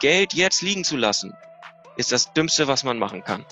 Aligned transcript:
Geld 0.00 0.34
jetzt 0.34 0.62
liegen 0.62 0.84
zu 0.84 0.96
lassen, 0.96 1.34
ist 1.96 2.12
das 2.12 2.32
Dümmste, 2.32 2.68
was 2.68 2.84
man 2.84 2.98
machen 2.98 3.24
kann. 3.24 3.44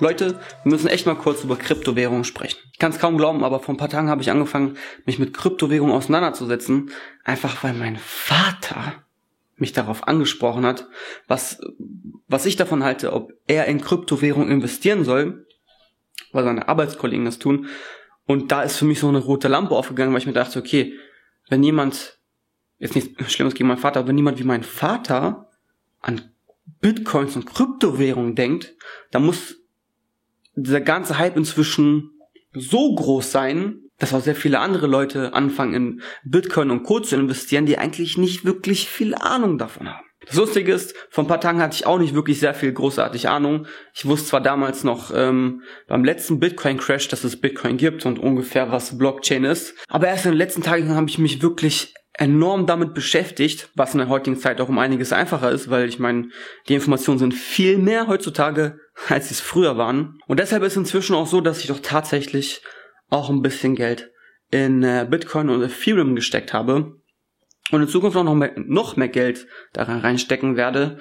Leute, 0.00 0.40
wir 0.64 0.72
müssen 0.72 0.88
echt 0.88 1.06
mal 1.06 1.14
kurz 1.14 1.44
über 1.44 1.56
Kryptowährungen 1.56 2.24
sprechen. 2.24 2.58
Ich 2.72 2.80
kann 2.80 2.90
es 2.90 2.98
kaum 2.98 3.16
glauben, 3.16 3.44
aber 3.44 3.60
vor 3.60 3.74
ein 3.74 3.78
paar 3.78 3.88
Tagen 3.88 4.10
habe 4.10 4.22
ich 4.22 4.30
angefangen, 4.30 4.76
mich 5.06 5.20
mit 5.20 5.32
Kryptowährungen 5.36 5.94
auseinanderzusetzen. 5.94 6.90
Einfach 7.22 7.62
weil 7.62 7.74
mein 7.74 7.96
Vater 7.96 9.04
mich 9.56 9.72
darauf 9.72 10.08
angesprochen 10.08 10.66
hat, 10.66 10.88
was, 11.28 11.60
was 12.26 12.44
ich 12.44 12.56
davon 12.56 12.82
halte, 12.82 13.12
ob 13.12 13.32
er 13.46 13.66
in 13.66 13.80
Kryptowährungen 13.80 14.50
investieren 14.50 15.04
soll, 15.04 15.46
weil 16.32 16.42
seine 16.42 16.68
Arbeitskollegen 16.68 17.24
das 17.24 17.38
tun. 17.38 17.68
Und 18.26 18.50
da 18.50 18.62
ist 18.62 18.76
für 18.76 18.84
mich 18.84 18.98
so 18.98 19.08
eine 19.08 19.18
rote 19.18 19.46
Lampe 19.46 19.76
aufgegangen, 19.76 20.12
weil 20.12 20.20
ich 20.20 20.26
mir 20.26 20.32
dachte, 20.32 20.58
okay, 20.58 20.94
wenn 21.48 21.62
jemand, 21.62 22.18
jetzt 22.78 22.96
nichts 22.96 23.32
Schlimmes 23.32 23.54
gegen 23.54 23.68
meinen 23.68 23.78
Vater, 23.78 24.00
aber 24.00 24.08
wenn 24.08 24.18
jemand 24.18 24.40
wie 24.40 24.44
mein 24.44 24.64
Vater 24.64 25.50
an 26.04 26.20
Bitcoins 26.80 27.34
und 27.34 27.46
Kryptowährungen 27.46 28.34
denkt, 28.34 28.74
dann 29.10 29.24
muss 29.24 29.56
dieser 30.54 30.80
ganze 30.80 31.18
Hype 31.18 31.36
inzwischen 31.36 32.10
so 32.52 32.94
groß 32.94 33.32
sein, 33.32 33.80
dass 33.98 34.12
auch 34.12 34.20
sehr 34.20 34.36
viele 34.36 34.60
andere 34.60 34.86
Leute 34.86 35.34
anfangen 35.34 35.74
in 35.74 36.02
Bitcoin 36.24 36.70
und 36.70 36.82
Co. 36.82 37.00
zu 37.00 37.16
investieren, 37.16 37.66
die 37.66 37.78
eigentlich 37.78 38.18
nicht 38.18 38.44
wirklich 38.44 38.88
viel 38.88 39.14
Ahnung 39.14 39.58
davon 39.58 39.88
haben. 39.88 40.04
Das 40.26 40.36
Lustige 40.36 40.72
ist, 40.72 40.94
vor 41.10 41.24
ein 41.24 41.28
paar 41.28 41.40
Tagen 41.40 41.60
hatte 41.60 41.76
ich 41.76 41.86
auch 41.86 41.98
nicht 41.98 42.14
wirklich 42.14 42.40
sehr 42.40 42.54
viel 42.54 42.72
großartig 42.72 43.28
Ahnung. 43.28 43.66
Ich 43.94 44.06
wusste 44.06 44.28
zwar 44.28 44.40
damals 44.40 44.82
noch 44.82 45.10
ähm, 45.14 45.62
beim 45.86 46.04
letzten 46.04 46.40
Bitcoin-Crash, 46.40 47.08
dass 47.08 47.24
es 47.24 47.40
Bitcoin 47.40 47.76
gibt 47.76 48.06
und 48.06 48.18
ungefähr 48.18 48.70
was 48.70 48.96
Blockchain 48.96 49.44
ist, 49.44 49.74
aber 49.88 50.08
erst 50.08 50.24
in 50.24 50.32
den 50.32 50.38
letzten 50.38 50.62
Tagen 50.62 50.94
habe 50.94 51.08
ich 51.08 51.18
mich 51.18 51.42
wirklich 51.42 51.94
enorm 52.16 52.66
damit 52.66 52.94
beschäftigt, 52.94 53.70
was 53.74 53.92
in 53.92 53.98
der 53.98 54.08
heutigen 54.08 54.38
Zeit 54.38 54.60
auch 54.60 54.68
um 54.68 54.78
einiges 54.78 55.12
einfacher 55.12 55.50
ist, 55.50 55.68
weil 55.68 55.88
ich 55.88 55.98
meine, 55.98 56.28
die 56.68 56.74
Informationen 56.74 57.18
sind 57.18 57.34
viel 57.34 57.76
mehr 57.76 58.06
heutzutage, 58.06 58.78
als 59.08 59.28
sie 59.28 59.34
es 59.34 59.40
früher 59.40 59.76
waren. 59.76 60.18
Und 60.26 60.38
deshalb 60.38 60.62
ist 60.62 60.76
inzwischen 60.76 61.16
auch 61.16 61.26
so, 61.26 61.40
dass 61.40 61.60
ich 61.60 61.66
doch 61.66 61.80
tatsächlich 61.80 62.62
auch 63.10 63.30
ein 63.30 63.42
bisschen 63.42 63.74
Geld 63.74 64.10
in 64.50 64.84
äh, 64.84 65.06
Bitcoin 65.08 65.50
und 65.50 65.62
Ethereum 65.62 66.14
gesteckt 66.14 66.52
habe 66.52 67.00
und 67.70 67.82
in 67.82 67.88
Zukunft 67.88 68.16
auch 68.16 68.24
noch 68.24 68.34
mehr, 68.34 68.52
noch 68.56 68.96
mehr 68.96 69.08
Geld 69.08 69.48
daran 69.72 69.98
reinstecken 69.98 70.56
werde. 70.56 70.98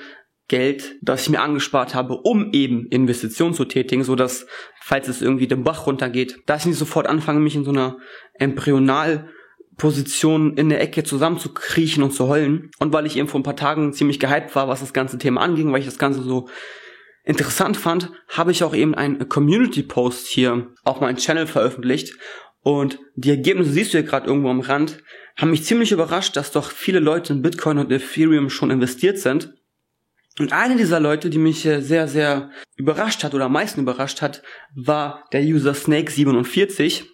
Geld, 0.47 0.95
das 1.01 1.21
ich 1.21 1.29
mir 1.29 1.41
angespart 1.41 1.95
habe, 1.95 2.17
um 2.17 2.51
eben 2.51 2.87
Investitionen 2.87 3.53
zu 3.53 3.65
tätigen, 3.65 4.03
so 4.03 4.15
dass, 4.15 4.45
falls 4.81 5.07
es 5.07 5.21
irgendwie 5.21 5.47
den 5.47 5.63
Bach 5.63 5.87
runtergeht, 5.87 6.39
dass 6.47 6.61
ich 6.61 6.67
nicht 6.67 6.79
sofort 6.79 7.07
anfange, 7.07 7.39
mich 7.39 7.55
in 7.55 7.63
so 7.63 7.71
einer 7.71 7.97
Embryonal 8.33 9.29
Position 9.77 10.57
in 10.57 10.69
der 10.69 10.81
Ecke 10.81 11.03
zusammenzukriechen 11.03 12.03
und 12.03 12.11
zu 12.11 12.27
heulen. 12.27 12.71
Und 12.79 12.93
weil 12.93 13.05
ich 13.05 13.17
eben 13.17 13.27
vor 13.27 13.39
ein 13.39 13.43
paar 13.43 13.55
Tagen 13.55 13.93
ziemlich 13.93 14.19
gehypt 14.19 14.55
war, 14.55 14.67
was 14.67 14.81
das 14.81 14.93
ganze 14.93 15.17
Thema 15.17 15.41
anging, 15.41 15.71
weil 15.71 15.79
ich 15.79 15.85
das 15.85 15.99
Ganze 15.99 16.21
so 16.21 16.47
interessant 17.23 17.77
fand, 17.77 18.11
habe 18.27 18.51
ich 18.51 18.63
auch 18.63 18.75
eben 18.75 18.95
einen 18.95 19.27
Community-Post 19.27 20.27
hier 20.27 20.67
auf 20.83 20.99
meinen 21.01 21.17
Channel 21.17 21.47
veröffentlicht. 21.47 22.15
Und 22.61 22.99
die 23.15 23.29
Ergebnisse 23.29 23.71
siehst 23.71 23.93
du 23.93 23.97
hier 23.97 24.07
gerade 24.07 24.27
irgendwo 24.27 24.49
am 24.49 24.61
Rand, 24.61 25.03
haben 25.35 25.51
mich 25.51 25.63
ziemlich 25.63 25.91
überrascht, 25.91 26.35
dass 26.35 26.51
doch 26.51 26.69
viele 26.69 26.99
Leute 26.99 27.33
in 27.33 27.41
Bitcoin 27.41 27.77
und 27.77 27.91
Ethereum 27.91 28.49
schon 28.49 28.71
investiert 28.71 29.17
sind. 29.17 29.53
Und 30.39 30.51
eine 30.51 30.75
dieser 30.75 30.99
Leute, 30.99 31.29
die 31.29 31.37
mich 31.37 31.61
sehr, 31.61 32.07
sehr 32.07 32.49
überrascht 32.75 33.23
hat 33.23 33.33
oder 33.33 33.45
am 33.45 33.53
meisten 33.53 33.81
überrascht 33.81 34.21
hat, 34.21 34.41
war 34.75 35.25
der 35.31 35.41
User 35.41 35.73
Snake47 35.73 37.05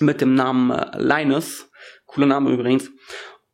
mit 0.00 0.20
dem 0.20 0.34
Namen 0.34 0.70
äh, 0.70 0.98
Linus. 0.98 1.70
Cooler 2.06 2.26
Name 2.26 2.50
übrigens. 2.50 2.90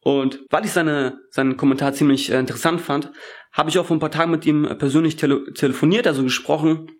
Und 0.00 0.40
weil 0.50 0.64
ich 0.64 0.72
seine, 0.72 1.20
seinen 1.30 1.56
Kommentar 1.56 1.92
ziemlich 1.92 2.30
äh, 2.30 2.38
interessant 2.38 2.80
fand, 2.80 3.10
habe 3.52 3.70
ich 3.70 3.78
auch 3.78 3.86
vor 3.86 3.96
ein 3.96 4.00
paar 4.00 4.10
Tagen 4.10 4.30
mit 4.30 4.46
ihm 4.46 4.68
persönlich 4.78 5.16
tele 5.16 5.52
telefoniert, 5.54 6.06
also 6.06 6.22
gesprochen. 6.22 6.90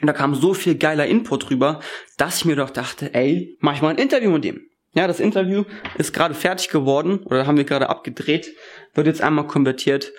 Und 0.00 0.06
da 0.06 0.12
kam 0.12 0.34
so 0.34 0.54
viel 0.54 0.76
geiler 0.76 1.06
Input 1.06 1.50
rüber, 1.50 1.80
dass 2.16 2.38
ich 2.38 2.44
mir 2.44 2.56
doch 2.56 2.70
dachte, 2.70 3.14
ey, 3.14 3.56
mach 3.60 3.74
ich 3.74 3.82
mal 3.82 3.90
ein 3.90 3.98
Interview 3.98 4.30
mit 4.30 4.44
ihm. 4.44 4.60
Ja, 4.94 5.06
das 5.06 5.20
Interview 5.20 5.64
ist 5.96 6.12
gerade 6.12 6.34
fertig 6.34 6.70
geworden 6.70 7.20
oder 7.24 7.46
haben 7.46 7.56
wir 7.56 7.64
gerade 7.64 7.88
abgedreht, 7.88 8.54
wird 8.94 9.06
jetzt 9.06 9.20
einmal 9.20 9.46
konvertiert 9.46 10.12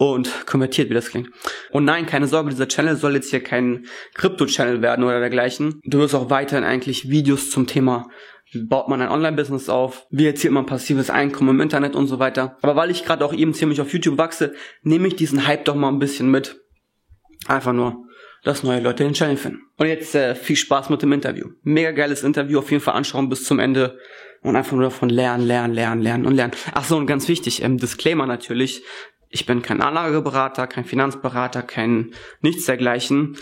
und 0.00 0.46
konvertiert, 0.46 0.88
wie 0.88 0.94
das 0.94 1.10
klingt. 1.10 1.28
Und 1.72 1.84
nein, 1.84 2.06
keine 2.06 2.26
Sorge, 2.26 2.48
dieser 2.48 2.68
Channel 2.68 2.96
soll 2.96 3.14
jetzt 3.16 3.28
hier 3.28 3.42
kein 3.42 3.84
Krypto-Channel 4.14 4.80
werden 4.80 5.04
oder 5.04 5.20
dergleichen. 5.20 5.78
Du 5.84 5.98
wirst 5.98 6.14
auch 6.14 6.30
weiterhin 6.30 6.64
eigentlich 6.64 7.10
Videos 7.10 7.50
zum 7.50 7.66
Thema 7.66 8.08
baut 8.54 8.88
man 8.88 9.00
ein 9.00 9.10
Online-Business 9.10 9.68
auf, 9.68 10.06
wie 10.10 10.26
erzielt 10.26 10.52
man 10.52 10.66
passives 10.66 11.08
Einkommen 11.08 11.50
im 11.50 11.60
Internet 11.60 11.94
und 11.94 12.08
so 12.08 12.18
weiter. 12.18 12.56
Aber 12.62 12.74
weil 12.74 12.90
ich 12.90 13.04
gerade 13.04 13.24
auch 13.24 13.32
eben 13.32 13.54
ziemlich 13.54 13.80
auf 13.80 13.92
YouTube 13.92 14.18
wachse, 14.18 14.54
nehme 14.82 15.06
ich 15.06 15.14
diesen 15.14 15.46
Hype 15.46 15.66
doch 15.66 15.76
mal 15.76 15.88
ein 15.88 16.00
bisschen 16.00 16.32
mit. 16.32 16.56
Einfach 17.46 17.72
nur, 17.72 18.06
dass 18.42 18.64
neue 18.64 18.80
Leute 18.80 19.04
den 19.04 19.12
Channel 19.12 19.36
finden. 19.36 19.60
Und 19.76 19.86
jetzt 19.86 20.16
äh, 20.16 20.34
viel 20.34 20.56
Spaß 20.56 20.90
mit 20.90 21.02
dem 21.02 21.12
Interview. 21.12 21.46
Mega 21.62 21.92
geiles 21.92 22.24
Interview, 22.24 22.58
auf 22.58 22.72
jeden 22.72 22.82
Fall 22.82 22.94
anschauen 22.94 23.28
bis 23.28 23.44
zum 23.44 23.60
Ende 23.60 23.98
und 24.42 24.56
einfach 24.56 24.72
nur 24.72 24.82
davon 24.82 25.10
lernen, 25.10 25.46
lernen, 25.46 25.72
lernen, 25.72 26.02
lernen 26.02 26.26
und 26.26 26.34
lernen. 26.34 26.54
Ach 26.72 26.84
so, 26.84 26.96
und 26.96 27.06
ganz 27.06 27.28
wichtig, 27.28 27.62
ähm, 27.62 27.78
Disclaimer 27.78 28.26
natürlich, 28.26 28.82
ich 29.30 29.46
bin 29.46 29.62
kein 29.62 29.80
Anlageberater, 29.80 30.66
kein 30.66 30.84
Finanzberater, 30.84 31.62
kein 31.62 32.12
nichts 32.40 32.66
dergleichen. 32.66 33.36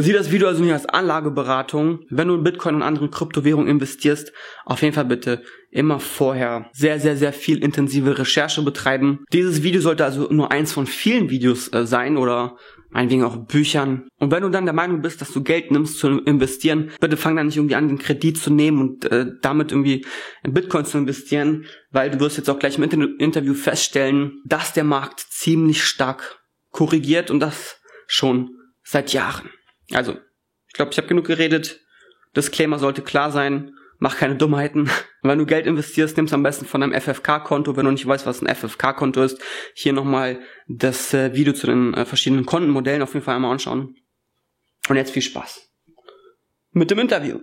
Sieh 0.00 0.12
das 0.12 0.30
Video 0.30 0.46
also 0.46 0.62
nicht 0.62 0.72
als 0.72 0.86
Anlageberatung. 0.86 2.04
Wenn 2.08 2.28
du 2.28 2.36
in 2.36 2.44
Bitcoin 2.44 2.76
und 2.76 2.82
anderen 2.82 3.10
Kryptowährungen 3.10 3.68
investierst, 3.68 4.32
auf 4.64 4.82
jeden 4.82 4.94
Fall 4.94 5.06
bitte 5.06 5.42
immer 5.72 5.98
vorher 5.98 6.70
sehr, 6.72 7.00
sehr, 7.00 7.16
sehr 7.16 7.32
viel 7.32 7.64
intensive 7.64 8.16
Recherche 8.16 8.62
betreiben. 8.62 9.24
Dieses 9.32 9.64
Video 9.64 9.80
sollte 9.80 10.04
also 10.04 10.28
nur 10.30 10.52
eins 10.52 10.72
von 10.72 10.86
vielen 10.86 11.30
Videos 11.30 11.72
äh, 11.72 11.84
sein 11.84 12.16
oder 12.16 12.56
meinetwegen 12.90 13.24
auch 13.24 13.36
Büchern. 13.36 14.08
Und 14.18 14.30
wenn 14.30 14.42
du 14.42 14.48
dann 14.48 14.64
der 14.64 14.74
Meinung 14.74 15.02
bist, 15.02 15.20
dass 15.20 15.32
du 15.32 15.42
Geld 15.42 15.70
nimmst 15.70 15.98
zu 15.98 16.20
investieren, 16.20 16.90
bitte 17.00 17.16
fang 17.16 17.36
dann 17.36 17.46
nicht 17.46 17.56
irgendwie 17.56 17.74
an, 17.74 17.88
den 17.88 17.98
Kredit 17.98 18.38
zu 18.38 18.50
nehmen 18.50 18.80
und 18.80 19.04
äh, 19.10 19.26
damit 19.42 19.72
irgendwie 19.72 20.06
in 20.42 20.54
Bitcoin 20.54 20.84
zu 20.84 20.98
investieren, 20.98 21.66
weil 21.90 22.10
du 22.10 22.20
wirst 22.20 22.36
jetzt 22.36 22.48
auch 22.48 22.58
gleich 22.58 22.76
im 22.76 22.84
Inter 22.84 23.08
Interview 23.18 23.54
feststellen, 23.54 24.40
dass 24.44 24.72
der 24.72 24.84
Markt 24.84 25.20
ziemlich 25.20 25.84
stark 25.84 26.40
korrigiert 26.70 27.30
und 27.30 27.40
das 27.40 27.80
schon 28.06 28.50
seit 28.82 29.12
Jahren. 29.12 29.50
Also, 29.92 30.16
ich 30.66 30.74
glaube, 30.74 30.92
ich 30.92 30.98
habe 30.98 31.08
genug 31.08 31.26
geredet. 31.26 31.80
Disclaimer 32.36 32.78
sollte 32.78 33.02
klar 33.02 33.30
sein 33.30 33.72
mach 33.98 34.16
keine 34.16 34.36
Dummheiten. 34.36 34.90
Wenn 35.22 35.38
du 35.38 35.46
Geld 35.46 35.66
investierst, 35.66 36.16
nimm's 36.16 36.32
am 36.32 36.42
besten 36.42 36.66
von 36.66 36.82
einem 36.82 36.98
FFK-Konto. 36.98 37.76
Wenn 37.76 37.84
du 37.84 37.92
nicht 37.92 38.06
weißt, 38.06 38.26
was 38.26 38.42
ein 38.42 38.54
FFK-Konto 38.54 39.22
ist, 39.22 39.40
hier 39.74 39.92
nochmal 39.92 40.40
das 40.66 41.12
äh, 41.14 41.34
Video 41.34 41.52
zu 41.52 41.66
den 41.66 41.94
äh, 41.94 42.04
verschiedenen 42.04 42.46
Kontenmodellen 42.46 43.02
auf 43.02 43.14
jeden 43.14 43.24
Fall 43.24 43.36
einmal 43.36 43.52
anschauen. 43.52 43.96
Und 44.88 44.96
jetzt 44.96 45.12
viel 45.12 45.22
Spaß. 45.22 45.68
Mit 46.70 46.90
dem 46.90 46.98
Interview. 46.98 47.40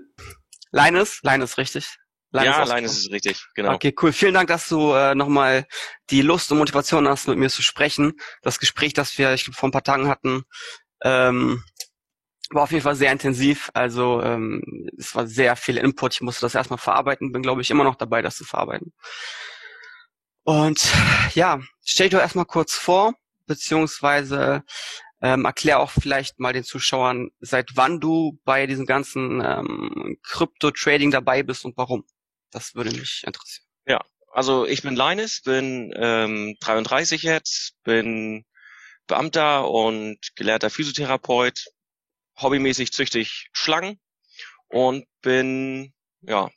Linus, 0.72 1.20
Linus, 1.24 1.58
richtig? 1.58 1.98
Linus 2.32 2.70
ja, 2.70 2.76
Linus 2.76 2.98
ist 2.98 3.12
richtig, 3.12 3.46
genau. 3.56 3.74
Okay, 3.74 3.96
cool. 4.02 4.12
Vielen 4.12 4.34
Dank, 4.34 4.48
dass 4.48 4.68
du 4.68 4.94
äh, 4.94 5.16
nochmal 5.16 5.68
die 6.10 6.22
Lust 6.22 6.52
und 6.52 6.58
Motivation 6.58 7.08
hast, 7.08 7.28
mit 7.28 7.38
mir 7.38 7.50
zu 7.50 7.62
sprechen. 7.62 8.14
Das 8.42 8.60
Gespräch, 8.60 8.94
das 8.94 9.18
wir, 9.18 9.34
ich 9.34 9.46
glaube, 9.46 9.58
vor 9.58 9.70
ein 9.70 9.72
paar 9.72 9.84
Tagen 9.84 10.08
hatten, 10.08 10.44
ähm, 11.04 11.64
war 12.52 12.64
auf 12.64 12.72
jeden 12.72 12.84
Fall 12.84 12.96
sehr 12.96 13.12
intensiv. 13.12 13.70
Also 13.74 14.22
ähm, 14.22 14.90
es 14.98 15.16
war 15.16 15.28
sehr 15.28 15.56
viel 15.56 15.78
Input. 15.78 16.14
Ich 16.16 16.22
musste 16.22 16.42
das 16.42 16.56
erstmal 16.56 16.80
verarbeiten. 16.80 17.32
Bin, 17.32 17.42
glaube 17.42 17.62
ich, 17.62 17.72
immer 17.72 17.84
noch 17.84 17.96
dabei, 17.96 18.22
das 18.22 18.36
zu 18.36 18.44
verarbeiten. 18.44 18.94
Und 20.44 20.94
ja, 21.34 21.60
stell 21.84 22.10
doch 22.10 22.20
erstmal 22.20 22.46
kurz 22.46 22.76
vor, 22.76 23.16
beziehungsweise 23.48 24.64
ähm, 25.22 25.46
erklär 25.46 25.80
auch 25.80 25.90
vielleicht 25.90 26.40
mal 26.40 26.54
den 26.54 26.64
Zuschauern, 26.64 27.30
seit 27.40 27.72
wann 27.76 28.00
du 28.00 28.40
bei 28.44 28.68
diesem 28.68 28.86
ganzen 28.86 29.42
ähm, 29.44 30.18
Krypto-Trading 30.24 31.10
dabei 31.10 31.42
bist 31.42 31.66
und 31.66 31.76
warum. 31.78 32.06
Das 32.52 32.76
würde 32.76 32.92
mich 32.92 33.24
interessieren. 33.26 33.66
Ja, 33.88 34.02
also 34.32 34.68
ich 34.68 34.84
bin 34.84 34.96
Linus, 34.96 35.42
bin 35.42 35.92
ähm, 35.96 36.56
33 36.60 37.24
jetzt, 37.24 37.74
bin 37.84 38.46
Beamter 39.08 39.70
und 39.70 40.18
gelehrter 40.36 40.70
Physiotherapeut, 40.70 41.66
hobbymäßig 42.42 42.92
züchte 42.92 43.20
ich 43.20 43.50
Schlangen 43.54 44.00
und 44.68 45.06
bin, 45.22 45.94
ja, 46.22 46.50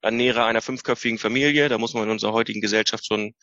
ernähre 0.00 0.44
einer 0.44 0.62
fünfköpfigen 0.62 1.18
Familie. 1.18 1.68
Da 1.68 1.78
muss 1.78 1.94
man 1.94 2.04
in 2.04 2.10
unserer 2.10 2.32
heutigen 2.32 2.60
Gesellschaft 2.60 3.06
schon 3.06 3.34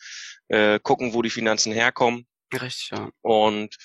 äh, 0.48 0.78
gucken, 0.78 1.14
wo 1.14 1.22
die 1.22 1.30
Finanzen 1.30 1.72
herkommen. 1.72 2.26
Richtig, 2.52 2.90
ja. 2.90 3.10
Und 3.22 3.76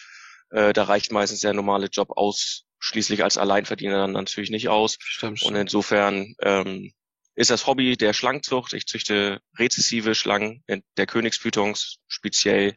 äh, 0.50 0.74
da 0.74 0.84
reicht 0.84 1.12
meistens 1.12 1.42
der 1.42 1.54
normale 1.54 1.88
Job 1.88 2.12
ausschließlich 2.12 3.24
als 3.24 3.38
Alleinverdiener 3.38 4.00
dann 4.00 4.12
natürlich 4.12 4.50
nicht 4.50 4.70
aus. 4.70 4.98
Stimmt, 5.00 5.44
Und 5.44 5.56
insofern 5.56 6.36
ähm, 6.42 6.92
ist 7.36 7.52
das 7.52 7.68
Hobby 7.68 7.98
der 7.98 8.14
Schlangenzucht. 8.14 8.74
Ich 8.74 8.86
züchte 8.88 9.42
rezessive 9.58 10.16
Schlangen 10.16 10.64
der 10.98 11.06
Königsblütungs, 11.06 11.98
speziell 12.08 12.76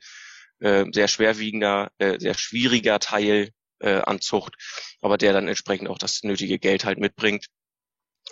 äh, 0.61 0.85
sehr 0.93 1.09
schwerwiegender, 1.09 1.91
äh, 1.99 2.19
sehr 2.19 2.35
schwieriger 2.35 2.99
Teil 2.99 3.51
äh, 3.81 4.01
an 4.01 4.21
Zucht, 4.21 4.55
aber 5.01 5.19
der 5.19 5.33
dann 5.33 5.49
entsprechend 5.49 5.89
auch 5.89 5.99
das 5.99 6.23
nötige 6.23 6.59
Geld 6.59 6.85
halt 6.85 6.99
mitbringt. 6.99 7.47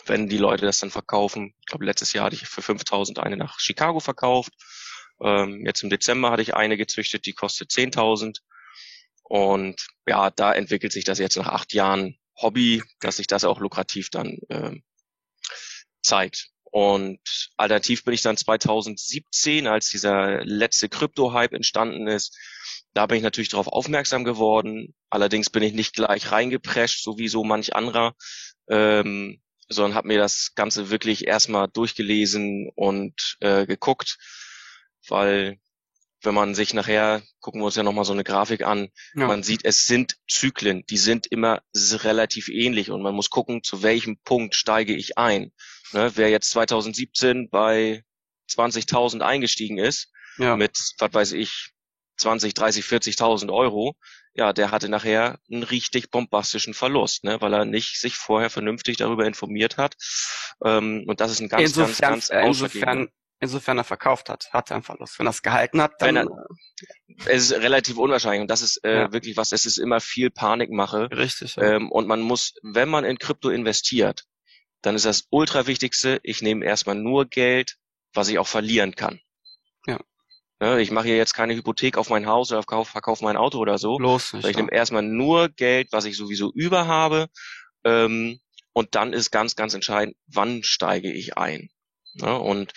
Wenn 0.04 0.28
die 0.28 0.38
Leute 0.38 0.66
das 0.66 0.78
dann 0.78 0.90
verkaufen, 0.90 1.54
ich 1.60 1.66
glaube 1.66 1.84
letztes 1.84 2.12
Jahr 2.12 2.26
hatte 2.26 2.36
ich 2.36 2.46
für 2.46 2.62
5000 2.62 3.18
eine 3.18 3.36
nach 3.36 3.58
Chicago 3.60 4.00
verkauft 4.00 4.52
Ähm, 5.20 5.64
jetzt 5.64 5.82
im 5.82 5.90
Dezember 5.90 6.30
hatte 6.30 6.42
ich 6.42 6.54
eine 6.54 6.76
gezüchtet, 6.76 7.26
die 7.26 7.32
kostet 7.32 7.70
10.000. 7.70 8.40
Und 9.22 9.86
ja, 10.06 10.30
da 10.30 10.52
entwickelt 10.52 10.92
sich 10.92 11.04
das 11.04 11.18
jetzt 11.18 11.36
nach 11.36 11.48
acht 11.48 11.72
Jahren 11.72 12.18
Hobby, 12.36 12.82
dass 13.00 13.16
sich 13.16 13.26
das 13.26 13.44
auch 13.44 13.60
lukrativ 13.60 14.10
dann 14.10 14.38
ähm, 14.50 14.84
zeigt. 16.02 16.50
Und 16.64 17.20
alternativ 17.56 18.04
bin 18.04 18.14
ich 18.14 18.22
dann 18.22 18.36
2017, 18.36 19.66
als 19.66 19.88
dieser 19.88 20.44
letzte 20.44 20.88
Krypto-Hype 20.88 21.54
entstanden 21.54 22.06
ist, 22.06 22.36
da 22.92 23.06
bin 23.06 23.18
ich 23.18 23.22
natürlich 23.22 23.48
darauf 23.48 23.68
aufmerksam 23.68 24.24
geworden. 24.24 24.94
Allerdings 25.10 25.50
bin 25.50 25.62
ich 25.62 25.72
nicht 25.72 25.94
gleich 25.94 26.32
reingeprescht, 26.32 27.02
so 27.02 27.18
wie 27.18 27.28
so 27.28 27.44
manch 27.44 27.74
anderer, 27.74 28.14
ähm, 28.68 29.40
sondern 29.68 29.94
habe 29.94 30.08
mir 30.08 30.18
das 30.18 30.52
Ganze 30.54 30.90
wirklich 30.90 31.26
erstmal 31.26 31.68
durchgelesen 31.68 32.70
und 32.74 33.36
äh, 33.40 33.66
geguckt, 33.66 34.18
weil 35.08 35.58
wenn 36.22 36.34
man 36.34 36.54
sich 36.54 36.74
nachher, 36.74 37.22
gucken 37.40 37.60
wir 37.60 37.66
uns 37.66 37.76
ja 37.76 37.82
nochmal 37.82 38.04
so 38.04 38.12
eine 38.12 38.24
Grafik 38.24 38.62
an, 38.62 38.88
ja. 39.14 39.26
man 39.26 39.42
sieht, 39.42 39.64
es 39.64 39.84
sind 39.84 40.16
Zyklen, 40.28 40.84
die 40.86 40.96
sind 40.96 41.26
immer 41.26 41.62
relativ 41.74 42.48
ähnlich 42.48 42.90
und 42.90 43.02
man 43.02 43.14
muss 43.14 43.30
gucken, 43.30 43.62
zu 43.62 43.82
welchem 43.82 44.18
Punkt 44.24 44.54
steige 44.54 44.94
ich 44.94 45.18
ein. 45.18 45.52
Ne, 45.92 46.12
wer 46.16 46.30
jetzt 46.30 46.50
2017 46.50 47.48
bei 47.48 48.04
20.000 48.50 49.20
eingestiegen 49.20 49.78
ist, 49.78 50.10
ja. 50.38 50.56
mit, 50.56 50.76
was 50.98 51.14
weiß 51.14 51.32
ich, 51.32 51.72
20, 52.26 52.54
30, 52.54 52.84
40.000 52.84 53.52
Euro, 53.52 53.94
ja, 54.34 54.52
der 54.52 54.72
hatte 54.72 54.88
nachher 54.88 55.38
einen 55.48 55.62
richtig 55.62 56.10
bombastischen 56.10 56.74
Verlust, 56.74 57.22
ne, 57.22 57.40
weil 57.40 57.54
er 57.54 57.64
nicht 57.64 58.00
sich 58.00 58.16
vorher 58.16 58.50
vernünftig 58.50 58.96
darüber 58.96 59.26
informiert 59.26 59.76
hat. 59.76 59.94
Ähm, 60.64 61.04
und 61.06 61.20
das 61.20 61.30
ist 61.30 61.40
ein 61.40 61.48
ganz, 61.48 61.62
insofern, 61.62 62.14
ganz, 62.14 62.28
ganz 62.28 62.46
insofern, 62.48 63.08
insofern 63.38 63.78
er 63.78 63.84
verkauft 63.84 64.28
hat, 64.28 64.52
hat 64.52 64.70
er 64.70 64.76
einen 64.76 64.82
Verlust. 64.82 65.20
Wenn 65.20 65.28
er 65.28 65.30
es 65.30 65.42
gehalten 65.42 65.80
hat, 65.80 65.92
dann. 66.00 66.16
Er, 66.16 66.26
es 67.26 67.50
ist 67.50 67.52
relativ 67.52 67.96
unwahrscheinlich 67.96 68.40
und 68.40 68.50
das 68.50 68.60
ist 68.60 68.82
äh, 68.84 69.02
ja. 69.02 69.12
wirklich 69.12 69.36
was, 69.36 69.52
es 69.52 69.64
ist 69.64 69.78
immer 69.78 70.00
viel 70.00 70.30
Panikmache. 70.30 71.08
Richtig. 71.12 71.54
Ja. 71.54 71.76
Ähm, 71.76 71.92
und 71.92 72.08
man 72.08 72.22
muss, 72.22 72.54
wenn 72.62 72.88
man 72.88 73.04
in 73.04 73.18
Krypto 73.18 73.50
investiert, 73.50 74.24
dann 74.82 74.96
ist 74.96 75.06
das 75.06 75.28
ultra 75.30 75.68
wichtigste, 75.68 76.18
ich 76.24 76.42
nehme 76.42 76.64
erstmal 76.64 76.96
nur 76.96 77.26
Geld, 77.26 77.76
was 78.14 78.26
ich 78.26 78.40
auch 78.40 78.48
verlieren 78.48 78.96
kann. 78.96 79.20
Ja. 79.86 80.00
Ne, 80.58 80.80
ich 80.80 80.90
mache 80.90 81.08
hier 81.08 81.16
jetzt 81.16 81.34
keine 81.34 81.54
Hypothek 81.54 81.98
auf 81.98 82.08
mein 82.08 82.26
Haus 82.26 82.50
oder 82.50 82.62
verkaufe 82.62 82.90
verkauf 82.90 83.20
mein 83.20 83.36
Auto 83.36 83.58
oder 83.58 83.76
so. 83.76 83.98
Los 83.98 84.32
nicht, 84.32 84.48
ich 84.48 84.56
nehme 84.56 84.72
erstmal 84.72 85.02
nur 85.02 85.50
Geld, 85.50 85.88
was 85.92 86.06
ich 86.06 86.16
sowieso 86.16 86.50
über 86.52 86.86
habe. 86.86 87.28
Ähm, 87.84 88.40
und 88.72 88.94
dann 88.94 89.12
ist 89.12 89.30
ganz, 89.30 89.54
ganz 89.54 89.74
entscheidend, 89.74 90.16
wann 90.26 90.62
steige 90.62 91.12
ich 91.12 91.36
ein. 91.36 91.68
Ja, 92.14 92.32
ne, 92.32 92.38
und 92.38 92.72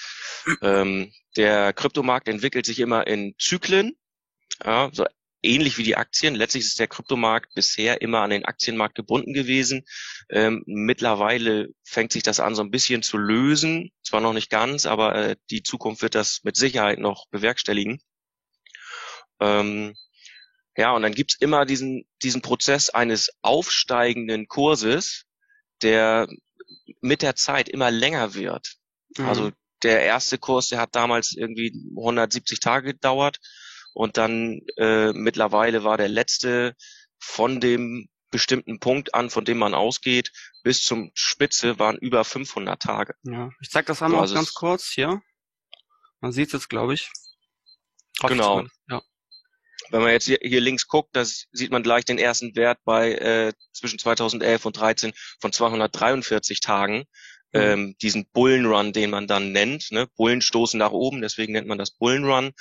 ähm, 0.62 1.14
der 1.38 1.72
Kryptomarkt 1.72 2.28
entwickelt 2.28 2.66
sich 2.66 2.80
immer 2.80 3.08
in 3.08 3.36
Zyklen. 3.38 3.96
Ja, 4.66 4.90
so 4.92 5.06
ähnlich 5.42 5.78
wie 5.78 5.84
die 5.84 5.96
Aktien. 5.96 6.36
Letztlich 6.36 6.66
ist 6.66 6.80
der 6.80 6.88
Kryptomarkt 6.88 7.54
bisher 7.54 8.02
immer 8.02 8.22
an 8.22 8.30
den 8.30 8.46
Aktienmarkt 8.46 8.96
gebunden 8.96 9.34
gewesen. 9.34 9.86
Ähm, 10.30 10.64
mittlerweile 10.66 11.70
fängt 11.84 12.12
sich 12.12 12.24
das 12.24 12.40
an, 12.40 12.56
so 12.56 12.62
ein 12.62 12.72
bisschen 12.72 13.04
zu 13.04 13.18
lösen. 13.18 13.92
Zwar 14.04 14.22
noch 14.22 14.34
nicht 14.34 14.50
ganz, 14.50 14.86
aber 14.86 15.16
äh, 15.16 15.36
die 15.50 15.64
Zukunft 15.64 16.02
wird 16.02 16.16
das 16.16 16.42
mit 16.44 16.56
Sicherheit 16.56 17.00
noch 17.00 17.28
bewerkstelligen. 17.30 18.02
Ähm, 19.40 19.96
ja, 20.76 20.92
und 20.92 21.02
dann 21.02 21.14
gibt's 21.14 21.36
immer 21.40 21.66
diesen, 21.66 22.06
diesen 22.22 22.42
Prozess 22.42 22.90
eines 22.90 23.32
aufsteigenden 23.42 24.48
Kurses, 24.48 25.26
der 25.82 26.28
mit 27.02 27.22
der 27.22 27.36
Zeit 27.36 27.70
immer 27.70 27.92
länger 27.92 28.34
wird. 28.34 28.76
Mhm. 29.18 29.26
Also 29.26 29.52
der 29.84 30.02
erste 30.04 30.38
Kurs, 30.38 30.68
der 30.68 30.80
hat 30.80 30.96
damals 30.96 31.34
irgendwie 31.36 31.74
170 31.96 32.60
Tage 32.60 32.94
gedauert 32.94 33.40
und 33.94 34.18
dann 34.18 34.62
äh, 34.78 35.12
mittlerweile 35.14 35.84
war 35.84 35.98
der 35.98 36.10
letzte 36.10 36.76
von 37.20 37.60
dem 37.60 38.08
bestimmten 38.32 38.80
Punkt 38.80 39.16
an, 39.16 39.30
von 39.30 39.46
dem 39.46 39.58
man 39.58 39.74
ausgeht, 39.74 40.32
bis 40.64 40.84
zum 40.84 41.12
Spitze 41.14 41.80
waren 41.80 41.98
über 41.98 42.24
500 42.24 42.82
Tage. 42.82 43.16
Ja, 43.24 43.50
ich 43.62 43.70
zeig 43.70 43.86
das 43.88 44.02
einmal 44.02 44.22
also 44.22 44.36
ganz 44.36 44.54
kurz 44.54 44.90
hier. 44.90 45.22
Man 46.22 46.32
sieht 46.32 46.54
es, 46.54 46.70
glaube 46.70 46.94
ich. 46.94 47.10
Hoffe 48.22 48.34
genau. 48.34 48.66
Ja. 48.90 49.02
Wenn 49.92 50.02
man 50.02 50.12
jetzt 50.12 50.26
hier, 50.26 50.38
hier 50.42 50.62
links 50.62 50.88
guckt, 50.88 51.10
da 51.14 51.26
sieht 51.26 51.72
man 51.72 51.82
gleich 51.82 52.06
den 52.06 52.20
ersten 52.20 52.56
Wert 52.56 52.80
bei 52.84 53.14
äh, 53.14 53.54
zwischen 53.74 53.98
2011 53.98 54.66
und 54.66 54.78
13 54.78 55.14
von 55.40 55.52
243 55.52 56.60
Tagen. 56.60 57.06
Mhm. 57.52 57.60
Ähm, 57.60 57.96
diesen 58.02 58.30
Bullenrun, 58.30 58.94
den 58.94 59.10
man 59.10 59.26
dann 59.26 59.52
nennt. 59.52 59.90
Ne? 59.92 60.08
Bullen 60.16 60.42
stoßen 60.42 60.78
nach 60.78 60.92
oben, 60.92 61.22
deswegen 61.22 61.54
nennt 61.54 61.68
man 61.68 61.80
das 61.80 61.92
Bullenrun 61.92 62.54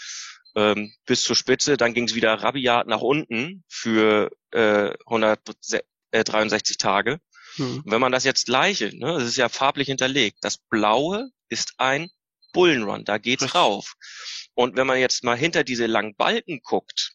ähm, 0.59 0.93
bis 1.07 1.23
zur 1.23 1.37
Spitze. 1.37 1.77
Dann 1.77 1.95
ging 1.95 2.05
es 2.05 2.15
wieder 2.15 2.35
rabiat 2.35 2.89
nach 2.89 3.01
unten 3.01 3.65
für 3.69 4.31
äh, 4.51 4.93
163 5.07 6.79
Tage. 6.79 7.21
Mhm. 7.57 7.83
Und 7.85 7.93
wenn 7.93 8.01
man 8.01 8.13
das 8.13 8.25
jetzt 8.25 8.47
gleiche, 8.47 8.97
ne, 8.97 9.15
das 9.15 9.25
ist 9.25 9.37
ja 9.37 9.49
farblich 9.49 9.87
hinterlegt, 9.87 10.39
das 10.41 10.59
Blaue 10.59 11.31
ist 11.49 11.75
ein 11.79 12.11
Bullenrun, 12.53 13.05
da 13.05 13.19
geht's 13.19 13.45
Richtig. 13.45 13.61
rauf. 13.61 13.95
Und 14.55 14.77
wenn 14.77 14.87
man 14.87 14.99
jetzt 14.99 15.23
mal 15.23 15.37
hinter 15.37 15.63
diese 15.63 15.87
langen 15.87 16.17
Balken 16.17 16.61
guckt, 16.63 17.13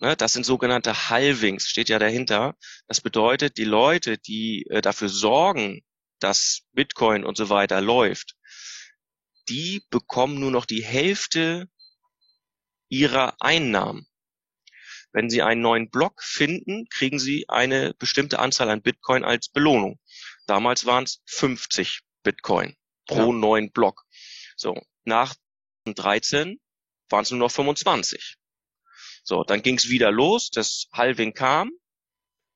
ne, 0.00 0.16
das 0.16 0.32
sind 0.32 0.46
sogenannte 0.46 1.10
Halvings, 1.10 1.68
steht 1.68 1.90
ja 1.90 1.98
dahinter. 1.98 2.56
Das 2.88 3.00
bedeutet, 3.00 3.58
die 3.58 3.64
Leute, 3.64 4.16
die 4.16 4.66
äh, 4.70 4.80
dafür 4.80 5.10
sorgen, 5.10 5.82
dass 6.18 6.62
Bitcoin 6.72 7.24
und 7.24 7.36
so 7.36 7.50
weiter 7.50 7.82
läuft, 7.82 8.36
die 9.50 9.82
bekommen 9.90 10.40
nur 10.40 10.50
noch 10.50 10.64
die 10.64 10.82
Hälfte 10.82 11.68
ihrer 12.94 13.34
Einnahmen. 13.40 14.06
Wenn 15.12 15.30
Sie 15.30 15.42
einen 15.42 15.60
neuen 15.60 15.90
Block 15.90 16.22
finden, 16.22 16.88
kriegen 16.88 17.18
Sie 17.18 17.48
eine 17.48 17.94
bestimmte 17.94 18.38
Anzahl 18.38 18.70
an 18.70 18.82
Bitcoin 18.82 19.24
als 19.24 19.48
Belohnung. 19.48 19.98
Damals 20.46 20.86
waren 20.86 21.04
es 21.04 21.22
50 21.26 22.00
Bitcoin 22.22 22.76
pro 23.06 23.32
ja. 23.32 23.38
neuen 23.38 23.70
Block. 23.72 24.04
So, 24.56 24.80
nach 25.04 25.34
13 25.86 26.60
waren 27.10 27.22
es 27.22 27.30
nur 27.30 27.40
noch 27.40 27.50
25. 27.50 28.36
So, 29.22 29.44
dann 29.44 29.62
ging 29.62 29.76
es 29.76 29.88
wieder 29.88 30.10
los, 30.10 30.50
das 30.50 30.88
Halving 30.92 31.32
kam 31.32 31.70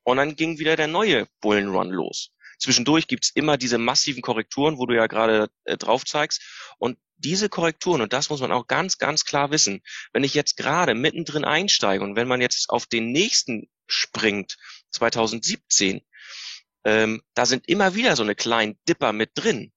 und 0.03 0.19
dann 0.19 0.37
ging 0.37 0.59
wieder 0.59 0.77
der 0.77 0.89
neue 0.89 1.27
Bullenrun 1.41 1.91
los. 1.91 2.33
Zwischendurch 2.59 3.07
gibt's 3.07 3.31
immer 3.35 3.57
diese 3.57 3.79
massiven 3.79 4.23
Korrekturen, 4.23 4.79
wo 4.79 4.87
du 4.87 4.95
ja 4.95 5.07
gerade 5.07 5.49
äh, 5.65 5.77
drauf 5.77 6.05
zeigst. 6.05 6.43
Und 6.79 6.99
diese 7.17 7.49
Korrekturen, 7.49 8.01
und 8.01 8.13
das 8.13 8.31
muss 8.31 8.41
man 8.41 8.53
auch 8.53 8.67
ganz, 8.67 8.99
ganz 8.99 9.25
klar 9.25 9.51
wissen, 9.51 9.83
wenn 10.13 10.25
ich 10.25 10.35
jetzt 10.35 10.57
gerade 10.57 10.95
mittendrin 10.95 11.45
einsteige 11.45 12.05
und 12.05 12.17
wenn 12.17 12.29
man 12.29 12.41
jetzt 12.41 12.71
auf 12.71 12.87
den 12.87 13.11
nächsten 13.11 13.69
springt, 13.87 14.57
2017, 14.91 16.01
ähm, 16.85 17.23
da 17.35 17.47
sind 17.47 17.69
immer 17.69 17.95
wieder 17.95 18.17
so 18.17 18.23
eine 18.23 18.35
kleinen 18.35 18.79
Dipper 18.89 19.13
mit 19.13 19.33
drin. 19.35 19.73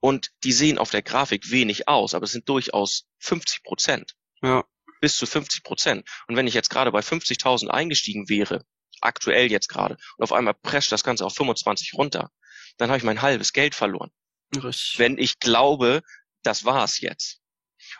Und 0.00 0.30
die 0.44 0.52
sehen 0.52 0.78
auf 0.78 0.90
der 0.90 1.02
Grafik 1.02 1.50
wenig 1.50 1.88
aus, 1.88 2.14
aber 2.14 2.24
es 2.24 2.32
sind 2.32 2.48
durchaus 2.48 3.06
50 3.18 3.64
Prozent. 3.64 4.14
Ja. 4.42 4.64
Bis 5.00 5.16
zu 5.16 5.26
50 5.26 5.64
Prozent. 5.64 6.08
Und 6.28 6.36
wenn 6.36 6.46
ich 6.46 6.54
jetzt 6.54 6.70
gerade 6.70 6.92
bei 6.92 7.00
50.000 7.00 7.68
eingestiegen 7.68 8.28
wäre, 8.28 8.64
aktuell 9.00 9.50
jetzt 9.50 9.68
gerade, 9.68 9.96
und 10.16 10.24
auf 10.24 10.32
einmal 10.32 10.54
prescht 10.54 10.92
das 10.92 11.04
Ganze 11.04 11.24
auf 11.24 11.34
25 11.34 11.94
runter, 11.94 12.30
dann 12.76 12.90
habe 12.90 12.98
ich 12.98 13.04
mein 13.04 13.22
halbes 13.22 13.52
Geld 13.52 13.74
verloren. 13.74 14.10
Richtig. 14.54 14.98
Wenn 14.98 15.18
ich 15.18 15.38
glaube, 15.40 16.02
das 16.42 16.64
war's 16.64 17.00
jetzt. 17.00 17.40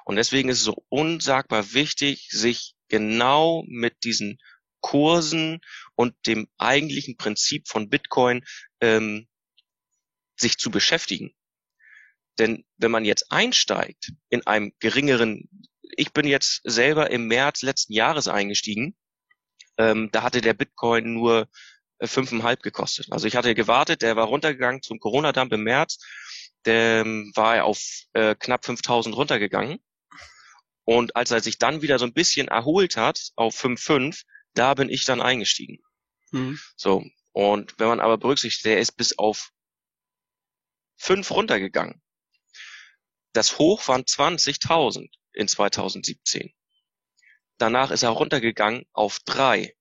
Und 0.04 0.16
deswegen 0.16 0.48
ist 0.48 0.58
es 0.58 0.64
so 0.64 0.84
unsagbar 0.88 1.72
wichtig, 1.72 2.28
sich 2.30 2.74
genau 2.88 3.64
mit 3.66 4.04
diesen 4.04 4.38
Kursen 4.80 5.60
und 5.94 6.14
dem 6.26 6.48
eigentlichen 6.56 7.16
Prinzip 7.16 7.68
von 7.68 7.88
Bitcoin 7.88 8.44
ähm, 8.80 9.28
sich 10.36 10.56
zu 10.56 10.70
beschäftigen. 10.70 11.34
Denn 12.38 12.64
wenn 12.76 12.90
man 12.90 13.04
jetzt 13.04 13.32
einsteigt 13.32 14.12
in 14.28 14.46
einem 14.46 14.72
geringeren, 14.78 15.48
ich 15.82 16.12
bin 16.12 16.26
jetzt 16.26 16.60
selber 16.64 17.10
im 17.10 17.26
März 17.26 17.62
letzten 17.62 17.92
Jahres 17.92 18.28
eingestiegen, 18.28 18.96
ähm, 19.78 20.10
da 20.12 20.22
hatte 20.22 20.40
der 20.40 20.54
Bitcoin 20.54 21.14
nur 21.14 21.48
äh, 21.98 22.06
fünfeinhalb 22.06 22.62
gekostet. 22.62 23.08
Also 23.10 23.26
ich 23.26 23.36
hatte 23.36 23.54
gewartet, 23.54 24.02
der 24.02 24.16
war 24.16 24.26
runtergegangen 24.26 24.82
zum 24.82 24.98
Corona-Dump 25.00 25.52
im 25.52 25.62
März 25.62 25.98
der 26.64 27.00
ähm, 27.00 27.32
war 27.34 27.56
er 27.56 27.64
auf 27.64 27.80
äh, 28.12 28.34
knapp 28.34 28.64
5000 28.64 29.16
runtergegangen. 29.16 29.78
Und 30.84 31.16
als 31.16 31.30
er 31.30 31.40
sich 31.40 31.58
dann 31.58 31.82
wieder 31.82 31.98
so 31.98 32.06
ein 32.06 32.14
bisschen 32.14 32.48
erholt 32.48 32.96
hat 32.96 33.30
auf 33.36 33.54
5,5, 33.54 34.24
da 34.54 34.74
bin 34.74 34.88
ich 34.88 35.04
dann 35.04 35.20
eingestiegen. 35.20 35.78
Mhm. 36.30 36.58
So. 36.76 37.04
Und 37.32 37.78
wenn 37.78 37.88
man 37.88 38.00
aber 38.00 38.18
berücksichtigt, 38.18 38.64
der 38.64 38.80
ist 38.80 38.92
bis 38.92 39.16
auf 39.18 39.50
5 40.96 41.30
runtergegangen. 41.30 42.02
Das 43.32 43.58
Hoch 43.58 43.86
waren 43.88 44.02
20.000 44.02 45.08
in 45.32 45.46
2017. 45.46 46.52
Danach 47.58 47.90
ist 47.90 48.02
er 48.02 48.10
runtergegangen 48.10 48.84
auf 48.92 49.18
3. 49.26 49.74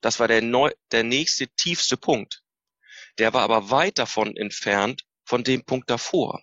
Das 0.00 0.20
war 0.20 0.28
der, 0.28 0.42
neu, 0.42 0.70
der 0.92 1.04
nächste 1.04 1.48
tiefste 1.48 1.96
Punkt. 1.96 2.42
Der 3.18 3.32
war 3.32 3.42
aber 3.42 3.70
weit 3.70 3.98
davon 3.98 4.36
entfernt 4.36 5.04
von 5.24 5.42
dem 5.42 5.64
Punkt 5.64 5.88
davor. 5.90 6.42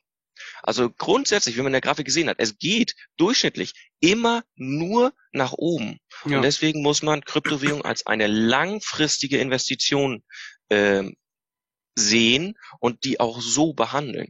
Also 0.63 0.89
grundsätzlich, 0.89 1.55
wie 1.55 1.59
man 1.59 1.67
in 1.67 1.73
der 1.73 1.81
Grafik 1.81 2.05
gesehen 2.05 2.29
hat, 2.29 2.37
es 2.39 2.57
geht 2.57 2.95
durchschnittlich 3.17 3.73
immer 3.99 4.43
nur 4.55 5.13
nach 5.31 5.53
oben. 5.53 5.99
Ja. 6.25 6.37
Und 6.37 6.43
deswegen 6.43 6.81
muss 6.81 7.03
man 7.03 7.23
Kryptowährung 7.23 7.83
als 7.83 8.05
eine 8.05 8.27
langfristige 8.27 9.37
Investition 9.37 10.23
äh, 10.69 11.03
sehen 11.95 12.57
und 12.79 13.03
die 13.03 13.19
auch 13.19 13.41
so 13.41 13.73
behandeln. 13.73 14.29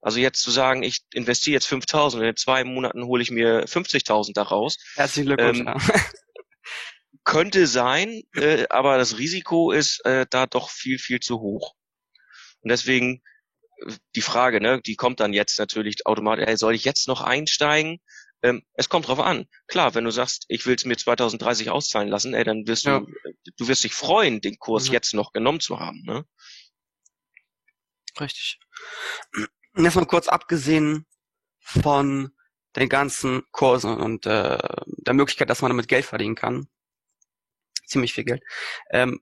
Also 0.00 0.18
jetzt 0.18 0.42
zu 0.42 0.50
sagen, 0.50 0.82
ich 0.82 1.00
investiere 1.12 1.54
jetzt 1.54 1.68
5.000 1.68 2.16
und 2.16 2.24
in 2.24 2.36
zwei 2.36 2.64
Monaten 2.64 3.04
hole 3.04 3.22
ich 3.22 3.30
mir 3.30 3.66
50.000 3.66 4.32
daraus. 4.34 4.78
Herzlichen 4.94 5.26
Glückwunsch. 5.26 5.60
Ähm, 5.60 5.66
ja. 5.66 5.76
könnte 7.24 7.66
sein, 7.66 8.22
äh, 8.34 8.66
aber 8.70 8.98
das 8.98 9.18
Risiko 9.18 9.72
ist 9.72 10.04
äh, 10.04 10.26
da 10.30 10.46
doch 10.46 10.70
viel, 10.70 10.98
viel 10.98 11.20
zu 11.20 11.40
hoch. 11.40 11.74
Und 12.62 12.70
deswegen 12.70 13.22
äh, 13.86 13.92
die 14.16 14.22
Frage, 14.22 14.60
ne, 14.60 14.80
die 14.80 14.96
kommt 14.96 15.20
dann 15.20 15.32
jetzt 15.32 15.58
natürlich 15.58 16.06
automatisch, 16.06 16.46
hey, 16.46 16.56
soll 16.56 16.74
ich 16.74 16.84
jetzt 16.84 17.08
noch 17.08 17.20
einsteigen? 17.20 18.00
Ähm, 18.42 18.62
es 18.72 18.88
kommt 18.88 19.06
drauf 19.06 19.20
an. 19.20 19.46
Klar, 19.66 19.94
wenn 19.94 20.04
du 20.04 20.10
sagst, 20.10 20.46
ich 20.48 20.64
will 20.66 20.74
es 20.74 20.86
mir 20.86 20.96
2030 20.96 21.70
auszahlen 21.70 22.08
lassen, 22.08 22.32
ey, 22.32 22.42
dann 22.42 22.66
wirst 22.66 22.84
ja. 22.84 23.00
du, 23.00 23.06
du 23.56 23.68
wirst 23.68 23.84
dich 23.84 23.92
freuen, 23.92 24.40
den 24.40 24.58
Kurs 24.58 24.88
mhm. 24.88 24.94
jetzt 24.94 25.12
noch 25.12 25.32
genommen 25.32 25.60
zu 25.60 25.78
haben. 25.78 26.02
Ne? 26.04 26.24
Richtig. 28.18 28.58
Jetzt 29.76 29.94
mal 29.94 30.06
kurz 30.06 30.28
abgesehen 30.28 31.06
von 31.58 32.32
den 32.76 32.88
ganzen 32.88 33.42
Kursen 33.50 33.96
und 33.96 34.26
äh, 34.26 34.58
der 34.86 35.14
Möglichkeit, 35.14 35.50
dass 35.50 35.62
man 35.62 35.70
damit 35.70 35.88
Geld 35.88 36.04
verdienen 36.04 36.34
kann. 36.34 36.68
Ziemlich 37.86 38.12
viel 38.14 38.24
Geld. 38.24 38.42
Ähm, 38.90 39.20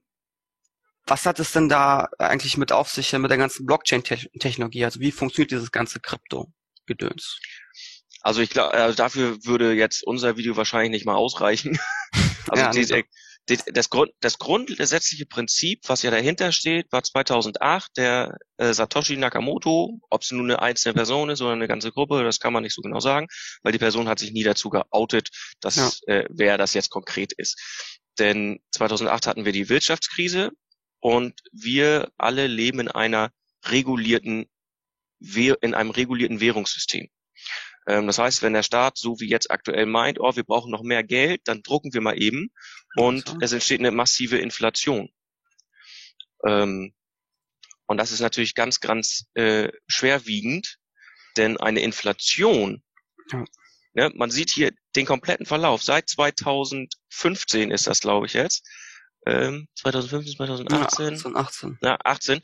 was 1.05 1.25
hat 1.25 1.39
es 1.39 1.51
denn 1.51 1.69
da 1.69 2.09
eigentlich 2.19 2.57
mit 2.57 2.71
auf 2.71 2.89
sich 2.89 3.11
mit 3.13 3.31
der 3.31 3.37
ganzen 3.37 3.65
Blockchain-Technologie? 3.65 4.85
Also 4.85 4.99
wie 4.99 5.11
funktioniert 5.11 5.51
dieses 5.51 5.71
ganze 5.71 5.99
Krypto-Gedöns? 5.99 7.39
Also 8.21 8.41
ich 8.41 8.49
glaube, 8.51 8.73
also 8.73 8.95
dafür 8.95 9.43
würde 9.43 9.73
jetzt 9.73 10.03
unser 10.03 10.37
Video 10.37 10.55
wahrscheinlich 10.55 10.91
nicht 10.91 11.05
mal 11.05 11.15
ausreichen. 11.15 11.79
also 12.49 12.63
ja, 12.63 12.69
die, 12.71 13.05
das, 13.73 13.89
Grund, 13.89 14.11
das 14.19 14.37
grundsätzliche 14.37 15.25
Prinzip, 15.25 15.81
was 15.87 16.03
ja 16.03 16.11
dahinter 16.11 16.51
steht, 16.51 16.91
war 16.91 17.03
2008 17.03 17.97
der 17.97 18.37
äh, 18.57 18.73
Satoshi 18.73 19.17
Nakamoto, 19.17 19.99
ob 20.09 20.21
es 20.21 20.31
nun 20.31 20.49
eine 20.49 20.61
einzelne 20.61 20.93
Person 20.93 21.29
ist 21.29 21.41
oder 21.41 21.53
eine 21.53 21.67
ganze 21.67 21.91
Gruppe, 21.91 22.23
das 22.23 22.39
kann 22.39 22.53
man 22.53 22.63
nicht 22.63 22.75
so 22.75 22.81
genau 22.81 22.99
sagen, 22.99 23.27
weil 23.63 23.71
die 23.71 23.79
Person 23.79 24.07
hat 24.07 24.19
sich 24.19 24.31
nie 24.31 24.43
dazu 24.43 24.69
geoutet, 24.69 25.29
dass 25.61 25.75
ja. 25.75 26.13
äh, 26.13 26.25
wer 26.29 26.57
das 26.57 26.73
jetzt 26.73 26.89
konkret 26.89 27.33
ist. 27.33 27.59
Denn 28.19 28.59
2008 28.71 29.27
hatten 29.27 29.45
wir 29.45 29.53
die 29.53 29.69
Wirtschaftskrise 29.69 30.51
und 30.99 31.39
wir 31.51 32.11
alle 32.17 32.47
leben 32.47 32.81
in 32.81 32.87
einer 32.89 33.31
regulierten 33.65 34.47
in 35.61 35.73
einem 35.73 35.91
regulierten 35.91 36.39
Währungssystem. 36.39 37.09
Ähm, 37.87 38.07
das 38.07 38.19
heißt, 38.19 38.41
wenn 38.41 38.53
der 38.53 38.63
Staat 38.63 38.97
so 38.97 39.19
wie 39.19 39.29
jetzt 39.29 39.51
aktuell 39.51 39.85
meint, 39.85 40.19
oh, 40.19 40.35
wir 40.35 40.43
brauchen 40.43 40.71
noch 40.71 40.83
mehr 40.83 41.03
Geld, 41.03 41.41
dann 41.45 41.63
drucken 41.63 41.93
wir 41.93 42.01
mal 42.01 42.21
eben 42.21 42.51
und 42.95 43.27
so. 43.27 43.37
es 43.41 43.51
entsteht 43.51 43.79
eine 43.79 43.91
massive 43.91 44.37
Inflation. 44.37 45.09
Ähm, 46.45 46.93
und 47.87 47.97
das 47.97 48.11
ist 48.11 48.19
natürlich 48.19 48.53
ganz, 48.53 48.79
ganz 48.79 49.25
äh, 49.33 49.69
schwerwiegend, 49.87 50.77
denn 51.37 51.57
eine 51.57 51.81
Inflation, 51.81 52.83
ja. 53.31 53.43
ne, 53.93 54.11
man 54.15 54.29
sieht 54.29 54.51
hier 54.51 54.71
den 54.95 55.05
kompletten 55.05 55.45
Verlauf, 55.45 55.83
seit 55.83 56.07
2015 56.09 57.71
ist 57.71 57.87
das, 57.87 57.99
glaube 57.99 58.27
ich, 58.27 58.33
jetzt, 58.33 58.67
ähm, 59.25 59.67
2015, 59.75 60.35
2018, 60.35 60.77
ja, 60.77 61.11
18, 61.11 61.35
18. 61.35 61.77
Ja, 61.81 61.97
18 62.03 62.41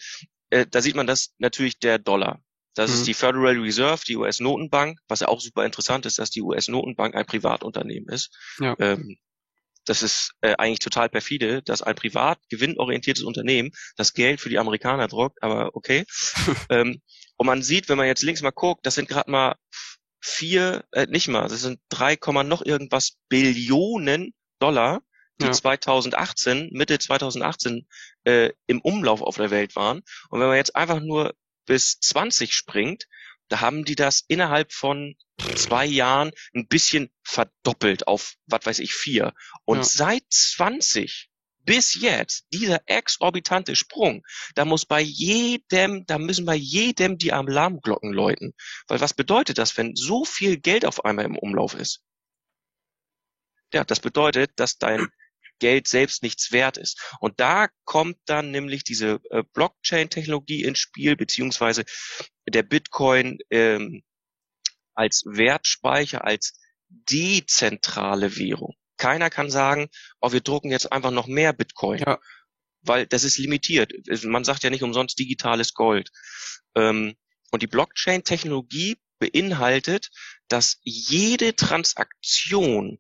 äh, 0.49 0.65
da 0.69 0.81
sieht 0.81 0.95
man 0.95 1.07
das 1.07 1.33
natürlich 1.37 1.79
der 1.79 1.99
Dollar. 1.99 2.41
Das 2.75 2.91
mhm. 2.91 2.97
ist 2.97 3.07
die 3.07 3.13
Federal 3.13 3.57
Reserve, 3.57 4.03
die 4.07 4.17
US-Notenbank, 4.17 4.99
was 5.07 5.21
ja 5.21 5.27
auch 5.29 5.41
super 5.41 5.65
interessant 5.65 6.05
ist, 6.05 6.19
dass 6.19 6.29
die 6.29 6.41
US-Notenbank 6.41 7.15
ein 7.15 7.25
Privatunternehmen 7.25 8.09
ist. 8.09 8.31
Ja. 8.59 8.75
Ähm, 8.79 9.17
das 9.85 10.03
ist 10.03 10.33
äh, 10.41 10.55
eigentlich 10.57 10.79
total 10.79 11.09
perfide, 11.09 11.61
dass 11.61 11.81
ein 11.81 11.95
privat 11.95 12.39
gewinnorientiertes 12.49 13.23
Unternehmen 13.23 13.71
das 13.95 14.13
Geld 14.13 14.41
für 14.41 14.49
die 14.49 14.59
Amerikaner 14.59 15.07
druckt, 15.07 15.41
aber 15.41 15.75
okay. 15.75 16.05
ähm, 16.69 17.01
und 17.37 17.45
man 17.45 17.61
sieht, 17.61 17.87
wenn 17.87 17.97
man 17.97 18.07
jetzt 18.07 18.23
links 18.23 18.41
mal 18.41 18.51
guckt, 18.51 18.85
das 18.85 18.95
sind 18.95 19.09
gerade 19.09 19.29
mal 19.29 19.55
vier, 20.19 20.83
äh, 20.91 21.05
nicht 21.07 21.27
mal, 21.27 21.47
das 21.47 21.61
sind 21.61 21.79
3, 21.89 22.17
noch 22.43 22.65
irgendwas 22.65 23.17
Billionen 23.29 24.33
Dollar, 24.59 25.01
die 25.39 25.45
ja. 25.45 25.51
2018, 25.51 26.69
Mitte 26.71 26.97
2018 26.97 27.87
äh, 28.23 28.51
im 28.67 28.81
Umlauf 28.81 29.21
auf 29.21 29.35
der 29.35 29.51
Welt 29.51 29.75
waren. 29.75 30.01
Und 30.29 30.39
wenn 30.39 30.47
man 30.47 30.57
jetzt 30.57 30.75
einfach 30.75 30.99
nur 30.99 31.33
bis 31.65 31.99
20 31.99 32.53
springt, 32.53 33.07
da 33.47 33.61
haben 33.61 33.85
die 33.85 33.95
das 33.95 34.23
innerhalb 34.27 34.73
von 34.73 35.15
zwei 35.55 35.85
Jahren 35.85 36.31
ein 36.53 36.67
bisschen 36.67 37.11
verdoppelt 37.23 38.07
auf, 38.07 38.35
was 38.47 38.65
weiß 38.65 38.79
ich, 38.79 38.93
vier. 38.93 39.33
Und 39.65 39.79
ja. 39.79 39.83
seit 39.83 40.23
20 40.29 41.29
bis 41.65 41.95
jetzt, 41.99 42.45
dieser 42.53 42.81
exorbitante 42.85 43.75
Sprung, 43.75 44.23
da 44.53 44.65
muss 44.65 44.85
bei 44.85 45.01
jedem, 45.01 46.05
da 46.05 46.17
müssen 46.17 46.45
bei 46.45 46.55
jedem 46.55 47.17
die 47.17 47.33
Alarmglocken 47.33 48.13
läuten. 48.13 48.53
Weil 48.87 49.01
was 49.01 49.13
bedeutet 49.13 49.57
das, 49.57 49.75
wenn 49.77 49.95
so 49.95 50.25
viel 50.25 50.57
Geld 50.57 50.85
auf 50.85 51.03
einmal 51.05 51.25
im 51.25 51.37
Umlauf 51.37 51.73
ist? 51.73 52.01
Ja, 53.73 53.83
das 53.83 53.99
bedeutet, 53.99 54.51
dass 54.57 54.77
dein 54.77 55.07
Geld 55.59 55.87
selbst 55.87 56.23
nichts 56.23 56.51
wert 56.51 56.77
ist. 56.77 57.01
Und 57.19 57.39
da 57.39 57.67
kommt 57.85 58.17
dann 58.25 58.51
nämlich 58.51 58.83
diese 58.83 59.19
äh, 59.29 59.43
Blockchain-Technologie 59.53 60.63
ins 60.63 60.79
Spiel, 60.79 61.15
beziehungsweise 61.15 61.85
der 62.47 62.63
Bitcoin 62.63 63.39
ähm, 63.49 64.03
als 64.93 65.23
Wertspeicher, 65.25 66.23
als 66.23 66.59
dezentrale 66.87 68.37
Währung. 68.37 68.75
Keiner 68.97 69.29
kann 69.29 69.49
sagen, 69.49 69.89
oh, 70.21 70.31
wir 70.31 70.41
drucken 70.41 70.71
jetzt 70.71 70.91
einfach 70.91 71.11
noch 71.11 71.27
mehr 71.27 71.53
Bitcoin. 71.53 71.99
Ja. 71.99 72.19
Weil 72.81 73.07
das 73.07 73.23
ist 73.23 73.37
limitiert. 73.37 73.91
Man 74.23 74.43
sagt 74.43 74.63
ja 74.63 74.69
nicht 74.69 74.83
umsonst 74.83 75.17
digitales 75.19 75.73
Gold. 75.73 76.11
Ähm, 76.75 77.15
und 77.51 77.61
die 77.61 77.67
Blockchain-Technologie 77.67 78.97
beinhaltet, 79.19 80.09
dass 80.47 80.77
jede 80.83 81.55
Transaktion 81.55 82.99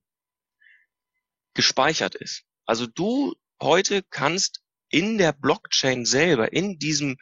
gespeichert 1.55 2.13
ist. 2.13 2.43
Also 2.65 2.85
du 2.85 3.33
heute 3.61 4.03
kannst 4.03 4.61
in 4.89 5.17
der 5.17 5.33
Blockchain 5.33 6.05
selber, 6.05 6.53
in 6.53 6.77
diesem, 6.77 7.17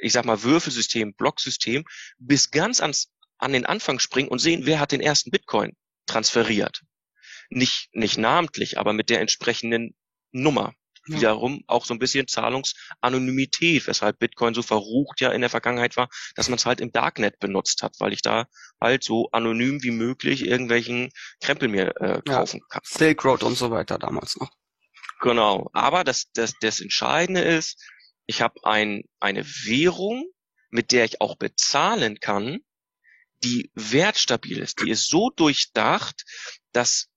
ich 0.00 0.12
sag 0.12 0.24
mal, 0.24 0.42
Würfelsystem, 0.42 1.14
Blocksystem, 1.14 1.84
bis 2.18 2.50
ganz 2.50 2.80
ans, 2.80 3.10
an 3.38 3.52
den 3.52 3.64
Anfang 3.64 3.98
springen 3.98 4.28
und 4.28 4.38
sehen, 4.38 4.66
wer 4.66 4.80
hat 4.80 4.92
den 4.92 5.00
ersten 5.00 5.30
Bitcoin 5.30 5.74
transferiert. 6.06 6.82
Nicht, 7.48 7.88
nicht 7.92 8.18
namentlich, 8.18 8.78
aber 8.78 8.92
mit 8.92 9.08
der 9.10 9.20
entsprechenden 9.20 9.94
Nummer. 10.30 10.74
Wiederum 11.06 11.64
auch 11.66 11.86
so 11.86 11.94
ein 11.94 11.98
bisschen 11.98 12.28
Zahlungsanonymität, 12.28 13.86
weshalb 13.86 14.18
Bitcoin 14.18 14.54
so 14.54 14.62
verrucht 14.62 15.20
ja 15.20 15.32
in 15.32 15.40
der 15.40 15.50
Vergangenheit 15.50 15.96
war, 15.96 16.08
dass 16.34 16.48
man 16.48 16.58
es 16.58 16.66
halt 16.66 16.80
im 16.80 16.92
Darknet 16.92 17.38
benutzt 17.38 17.82
hat, 17.82 17.94
weil 17.98 18.12
ich 18.12 18.22
da 18.22 18.46
halt 18.80 19.02
so 19.02 19.30
anonym 19.32 19.82
wie 19.82 19.90
möglich 19.90 20.46
irgendwelchen 20.46 21.10
Krempel 21.40 21.68
mir 21.68 21.94
äh, 22.00 22.20
kaufen 22.22 22.60
ja. 22.60 22.66
kann. 22.68 22.82
Silk 22.84 23.24
Road 23.24 23.42
und 23.42 23.56
so 23.56 23.70
weiter 23.70 23.98
damals 23.98 24.36
noch. 24.36 24.50
Genau. 25.20 25.70
Aber 25.72 26.04
das, 26.04 26.30
das, 26.32 26.54
das 26.60 26.80
Entscheidende 26.80 27.42
ist, 27.42 27.82
ich 28.26 28.42
habe 28.42 28.60
ein, 28.64 29.02
eine 29.18 29.44
Währung, 29.44 30.24
mit 30.70 30.92
der 30.92 31.04
ich 31.04 31.20
auch 31.20 31.36
bezahlen 31.36 32.20
kann, 32.20 32.60
die 33.42 33.70
wertstabil 33.74 34.58
ist. 34.58 34.80
Die 34.82 34.90
ist 34.90 35.08
so 35.08 35.30
durchdacht, 35.30 36.24
dass 36.72 37.08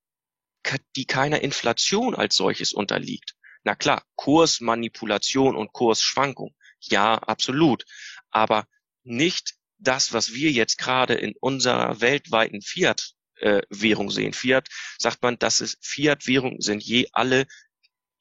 die 0.95 1.05
keiner 1.05 1.41
Inflation 1.41 2.15
als 2.15 2.35
solches 2.35 2.73
unterliegt. 2.73 3.35
Na 3.63 3.75
klar, 3.75 4.03
Kursmanipulation 4.15 5.55
und 5.55 5.71
Kursschwankung. 5.71 6.53
Ja, 6.79 7.15
absolut. 7.15 7.85
Aber 8.29 8.67
nicht 9.03 9.55
das, 9.77 10.13
was 10.13 10.33
wir 10.33 10.51
jetzt 10.51 10.77
gerade 10.77 11.13
in 11.13 11.33
unserer 11.39 12.01
weltweiten 12.01 12.61
Fiat-Währung 12.61 14.07
äh, 14.09 14.11
sehen. 14.11 14.33
Fiat 14.33 14.67
sagt 14.97 15.21
man, 15.21 15.37
dass 15.39 15.61
es 15.61 15.77
Fiat-Währungen 15.81 16.61
sind 16.61 16.83
je 16.83 17.07
alle 17.11 17.45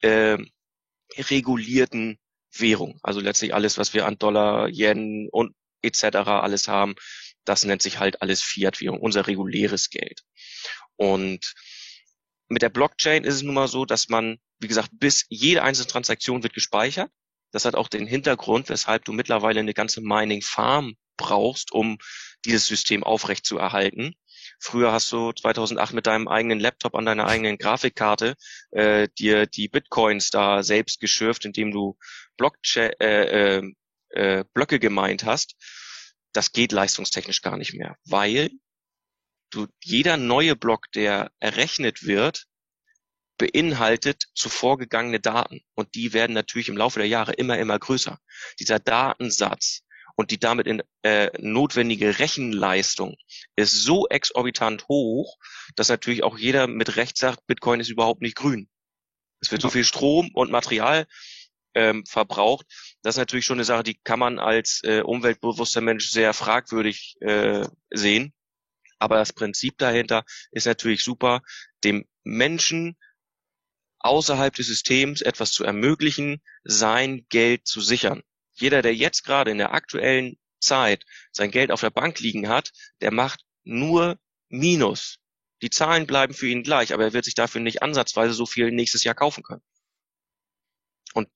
äh, 0.01 0.39
regulierten 1.17 2.19
Währungen. 2.55 2.99
Also 3.03 3.21
letztlich 3.21 3.55
alles, 3.55 3.79
was 3.79 3.95
wir 3.95 4.07
an 4.07 4.19
Dollar, 4.19 4.69
Yen 4.69 5.29
und 5.31 5.55
etc. 5.83 6.05
alles 6.27 6.69
haben, 6.69 6.95
das 7.45 7.65
nennt 7.65 7.83
sich 7.83 7.99
halt 7.99 8.23
alles 8.23 8.43
Fiat-Währung, 8.43 9.01
unser 9.01 9.27
reguläres 9.27 9.91
Geld. 9.91 10.23
Und 10.97 11.55
mit 12.53 12.63
der 12.63 12.69
Blockchain 12.69 13.25
ist 13.25 13.35
es 13.35 13.43
nun 13.43 13.55
mal 13.55 13.69
so, 13.69 13.85
dass 13.85 14.09
man, 14.09 14.39
wie 14.59 14.69
gesagt, 14.69 14.91
bis 14.93 15.25
jede 15.29 15.63
einzelne 15.63 15.89
Transaktion 15.89 16.43
wird 16.43 16.53
gespeichert. 16.53 17.11
Das 17.51 17.65
hat 17.65 17.75
auch 17.75 17.89
den 17.89 18.07
Hintergrund, 18.07 18.69
weshalb 18.69 19.05
du 19.05 19.13
mittlerweile 19.13 19.61
eine 19.61 19.75
ganze 19.75 20.01
Mining 20.01 20.43
Farm 20.43 20.95
brauchst, 21.17 21.73
um 21.73 21.99
dieses 22.45 22.67
System 22.67 23.05
aufrecht 23.05 23.47
zu 23.47 23.59
erhalten. 23.59 24.15
Früher 24.59 24.93
hast 24.93 25.11
du 25.13 25.33
2008 25.33 25.95
mit 25.95 26.07
deinem 26.07 26.29
eigenen 26.29 26.61
Laptop 26.61 26.95
an 26.95 27.07
deiner 27.07 27.27
eigenen 27.27 27.59
Grafikkarte 27.59 28.37
äh, 28.71 29.09
dir 29.19 29.47
die 29.47 29.69
Bitcoins 29.69 30.31
da 30.31 30.63
selbst 30.63 31.01
geschürft, 31.01 31.45
indem 31.45 31.71
du 31.71 31.97
Blockchain, 32.37 32.93
äh, 33.01 33.59
äh, 33.59 33.73
äh, 34.11 34.45
Blöcke 34.53 34.79
gemeint 34.79 35.25
hast. 35.25 35.55
das 36.35 36.53
geht 36.53 36.73
leistungstechnisch 36.73 37.43
gar 37.43 37.59
nicht 37.59 37.75
mehr, 37.75 37.97
weil 38.07 38.51
du, 39.53 39.67
jeder 39.83 40.17
neue 40.17 40.57
Block, 40.57 40.91
der 40.93 41.31
errechnet 41.39 42.05
wird, 42.05 42.47
beinhaltet 43.39 44.25
zuvor 44.35 44.79
gegangene 44.79 45.21
Daten. 45.21 45.61
Und 45.75 45.95
die 45.95 46.13
werden 46.13 46.33
natürlich 46.33 46.69
im 46.69 46.77
Laufe 46.77 46.99
der 46.99 47.09
Jahre 47.09 47.33
immer, 47.33 47.59
immer 47.59 47.79
größer. 47.79 48.19
Dieser 48.61 48.79
Datensatz 48.79 49.83
und 50.17 50.31
die 50.31 50.39
damit 50.39 50.67
in, 50.67 50.83
äh, 51.03 51.31
notwendige 51.39 52.19
Rechenleistung 52.19 53.17
ist 53.57 53.83
so 53.83 54.07
exorbitant 54.09 54.87
hoch, 54.89 55.39
dass 55.75 55.89
natürlich 55.89 56.23
auch 56.23 56.39
jeder 56.39 56.67
mit 56.67 56.97
Recht 56.97 57.17
sagt, 57.17 57.47
Bitcoin 57.47 57.81
ist 57.81 57.89
überhaupt 57.89 58.23
nicht 58.23 58.37
grün. 58.37 58.69
Es 59.41 59.51
wird 59.51 59.63
so 59.63 59.71
viel 59.71 59.85
Strom 59.85 60.31
und 60.35 60.51
Material 60.51 61.07
ähm, 61.75 62.05
verbraucht. 62.07 62.67
Das 63.03 63.17
ist 63.17 63.19
natürlich 63.19 63.47
schon 63.47 63.57
eine 63.57 63.65
Sache, 63.65 63.83
die 63.83 63.99
kann 64.05 64.19
man 64.19 64.39
als 64.39 64.83
äh, 64.85 65.01
umweltbewusster 65.01 65.81
Mensch 65.81 66.11
sehr 66.11 66.33
fragwürdig 66.35 67.17
äh, 67.21 67.67
sehen. 67.91 68.33
Aber 69.03 69.17
das 69.17 69.33
Prinzip 69.33 69.79
dahinter 69.79 70.25
ist 70.53 70.65
natürlich 70.65 71.03
super, 71.03 71.43
dem 71.83 72.07
Menschen 72.23 72.97
außerhalb 73.99 74.55
des 74.55 74.69
Systems 74.69 75.23
etwas 75.23 75.51
zu 75.51 75.65
ermöglichen, 75.65 76.41
sein 76.63 77.27
Geld 77.29 77.67
zu 77.67 77.81
sichern. 77.81 78.23
Jeder, 78.53 78.81
der 78.81 78.95
jetzt 78.95 79.25
gerade 79.25 79.51
in 79.51 79.59
der 79.59 79.75
aktuellen 79.75 80.39
Zeit 80.61 81.05
sein 81.33 81.51
Geld 81.51 81.73
auf 81.73 81.81
der 81.81 81.91
Bank 81.91 82.21
liegen 82.21 82.49
hat, 82.49 82.71
der 83.01 83.11
macht 83.11 83.45
nur 83.65 84.21
Minus. 84.49 85.19
Die 85.63 85.71
Zahlen 85.71 86.07
bleiben 86.07 86.33
für 86.33 86.47
ihn 86.47 86.63
gleich, 86.63 86.95
aber 86.95 87.03
er 87.03 87.13
wird 87.13 87.25
sich 87.25 87.35
dafür 87.35 87.61
nicht 87.61 87.83
ansatzweise 87.83 88.35
so 88.35 88.47
viel 88.47 88.71
nächstes 88.71 89.03
Jahr 89.03 89.17
kaufen 89.17 89.43
können. 89.43 89.65
Und 91.13 91.29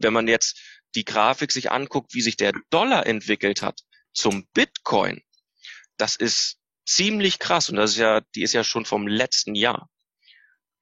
wenn 0.00 0.12
man 0.12 0.26
jetzt 0.26 0.60
die 0.96 1.04
Grafik 1.04 1.52
sich 1.52 1.70
anguckt, 1.70 2.14
wie 2.14 2.20
sich 2.20 2.36
der 2.36 2.52
Dollar 2.70 3.06
entwickelt 3.06 3.62
hat 3.62 3.82
zum 4.12 4.48
Bitcoin, 4.54 5.22
das 5.96 6.16
ist 6.16 6.58
ziemlich 6.94 7.38
krass 7.38 7.68
und 7.70 7.76
das 7.76 7.92
ist 7.92 7.98
ja, 7.98 8.20
die 8.34 8.42
ist 8.42 8.52
ja 8.52 8.64
schon 8.64 8.84
vom 8.84 9.06
letzten 9.06 9.54
Jahr. 9.54 9.88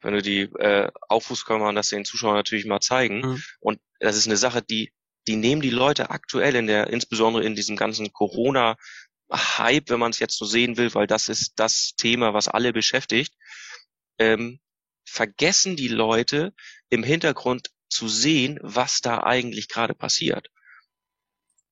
Wenn 0.00 0.14
du 0.14 0.22
die 0.22 0.42
äh, 0.58 0.90
aufrufst, 1.08 1.44
kann 1.44 1.60
man 1.60 1.74
das 1.74 1.90
den 1.90 2.04
Zuschauern 2.04 2.34
natürlich 2.34 2.64
mal 2.64 2.80
zeigen. 2.80 3.20
Mhm. 3.20 3.42
Und 3.60 3.80
das 3.98 4.16
ist 4.16 4.26
eine 4.26 4.38
Sache, 4.38 4.62
die, 4.62 4.92
die 5.26 5.36
nehmen 5.36 5.60
die 5.60 5.70
Leute 5.70 6.10
aktuell 6.10 6.56
in 6.56 6.66
der, 6.66 6.88
insbesondere 6.88 7.44
in 7.44 7.54
diesem 7.54 7.76
ganzen 7.76 8.12
Corona 8.12 8.76
Hype, 9.30 9.90
wenn 9.90 10.00
man 10.00 10.10
es 10.10 10.18
jetzt 10.18 10.38
so 10.38 10.44
sehen 10.44 10.76
will, 10.76 10.94
weil 10.94 11.06
das 11.06 11.28
ist 11.28 11.52
das 11.56 11.94
Thema, 11.96 12.34
was 12.34 12.48
alle 12.48 12.72
beschäftigt, 12.72 13.34
ähm, 14.18 14.58
vergessen 15.04 15.76
die 15.76 15.88
Leute 15.88 16.54
im 16.88 17.02
Hintergrund 17.02 17.70
zu 17.88 18.08
sehen, 18.08 18.58
was 18.62 19.00
da 19.00 19.22
eigentlich 19.22 19.68
gerade 19.68 19.94
passiert. 19.94 20.48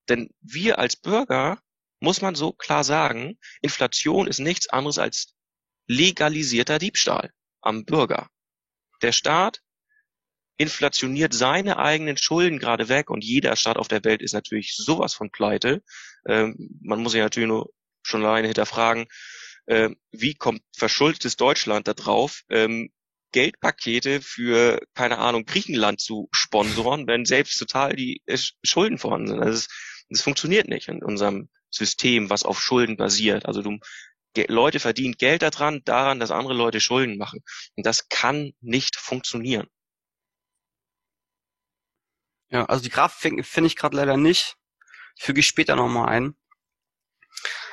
Denn 0.08 0.30
wir 0.40 0.78
als 0.78 0.96
Bürger 0.96 1.60
muss 2.00 2.20
man 2.20 2.34
so 2.34 2.52
klar 2.52 2.84
sagen, 2.84 3.38
Inflation 3.60 4.26
ist 4.26 4.38
nichts 4.38 4.68
anderes 4.68 4.98
als 4.98 5.34
legalisierter 5.86 6.78
Diebstahl 6.78 7.32
am 7.60 7.84
Bürger. 7.84 8.28
Der 9.02 9.12
Staat 9.12 9.60
inflationiert 10.56 11.32
seine 11.32 11.78
eigenen 11.78 12.16
Schulden 12.16 12.58
gerade 12.58 12.88
weg 12.88 13.10
und 13.10 13.24
jeder 13.24 13.54
Staat 13.56 13.76
auf 13.76 13.88
der 13.88 14.04
Welt 14.04 14.22
ist 14.22 14.32
natürlich 14.32 14.74
sowas 14.76 15.14
von 15.14 15.30
pleite. 15.30 15.82
Ähm, 16.26 16.78
man 16.82 17.00
muss 17.00 17.12
sich 17.12 17.20
natürlich 17.20 17.48
nur 17.48 17.70
schon 18.02 18.24
alleine 18.24 18.48
hinterfragen, 18.48 19.06
äh, 19.66 19.90
wie 20.10 20.34
kommt 20.34 20.62
verschuldetes 20.76 21.36
Deutschland 21.36 21.86
da 21.86 21.94
drauf, 21.94 22.42
ähm, 22.50 22.90
Geldpakete 23.32 24.20
für, 24.20 24.80
keine 24.94 25.18
Ahnung, 25.18 25.44
Griechenland 25.44 26.00
zu 26.00 26.28
sponsoren, 26.32 27.06
wenn 27.06 27.24
selbst 27.24 27.58
total 27.58 27.94
die 27.94 28.22
Schulden 28.62 28.98
vorhanden 28.98 29.28
sind. 29.28 29.40
Das, 29.40 29.54
ist, 29.54 30.06
das 30.08 30.22
funktioniert 30.22 30.68
nicht 30.68 30.88
in 30.88 31.04
unserem 31.04 31.50
System, 31.70 32.30
was 32.30 32.44
auf 32.44 32.60
Schulden 32.60 32.96
basiert. 32.96 33.46
Also 33.46 33.62
du, 33.62 33.78
Leute 34.48 34.80
verdienen 34.80 35.14
Geld 35.14 35.42
daran, 35.42 35.82
daran, 35.84 36.20
dass 36.20 36.30
andere 36.30 36.54
Leute 36.54 36.80
Schulden 36.80 37.18
machen. 37.18 37.40
Und 37.76 37.86
das 37.86 38.08
kann 38.08 38.52
nicht 38.60 38.96
funktionieren. 38.96 39.68
Ja, 42.50 42.64
also 42.64 42.82
die 42.82 42.90
Grafik 42.90 43.44
finde 43.44 43.66
ich 43.66 43.76
gerade 43.76 43.96
leider 43.96 44.16
nicht. 44.16 44.56
Füge 45.18 45.40
ich 45.40 45.46
später 45.46 45.76
nochmal 45.76 46.08
ein. 46.08 46.34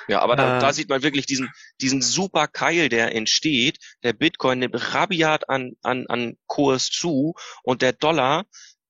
Ja, 0.08 0.21
aber 0.21 0.36
da, 0.36 0.58
äh, 0.58 0.60
da 0.60 0.73
sieht 0.73 0.89
man 0.89 1.01
wirklich 1.01 1.25
diesen, 1.25 1.51
diesen 1.81 2.01
super 2.01 2.47
Keil, 2.47 2.89
der 2.89 3.15
entsteht. 3.15 3.79
Der 4.03 4.13
Bitcoin 4.13 4.60
nimmt 4.60 4.93
rabiat 4.93 5.49
an, 5.49 5.73
an, 5.81 6.05
an 6.08 6.38
Kurs 6.45 6.89
zu 6.89 7.34
und 7.63 7.81
der 7.81 7.93
Dollar 7.93 8.45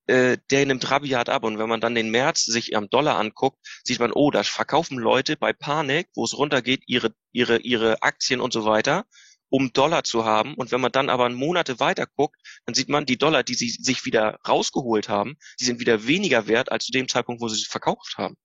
äh, 0.07 0.37
der 0.49 0.65
nimmt 0.65 0.89
rabiat 0.89 1.29
ab. 1.29 1.43
Und 1.43 1.57
wenn 1.57 1.69
man 1.69 1.81
dann 1.81 1.95
den 1.95 2.09
März 2.11 2.45
sich 2.45 2.75
am 2.75 2.89
Dollar 2.89 3.17
anguckt, 3.17 3.57
sieht 3.83 3.99
man, 3.99 4.11
oh, 4.11 4.31
da 4.31 4.43
verkaufen 4.43 4.97
Leute 4.97 5.37
bei 5.37 5.53
Panik, 5.53 6.07
wo 6.15 6.23
es 6.23 6.37
runtergeht, 6.37 6.83
ihre, 6.87 7.13
ihre, 7.31 7.57
ihre 7.57 8.01
Aktien 8.01 8.41
und 8.41 8.53
so 8.53 8.65
weiter, 8.65 9.05
um 9.49 9.73
Dollar 9.73 10.03
zu 10.03 10.25
haben. 10.25 10.55
Und 10.55 10.71
wenn 10.71 10.81
man 10.81 10.91
dann 10.91 11.09
aber 11.09 11.29
Monate 11.29 11.79
weiter 11.79 12.07
guckt, 12.07 12.39
dann 12.65 12.75
sieht 12.75 12.89
man, 12.89 13.05
die 13.05 13.17
Dollar, 13.17 13.43
die 13.43 13.55
sie 13.55 13.69
sich 13.69 14.05
wieder 14.05 14.39
rausgeholt 14.47 15.09
haben, 15.09 15.37
die 15.59 15.65
sind 15.65 15.79
wieder 15.79 16.07
weniger 16.07 16.47
wert 16.47 16.71
als 16.71 16.85
zu 16.85 16.91
dem 16.91 17.07
Zeitpunkt, 17.07 17.41
wo 17.41 17.47
sie 17.47 17.57
sie 17.57 17.65
verkauft 17.65 18.15
haben. 18.17 18.35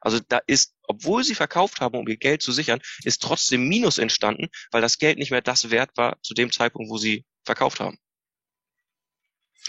Also 0.00 0.18
da 0.28 0.40
ist, 0.48 0.74
obwohl 0.88 1.22
sie 1.22 1.36
verkauft 1.36 1.80
haben, 1.80 1.96
um 1.96 2.08
ihr 2.08 2.16
Geld 2.16 2.42
zu 2.42 2.50
sichern, 2.50 2.80
ist 3.04 3.22
trotzdem 3.22 3.68
Minus 3.68 3.98
entstanden, 3.98 4.48
weil 4.72 4.82
das 4.82 4.98
Geld 4.98 5.16
nicht 5.16 5.30
mehr 5.30 5.42
das 5.42 5.70
wert 5.70 5.96
war 5.96 6.20
zu 6.22 6.34
dem 6.34 6.50
Zeitpunkt, 6.50 6.90
wo 6.90 6.96
sie 6.96 7.24
verkauft 7.44 7.78
haben. 7.78 7.98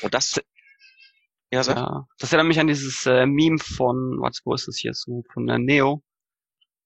Und 0.01 0.15
das 0.15 0.41
ja, 1.53 1.63
sag. 1.63 1.77
Ja, 1.77 2.07
das 2.17 2.31
erinnert 2.31 2.47
mich 2.47 2.59
an 2.59 2.65
dieses 2.65 3.05
äh, 3.05 3.27
Meme 3.27 3.59
von, 3.59 4.17
was, 4.19 4.41
wo 4.43 4.55
ist 4.55 4.67
das 4.67 4.77
hier 4.77 4.95
so, 4.95 5.23
von 5.31 5.45
der 5.45 5.59
Neo. 5.59 6.03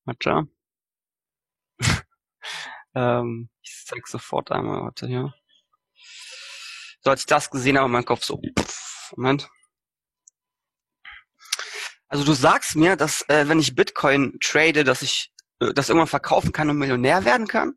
Warte. 0.04 0.46
ähm, 2.94 3.48
ich 3.62 3.82
zeig 3.86 4.06
sofort 4.06 4.52
einmal, 4.52 4.82
warte, 4.82 5.06
hier. 5.06 5.32
So, 7.00 7.10
als 7.10 7.20
ich 7.20 7.26
das 7.26 7.50
gesehen 7.50 7.78
habe, 7.78 7.88
mein 7.88 8.04
Kopf 8.04 8.24
so, 8.24 8.42
pff, 8.58 9.12
Moment. 9.16 9.48
Also 12.08 12.24
du 12.24 12.34
sagst 12.34 12.76
mir, 12.76 12.96
dass 12.96 13.26
äh, 13.30 13.48
wenn 13.48 13.60
ich 13.60 13.74
Bitcoin 13.74 14.38
trade, 14.42 14.84
dass 14.84 15.00
ich 15.00 15.32
äh, 15.60 15.72
das 15.72 15.88
irgendwann 15.88 16.08
verkaufen 16.08 16.52
kann 16.52 16.68
und 16.68 16.76
Millionär 16.76 17.24
werden 17.24 17.46
kann? 17.46 17.72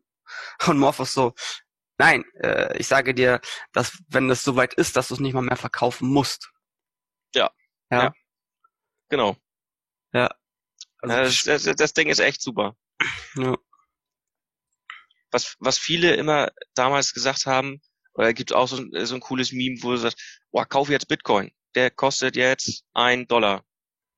Und 0.66 0.78
Morphos 0.78 1.14
so, 1.14 1.32
nein, 1.96 2.24
äh, 2.42 2.76
ich 2.76 2.86
sage 2.86 3.14
dir, 3.14 3.40
dass 3.72 3.98
wenn 4.08 4.28
das 4.28 4.42
soweit 4.42 4.74
ist, 4.74 4.96
dass 4.96 5.08
du 5.08 5.14
es 5.14 5.20
nicht 5.20 5.32
mal 5.32 5.40
mehr 5.40 5.56
verkaufen 5.56 6.08
musst. 6.08 6.52
Ja. 7.34 7.50
Ja. 7.90 8.02
ja. 8.04 8.14
Genau. 9.08 9.36
Ja. 10.12 10.34
Also 10.98 11.16
das, 11.44 11.64
das, 11.64 11.76
das 11.76 11.92
Ding 11.94 12.08
ist 12.08 12.20
echt 12.20 12.42
super. 12.42 12.76
Ja. 13.36 13.56
Was, 15.30 15.56
was 15.58 15.78
viele 15.78 16.14
immer 16.14 16.52
damals 16.74 17.14
gesagt 17.14 17.46
haben, 17.46 17.80
oder 18.14 18.32
gibt 18.34 18.52
auch 18.52 18.68
so, 18.68 18.84
so 19.04 19.14
ein 19.14 19.20
cooles 19.20 19.52
Meme, 19.52 19.82
wo 19.82 19.92
du 19.92 19.96
sagst, 19.96 20.42
boah, 20.50 20.66
kauf 20.66 20.88
jetzt 20.90 21.08
Bitcoin. 21.08 21.50
Der 21.74 21.90
kostet 21.90 22.36
jetzt 22.36 22.84
ein 22.92 23.26
Dollar. 23.26 23.64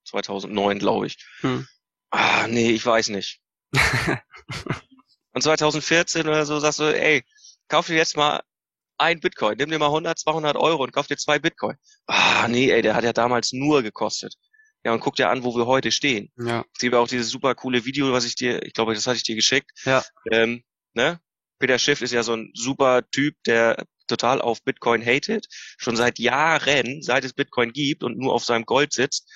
2009, 0.05 0.79
glaube 0.81 1.07
ich. 1.07 1.19
Hm. 1.41 1.67
Ah, 2.11 2.47
nee, 2.49 2.71
ich 2.71 2.85
weiß 2.85 3.09
nicht. 3.09 3.41
Und 5.33 5.43
2014 5.43 6.29
oder 6.29 6.45
so 6.47 6.59
sagst 6.61 6.81
du, 6.81 6.85
ey, 6.85 7.25
kauf 7.69 7.87
dir 7.87 7.97
jetzt 7.97 8.17
mal 8.17 8.43
ein 8.99 9.21
Bitcoin. 9.21 9.57
Nimm 9.59 9.71
dir 9.71 9.79
mal 9.79 9.87
100, 9.87 10.19
200 10.19 10.57
Euro 10.57 10.83
und 10.83 10.93
kauf 10.93 11.07
dir 11.07 11.17
zwei 11.17 11.39
Bitcoin. 11.39 11.77
Ah, 12.07 12.49
nee, 12.49 12.71
ey, 12.71 12.83
der 12.83 12.95
hat 12.95 13.05
ja 13.05 13.13
damals 13.13 13.53
nur 13.53 13.83
gekostet. 13.83 14.35
Ja, 14.85 14.93
und 14.93 15.01
guck 15.01 15.17
dir 15.17 15.31
an, 15.31 15.45
wo 15.45 15.57
wir 15.57 15.67
heute 15.67 15.91
stehen. 15.91 16.31
Ja. 16.39 16.65
Ich 16.75 16.81
sehe 16.81 16.99
auch 16.99 17.09
dieses 17.09 17.31
super 17.31 17.55
coole 17.55 17.85
Video, 17.85 18.13
was 18.13 18.25
ich 18.25 18.35
dir, 18.35 18.63
ich 18.63 18.75
glaube, 18.75 18.95
das 18.95 19.07
hatte 19.07 19.17
ich 19.17 19.23
dir 19.23 19.35
geschickt. 19.35 19.71
Ja. 19.85 20.05
Ähm, 20.31 20.63
ne? 20.93 21.21
Peter 21.59 21.79
Schiff 21.79 22.03
ist 22.03 22.13
ja 22.13 22.23
so 22.23 22.35
ein 22.35 22.51
super 22.55 23.09
Typ, 23.11 23.35
der 23.47 23.87
total 24.07 24.43
auf 24.43 24.63
Bitcoin 24.63 25.03
hatet, 25.05 25.47
schon 25.79 25.97
seit 25.97 26.19
Jahren, 26.19 27.01
seit 27.01 27.25
es 27.25 27.33
Bitcoin 27.33 27.73
gibt 27.73 28.03
und 28.03 28.19
nur 28.19 28.35
auf 28.35 28.45
seinem 28.45 28.67
Gold 28.67 28.93
sitzt 28.93 29.31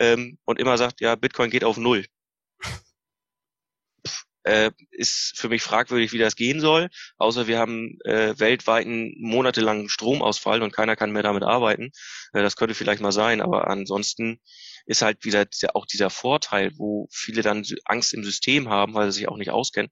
ähm, 0.00 0.38
und 0.44 0.58
immer 0.58 0.76
sagt, 0.76 1.00
ja, 1.00 1.14
Bitcoin 1.14 1.50
geht 1.50 1.62
auf 1.62 1.76
Null 1.76 2.04
äh, 4.48 4.70
ist 4.90 5.34
für 5.36 5.48
mich 5.48 5.62
fragwürdig, 5.62 6.12
wie 6.12 6.18
das 6.18 6.34
gehen 6.34 6.60
soll. 6.60 6.88
Außer 7.18 7.46
wir 7.46 7.58
haben 7.58 7.98
äh, 8.04 8.38
weltweiten 8.38 9.14
monatelangen 9.18 9.88
Stromausfall 9.90 10.62
und 10.62 10.72
keiner 10.72 10.96
kann 10.96 11.12
mehr 11.12 11.22
damit 11.22 11.42
arbeiten. 11.42 11.90
Äh, 12.32 12.42
das 12.42 12.56
könnte 12.56 12.74
vielleicht 12.74 13.02
mal 13.02 13.12
sein, 13.12 13.42
aber 13.42 13.68
ansonsten 13.68 14.40
ist 14.86 15.02
halt 15.02 15.24
wieder 15.24 15.46
auch 15.74 15.84
dieser 15.84 16.08
Vorteil, 16.08 16.72
wo 16.76 17.08
viele 17.12 17.42
dann 17.42 17.62
Angst 17.84 18.14
im 18.14 18.24
System 18.24 18.70
haben, 18.70 18.94
weil 18.94 19.12
sie 19.12 19.18
sich 19.20 19.28
auch 19.28 19.36
nicht 19.36 19.50
auskennen. 19.50 19.90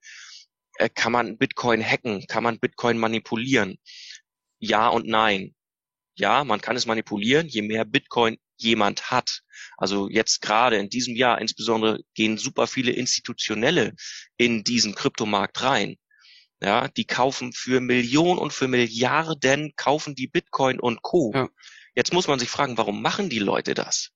Äh, 0.78 0.88
kann 0.88 1.12
man 1.12 1.36
Bitcoin 1.36 1.84
hacken? 1.84 2.26
Kann 2.26 2.42
man 2.42 2.58
Bitcoin 2.58 2.98
manipulieren? 2.98 3.78
Ja 4.58 4.88
und 4.88 5.06
nein. 5.06 5.54
Ja, 6.14 6.44
man 6.44 6.62
kann 6.62 6.76
es 6.76 6.86
manipulieren. 6.86 7.46
Je 7.46 7.60
mehr 7.60 7.84
Bitcoin 7.84 8.38
jemand 8.56 9.10
hat, 9.10 9.42
also 9.76 10.08
jetzt 10.08 10.40
gerade 10.40 10.76
in 10.76 10.88
diesem 10.88 11.14
Jahr 11.16 11.40
insbesondere 11.40 12.00
gehen 12.14 12.38
super 12.38 12.66
viele 12.66 12.92
Institutionelle 12.92 13.94
in 14.36 14.64
diesen 14.64 14.94
Kryptomarkt 14.94 15.62
rein. 15.62 15.96
Ja, 16.62 16.88
die 16.88 17.04
kaufen 17.04 17.52
für 17.52 17.80
Millionen 17.80 18.38
und 18.38 18.52
für 18.52 18.66
Milliarden 18.66 19.74
kaufen 19.76 20.14
die 20.14 20.26
Bitcoin 20.26 20.80
und 20.80 21.02
Co. 21.02 21.32
Ja. 21.34 21.48
Jetzt 21.94 22.12
muss 22.14 22.28
man 22.28 22.38
sich 22.38 22.48
fragen, 22.48 22.78
warum 22.78 23.02
machen 23.02 23.28
die 23.28 23.38
Leute 23.38 23.74
das? 23.74 24.10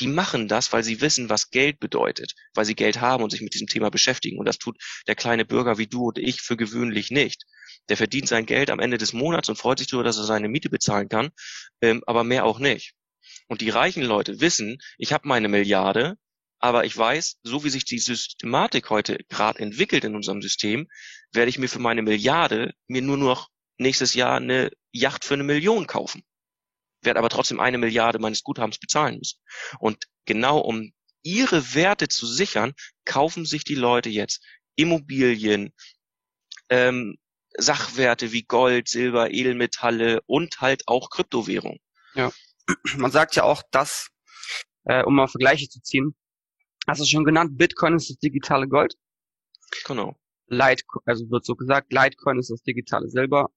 die 0.00 0.08
machen 0.08 0.48
das, 0.48 0.72
weil 0.72 0.82
sie 0.82 1.00
wissen, 1.00 1.30
was 1.30 1.50
Geld 1.50 1.80
bedeutet, 1.80 2.34
weil 2.54 2.64
sie 2.64 2.74
Geld 2.74 3.00
haben 3.00 3.22
und 3.22 3.30
sich 3.30 3.40
mit 3.40 3.54
diesem 3.54 3.66
Thema 3.66 3.90
beschäftigen. 3.90 4.38
Und 4.38 4.46
das 4.46 4.58
tut 4.58 4.76
der 5.06 5.14
kleine 5.14 5.44
Bürger 5.44 5.78
wie 5.78 5.86
du 5.86 6.08
und 6.08 6.18
ich 6.18 6.42
für 6.42 6.56
gewöhnlich 6.56 7.10
nicht. 7.10 7.44
Der 7.88 7.96
verdient 7.96 8.28
sein 8.28 8.46
Geld 8.46 8.70
am 8.70 8.80
Ende 8.80 8.98
des 8.98 9.12
Monats 9.12 9.48
und 9.48 9.56
freut 9.56 9.78
sich 9.78 9.88
darüber, 9.88 10.04
dass 10.04 10.18
er 10.18 10.24
seine 10.24 10.48
Miete 10.48 10.68
bezahlen 10.68 11.08
kann, 11.08 11.30
ähm, 11.80 12.02
aber 12.06 12.24
mehr 12.24 12.44
auch 12.44 12.58
nicht. 12.58 12.92
Und 13.48 13.60
die 13.60 13.70
reichen 13.70 14.02
Leute 14.02 14.40
wissen, 14.40 14.78
ich 14.98 15.12
habe 15.12 15.28
meine 15.28 15.48
Milliarde, 15.48 16.16
aber 16.58 16.84
ich 16.84 16.96
weiß, 16.96 17.38
so 17.42 17.64
wie 17.64 17.70
sich 17.70 17.84
die 17.84 17.98
Systematik 17.98 18.90
heute 18.90 19.18
gerade 19.28 19.60
entwickelt 19.60 20.04
in 20.04 20.16
unserem 20.16 20.42
System, 20.42 20.88
werde 21.32 21.48
ich 21.48 21.58
mir 21.58 21.68
für 21.68 21.78
meine 21.78 22.02
Milliarde 22.02 22.74
mir 22.86 23.02
nur 23.02 23.16
noch 23.16 23.48
nächstes 23.78 24.14
Jahr 24.14 24.36
eine 24.36 24.70
Yacht 24.92 25.24
für 25.24 25.34
eine 25.34 25.44
Million 25.44 25.86
kaufen. 25.86 26.22
Werde 27.02 27.18
aber 27.18 27.28
trotzdem 27.28 27.60
eine 27.60 27.78
Milliarde 27.78 28.18
meines 28.18 28.42
Guthabens 28.42 28.78
bezahlen 28.78 29.18
müssen. 29.18 29.38
Und 29.78 30.06
genau 30.24 30.58
um 30.58 30.92
ihre 31.22 31.74
Werte 31.74 32.08
zu 32.08 32.26
sichern, 32.26 32.72
kaufen 33.04 33.44
sich 33.44 33.64
die 33.64 33.74
Leute 33.74 34.08
jetzt 34.08 34.42
Immobilien, 34.76 35.72
ähm, 36.68 37.16
Sachwerte 37.58 38.32
wie 38.32 38.42
Gold, 38.42 38.88
Silber, 38.88 39.30
Edelmetalle 39.30 40.20
und 40.26 40.60
halt 40.60 40.82
auch 40.86 41.10
Kryptowährung. 41.10 41.78
Ja. 42.14 42.32
Man 42.96 43.10
sagt 43.10 43.36
ja 43.36 43.44
auch, 43.44 43.62
dass, 43.70 44.08
äh, 44.84 45.02
um 45.04 45.16
mal 45.16 45.28
Vergleiche 45.28 45.68
zu 45.68 45.80
ziehen, 45.80 46.14
hast 46.86 47.00
du 47.00 47.04
schon 47.04 47.24
genannt, 47.24 47.56
Bitcoin 47.56 47.96
ist 47.96 48.10
das 48.10 48.18
digitale 48.18 48.68
Gold. 48.68 48.94
Genau. 49.84 50.16
Litecoin, 50.48 51.02
also 51.06 51.28
wird 51.30 51.44
so 51.44 51.56
gesagt, 51.56 51.92
Litecoin 51.92 52.38
ist 52.38 52.50
das 52.50 52.62
digitale 52.62 53.08
Silber 53.08 53.50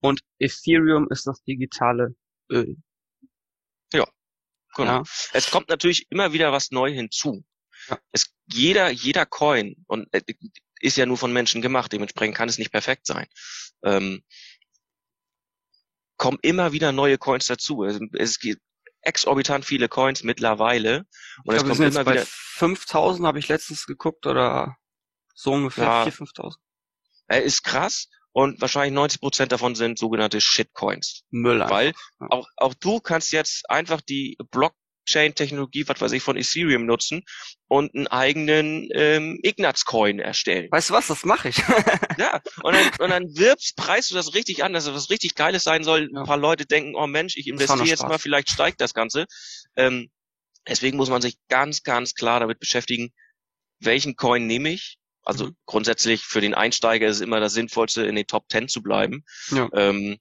und 0.00 0.22
Ethereum 0.38 1.06
ist 1.10 1.26
das 1.26 1.42
digitale 1.42 2.14
Öl. 2.50 2.76
Ja, 3.92 4.08
genau. 4.74 4.98
Ja. 4.98 5.02
Es 5.32 5.50
kommt 5.50 5.68
natürlich 5.68 6.06
immer 6.10 6.32
wieder 6.32 6.52
was 6.52 6.70
neu 6.70 6.92
hinzu. 6.92 7.44
Ja. 7.88 7.98
Es, 8.12 8.32
jeder, 8.46 8.90
jeder 8.90 9.26
Coin 9.26 9.76
und 9.86 10.08
äh, 10.12 10.22
ist 10.80 10.96
ja 10.96 11.06
nur 11.06 11.18
von 11.18 11.32
Menschen 11.32 11.60
gemacht, 11.60 11.92
dementsprechend 11.92 12.36
kann 12.36 12.48
es 12.48 12.58
nicht 12.58 12.72
perfekt 12.72 13.06
sein. 13.06 13.26
Ähm, 13.82 14.22
kommen 16.20 16.38
immer 16.42 16.72
wieder 16.72 16.92
neue 16.92 17.16
Coins 17.16 17.46
dazu. 17.46 17.82
Es, 17.82 17.98
es 18.12 18.38
gibt 18.38 18.60
exorbitant 19.00 19.64
viele 19.64 19.88
Coins 19.88 20.22
mittlerweile. 20.22 21.06
Und 21.44 21.54
ich 21.56 21.62
glaub, 21.62 21.72
es 21.72 21.78
kommt 21.78 21.94
immer 21.94 22.06
wieder. 22.06 22.26
5000 22.26 23.26
habe 23.26 23.38
ich 23.38 23.48
letztens 23.48 23.86
geguckt 23.86 24.26
oder 24.26 24.76
so 25.34 25.52
ungefähr 25.52 25.84
ja, 25.84 26.04
4.000, 26.04 26.36
5.000. 26.36 26.54
Er 27.26 27.42
ist 27.42 27.62
krass 27.62 28.08
und 28.32 28.60
wahrscheinlich 28.60 28.92
90 28.92 29.20
Prozent 29.20 29.50
davon 29.50 29.74
sind 29.74 29.98
sogenannte 29.98 30.42
Shitcoins. 30.42 31.24
Müll. 31.30 31.62
Einfach. 31.62 31.74
Weil 31.74 31.92
auch, 32.18 32.46
auch 32.56 32.74
du 32.74 33.00
kannst 33.00 33.32
jetzt 33.32 33.70
einfach 33.70 34.02
die 34.02 34.36
Blockchain-Technologie, 35.10 35.88
was 35.88 36.00
weiß 36.00 36.12
ich, 36.12 36.22
von 36.22 36.36
Ethereum 36.36 36.86
nutzen 36.86 37.22
und 37.68 37.94
einen 37.94 38.06
eigenen 38.06 38.88
ähm, 38.94 39.38
Ignatz-Coin 39.42 40.20
erstellen. 40.20 40.68
Weißt 40.70 40.90
du 40.90 40.94
was, 40.94 41.08
das 41.08 41.24
mache 41.24 41.48
ich. 41.48 41.56
ja, 42.18 42.40
und 42.62 42.74
dann, 42.74 42.90
und 42.98 43.10
dann 43.10 43.24
wirbst, 43.36 43.76
preist 43.76 44.10
du 44.10 44.14
das 44.14 44.34
richtig 44.34 44.64
an, 44.64 44.72
dass 44.72 44.86
es 44.86 44.94
was 44.94 45.10
richtig 45.10 45.34
Geiles 45.34 45.64
sein 45.64 45.84
soll. 45.84 46.10
Ja. 46.12 46.20
Ein 46.20 46.26
paar 46.26 46.36
Leute 46.36 46.66
denken, 46.66 46.94
oh 46.94 47.06
Mensch, 47.06 47.36
ich 47.36 47.48
investiere 47.48 47.86
jetzt 47.86 48.06
mal, 48.06 48.18
vielleicht 48.18 48.50
steigt 48.50 48.80
das 48.80 48.94
Ganze. 48.94 49.26
Ähm, 49.76 50.10
deswegen 50.68 50.96
muss 50.96 51.10
man 51.10 51.22
sich 51.22 51.36
ganz, 51.48 51.82
ganz 51.82 52.14
klar 52.14 52.40
damit 52.40 52.60
beschäftigen, 52.60 53.10
welchen 53.80 54.14
Coin 54.16 54.46
nehme 54.46 54.70
ich, 54.70 54.98
also 55.24 55.46
mhm. 55.46 55.56
grundsätzlich 55.66 56.24
für 56.24 56.40
den 56.40 56.54
Einsteiger 56.54 57.08
ist 57.08 57.16
es 57.16 57.22
immer 57.22 57.40
das 57.40 57.54
Sinnvollste, 57.54 58.02
in 58.04 58.14
den 58.14 58.26
Top 58.26 58.44
10 58.50 58.68
zu 58.68 58.82
bleiben. 58.82 59.24
Ja. 59.50 59.68
Ähm, 59.74 60.18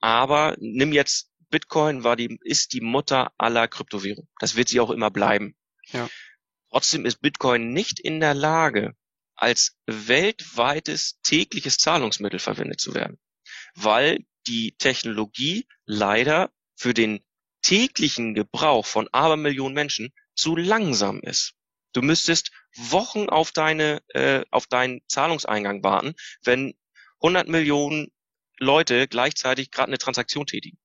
aber 0.00 0.54
nimm 0.60 0.92
jetzt 0.92 1.27
Bitcoin 1.50 2.04
war 2.04 2.16
die, 2.16 2.38
ist 2.42 2.72
die 2.72 2.80
Mutter 2.80 3.32
aller 3.38 3.68
Kryptowährungen. 3.68 4.28
Das 4.38 4.56
wird 4.56 4.68
sie 4.68 4.80
auch 4.80 4.90
immer 4.90 5.10
bleiben. 5.10 5.56
Ja. 5.86 6.08
Trotzdem 6.70 7.06
ist 7.06 7.20
Bitcoin 7.20 7.72
nicht 7.72 7.98
in 8.00 8.20
der 8.20 8.34
Lage, 8.34 8.94
als 9.34 9.76
weltweites 9.86 11.20
tägliches 11.22 11.78
Zahlungsmittel 11.78 12.38
verwendet 12.38 12.80
zu 12.80 12.94
werden, 12.94 13.18
weil 13.74 14.24
die 14.46 14.74
Technologie 14.78 15.66
leider 15.86 16.50
für 16.74 16.92
den 16.92 17.20
täglichen 17.62 18.34
Gebrauch 18.34 18.84
von 18.84 19.08
Abermillionen 19.12 19.74
Menschen 19.74 20.12
zu 20.34 20.56
langsam 20.56 21.20
ist. 21.20 21.54
Du 21.92 22.02
müsstest 22.02 22.50
Wochen 22.76 23.28
auf 23.28 23.52
deine, 23.52 24.02
äh, 24.08 24.44
auf 24.50 24.66
deinen 24.66 25.00
Zahlungseingang 25.08 25.82
warten, 25.82 26.14
wenn 26.42 26.74
100 27.20 27.48
Millionen 27.48 28.08
Leute 28.58 29.08
gleichzeitig 29.08 29.70
gerade 29.70 29.88
eine 29.88 29.98
Transaktion 29.98 30.46
tätigen. 30.46 30.78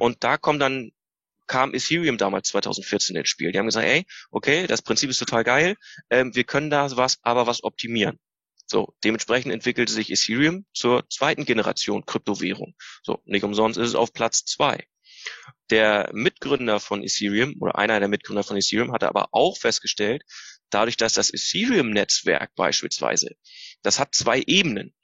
Und 0.00 0.24
da 0.24 0.36
kommt 0.36 0.60
dann 0.60 0.92
kam 1.46 1.74
Ethereum 1.74 2.16
damals 2.16 2.48
2014 2.48 3.16
ins 3.16 3.28
Spiel. 3.28 3.52
Die 3.52 3.58
haben 3.58 3.66
gesagt, 3.66 3.86
ey, 3.86 4.06
okay, 4.30 4.66
das 4.66 4.80
Prinzip 4.80 5.10
ist 5.10 5.18
total 5.18 5.44
geil, 5.44 5.76
ähm, 6.08 6.34
wir 6.34 6.44
können 6.44 6.70
da 6.70 6.96
was, 6.96 7.18
aber 7.22 7.46
was 7.46 7.62
optimieren. 7.62 8.18
So, 8.66 8.94
dementsprechend 9.04 9.52
entwickelte 9.52 9.92
sich 9.92 10.10
Ethereum 10.10 10.64
zur 10.72 11.06
zweiten 11.10 11.44
Generation 11.44 12.06
Kryptowährung. 12.06 12.74
So, 13.02 13.20
nicht 13.26 13.44
umsonst 13.44 13.78
ist 13.78 13.88
es 13.88 13.94
auf 13.94 14.14
Platz 14.14 14.44
zwei. 14.46 14.86
Der 15.68 16.10
Mitgründer 16.14 16.80
von 16.80 17.02
Ethereum 17.02 17.56
oder 17.60 17.76
einer 17.76 18.00
der 18.00 18.08
Mitgründer 18.08 18.44
von 18.44 18.56
Ethereum 18.56 18.92
hatte 18.92 19.08
aber 19.08 19.28
auch 19.32 19.58
festgestellt, 19.58 20.22
dadurch, 20.70 20.96
dass 20.96 21.12
das 21.12 21.32
Ethereum-Netzwerk 21.32 22.54
beispielsweise, 22.54 23.36
das 23.82 23.98
hat 23.98 24.14
zwei 24.14 24.42
Ebenen. 24.46 24.94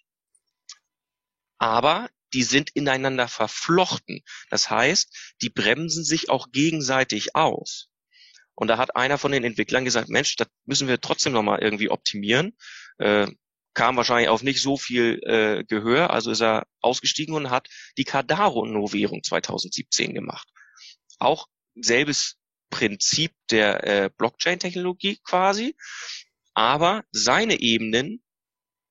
Aber 1.58 2.08
die 2.32 2.42
sind 2.42 2.70
ineinander 2.70 3.28
verflochten. 3.28 4.22
Das 4.50 4.70
heißt, 4.70 5.34
die 5.42 5.50
bremsen 5.50 6.04
sich 6.04 6.30
auch 6.30 6.50
gegenseitig 6.52 7.34
aus. 7.34 7.88
Und 8.54 8.68
da 8.68 8.76
hat 8.76 8.96
einer 8.96 9.18
von 9.18 9.32
den 9.32 9.44
Entwicklern 9.44 9.84
gesagt, 9.84 10.08
Mensch, 10.08 10.36
das 10.36 10.48
müssen 10.64 10.88
wir 10.88 11.00
trotzdem 11.00 11.32
nochmal 11.32 11.60
irgendwie 11.62 11.90
optimieren. 11.90 12.56
Äh, 12.98 13.28
kam 13.74 13.96
wahrscheinlich 13.96 14.28
auf 14.28 14.42
nicht 14.42 14.60
so 14.60 14.76
viel 14.76 15.20
äh, 15.22 15.62
Gehör, 15.62 16.10
also 16.10 16.32
ist 16.32 16.42
er 16.42 16.66
ausgestiegen 16.80 17.34
und 17.34 17.50
hat 17.50 17.68
die 17.96 18.04
Cardano-Novierung 18.04 19.22
2017 19.22 20.14
gemacht. 20.14 20.48
Auch 21.20 21.46
selbes 21.76 22.36
Prinzip 22.70 23.32
der 23.50 23.84
äh, 23.84 24.10
Blockchain-Technologie 24.16 25.20
quasi, 25.22 25.76
aber 26.54 27.04
seine 27.12 27.60
Ebenen 27.60 28.24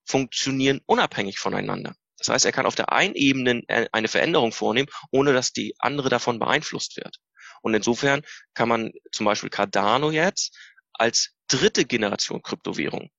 funktionieren 0.06 0.80
unabhängig 0.86 1.38
voneinander. 1.38 1.96
Das 2.18 2.30
heißt, 2.30 2.46
er 2.46 2.52
kann 2.52 2.66
auf 2.66 2.76
der 2.76 2.92
einen 2.92 3.16
Ebene 3.16 3.64
äh, 3.68 3.88
eine 3.92 4.08
Veränderung 4.08 4.52
vornehmen, 4.52 4.90
ohne 5.12 5.34
dass 5.34 5.54
die 5.54 5.76
andere 5.80 6.10
davon 6.10 6.40
beeinflusst 6.40 6.98
wird. 6.98 7.18
Und 7.62 7.74
insofern 7.74 8.24
kann 8.54 8.70
man 8.70 8.92
zum 9.12 9.26
Beispiel 9.26 9.50
Cardano 9.50 10.12
jetzt 10.12 10.58
als 10.94 11.36
dritte 11.48 11.86
Generation 11.86 12.42
Kryptowährung 12.42 13.10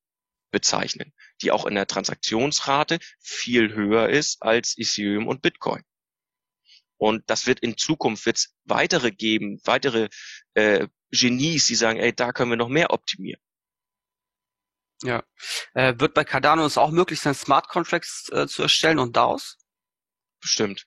bezeichnen, 0.50 1.12
die 1.42 1.50
auch 1.50 1.66
in 1.66 1.74
der 1.74 1.86
Transaktionsrate 1.86 2.98
viel 3.20 3.74
höher 3.74 4.08
ist 4.08 4.42
als 4.42 4.76
Ethereum 4.76 5.26
und 5.26 5.42
Bitcoin. 5.42 5.82
Und 6.96 7.22
das 7.28 7.46
wird 7.46 7.60
in 7.60 7.76
Zukunft 7.76 8.26
wird's 8.26 8.54
weitere 8.64 9.12
geben, 9.12 9.60
weitere 9.64 10.08
äh, 10.54 10.88
Genies, 11.10 11.66
die 11.66 11.74
sagen, 11.74 11.98
ey, 11.98 12.12
da 12.12 12.32
können 12.32 12.50
wir 12.50 12.56
noch 12.56 12.68
mehr 12.68 12.90
optimieren. 12.90 13.40
Ja. 15.02 15.22
Äh, 15.74 15.94
wird 15.98 16.14
bei 16.14 16.24
Cardano 16.24 16.64
es 16.64 16.78
auch 16.78 16.90
möglich 16.90 17.20
sein, 17.20 17.34
Smart 17.34 17.68
Contracts 17.68 18.28
äh, 18.32 18.46
zu 18.46 18.62
erstellen 18.62 18.98
und 18.98 19.16
DAOs? 19.16 19.56
Bestimmt. 20.40 20.86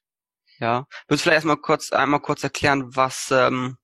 Ja. 0.60 0.86
Würdest 1.08 1.22
du 1.22 1.24
vielleicht 1.24 1.36
erstmal 1.38 1.58
kurz, 1.58 1.92
einmal 1.92 2.22
kurz 2.22 2.44
erklären, 2.44 2.96
was 2.96 3.32
ähm, 3.32 3.78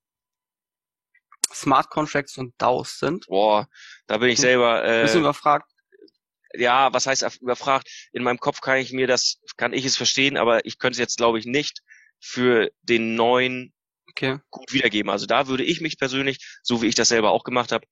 Smart 1.53 1.89
Contracts 1.89 2.37
und 2.37 2.53
DAOs 2.57 2.99
sind? 2.99 3.25
Boah, 3.27 3.67
da 4.07 4.17
bin 4.17 4.29
ich 4.29 4.39
selber 4.39 4.83
äh, 4.83 5.03
bisschen 5.03 5.21
überfragt. 5.21 5.71
Ja, 6.53 6.93
was 6.93 7.07
heißt 7.07 7.39
überfragt? 7.41 7.89
In 8.13 8.23
meinem 8.23 8.39
Kopf 8.39 8.61
kann 8.61 8.77
ich 8.77 8.91
mir 8.91 9.07
das, 9.07 9.39
kann 9.57 9.73
ich 9.73 9.85
es 9.85 9.97
verstehen, 9.97 10.37
aber 10.37 10.65
ich 10.65 10.79
könnte 10.79 10.93
es 10.93 10.99
jetzt, 10.99 11.17
glaube 11.17 11.39
ich, 11.39 11.45
nicht 11.45 11.81
für 12.19 12.69
den 12.81 13.15
neuen 13.15 13.73
okay. 14.09 14.39
gut 14.49 14.73
wiedergeben. 14.73 15.09
Also 15.09 15.25
da 15.25 15.47
würde 15.47 15.63
ich 15.63 15.81
mich 15.81 15.97
persönlich, 15.97 16.59
so 16.63 16.81
wie 16.81 16.87
ich 16.87 16.95
das 16.95 17.09
selber 17.09 17.31
auch 17.31 17.43
gemacht 17.43 17.71
habe, 17.71 17.85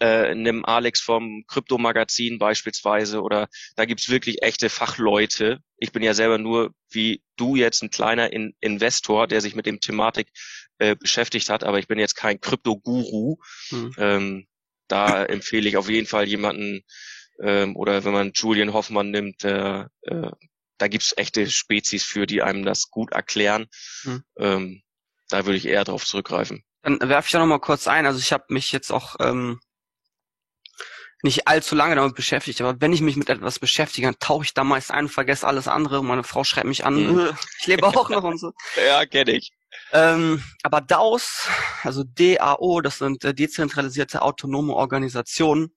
äh, 0.00 0.34
nimm 0.34 0.64
Alex 0.64 1.00
vom 1.00 1.44
Krypto-Magazin 1.46 2.38
beispielsweise 2.38 3.22
oder 3.22 3.48
da 3.76 3.84
gibt's 3.84 4.08
wirklich 4.08 4.42
echte 4.42 4.70
Fachleute. 4.70 5.60
Ich 5.76 5.92
bin 5.92 6.02
ja 6.02 6.14
selber 6.14 6.38
nur 6.38 6.72
wie 6.90 7.22
du 7.36 7.56
jetzt 7.56 7.82
ein 7.82 7.90
kleiner 7.90 8.32
In 8.32 8.54
Investor, 8.60 9.26
der 9.26 9.40
sich 9.40 9.54
mit 9.54 9.66
dem 9.66 9.80
Thematik 9.80 10.28
äh, 10.78 10.96
beschäftigt 10.96 11.48
hat, 11.48 11.64
aber 11.64 11.78
ich 11.78 11.88
bin 11.88 11.98
jetzt 11.98 12.14
kein 12.14 12.40
Krypto-Guru. 12.40 13.36
Hm. 13.68 13.94
Ähm, 13.98 14.46
da 14.88 15.24
empfehle 15.24 15.68
ich 15.68 15.76
auf 15.76 15.88
jeden 15.88 16.06
Fall 16.06 16.28
jemanden 16.28 16.82
ähm, 17.42 17.76
oder 17.76 18.04
wenn 18.04 18.12
man 18.12 18.32
Julian 18.34 18.72
Hoffmann 18.72 19.10
nimmt, 19.10 19.42
der 19.42 19.90
äh, 20.02 20.30
da 20.78 20.88
gibt's 20.88 21.14
echte 21.16 21.48
Spezies 21.48 22.04
für, 22.04 22.26
die 22.26 22.42
einem 22.42 22.64
das 22.64 22.90
gut 22.90 23.12
erklären. 23.12 23.66
Hm. 24.02 24.24
Ähm, 24.36 24.82
da 25.28 25.46
würde 25.46 25.56
ich 25.56 25.66
eher 25.66 25.84
darauf 25.84 26.04
zurückgreifen. 26.04 26.64
Dann 26.82 26.98
werfe 27.00 27.26
ich 27.26 27.32
da 27.32 27.38
nochmal 27.38 27.60
kurz 27.60 27.86
ein. 27.86 28.06
Also 28.06 28.18
ich 28.18 28.32
habe 28.32 28.44
mich 28.48 28.72
jetzt 28.72 28.90
auch 28.90 29.16
ähm, 29.20 29.60
nicht 31.22 31.46
allzu 31.46 31.74
lange 31.74 31.94
damit 31.94 32.14
beschäftigt, 32.14 32.60
aber 32.60 32.80
wenn 32.80 32.92
ich 32.92 33.00
mich 33.00 33.16
mit 33.16 33.28
etwas 33.28 33.58
beschäftige, 33.58 34.08
dann 34.08 34.18
tauche 34.18 34.44
ich 34.44 34.54
da 34.54 34.64
meist 34.64 34.90
ein 34.90 35.04
und 35.04 35.10
vergesse 35.10 35.46
alles 35.46 35.68
andere. 35.68 36.02
Meine 36.02 36.24
Frau 36.24 36.42
schreibt 36.42 36.66
mich 36.66 36.84
an, 36.84 36.94
mhm. 36.94 37.30
ich 37.60 37.66
lebe 37.66 37.86
auch 37.86 38.08
noch 38.08 38.24
und 38.24 38.38
so. 38.38 38.52
Ja, 38.84 39.06
kenne 39.06 39.32
ich. 39.32 39.52
Ähm, 39.92 40.42
aber 40.62 40.80
DAOs, 40.80 41.48
also 41.82 42.02
DAO, 42.04 42.80
das 42.80 42.98
sind 42.98 43.24
äh, 43.24 43.32
dezentralisierte 43.32 44.22
autonome 44.22 44.74
Organisationen, 44.74 45.74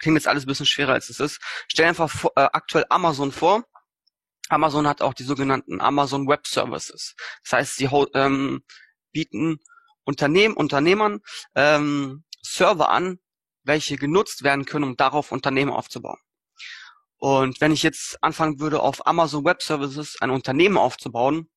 klingt 0.00 0.16
jetzt 0.16 0.28
alles 0.28 0.44
ein 0.44 0.48
bisschen 0.48 0.66
schwerer 0.66 0.92
als 0.92 1.10
es 1.10 1.20
ist. 1.20 1.40
Stell 1.68 1.86
einfach 1.86 2.10
vor, 2.10 2.32
äh, 2.36 2.48
aktuell 2.52 2.84
Amazon 2.88 3.32
vor. 3.32 3.64
Amazon 4.48 4.86
hat 4.86 5.02
auch 5.02 5.14
die 5.14 5.22
sogenannten 5.24 5.80
Amazon 5.80 6.28
Web 6.28 6.46
Services. 6.46 7.14
Das 7.42 7.52
heißt, 7.52 7.76
sie 7.76 7.88
ähm, 8.14 8.62
bieten 9.12 9.58
Unternehmen, 10.04 10.54
Unternehmern 10.54 11.20
ähm, 11.54 12.24
Server 12.42 12.90
an, 12.90 13.18
welche 13.64 13.96
genutzt 13.96 14.42
werden 14.42 14.64
können, 14.64 14.84
um 14.84 14.96
darauf 14.96 15.32
Unternehmen 15.32 15.70
aufzubauen. 15.70 16.18
Und 17.18 17.60
wenn 17.60 17.72
ich 17.72 17.82
jetzt 17.82 18.22
anfangen 18.22 18.58
würde, 18.58 18.80
auf 18.80 19.06
Amazon 19.06 19.44
Web 19.44 19.62
Services 19.62 20.16
ein 20.20 20.30
Unternehmen 20.30 20.76
aufzubauen, 20.76 21.48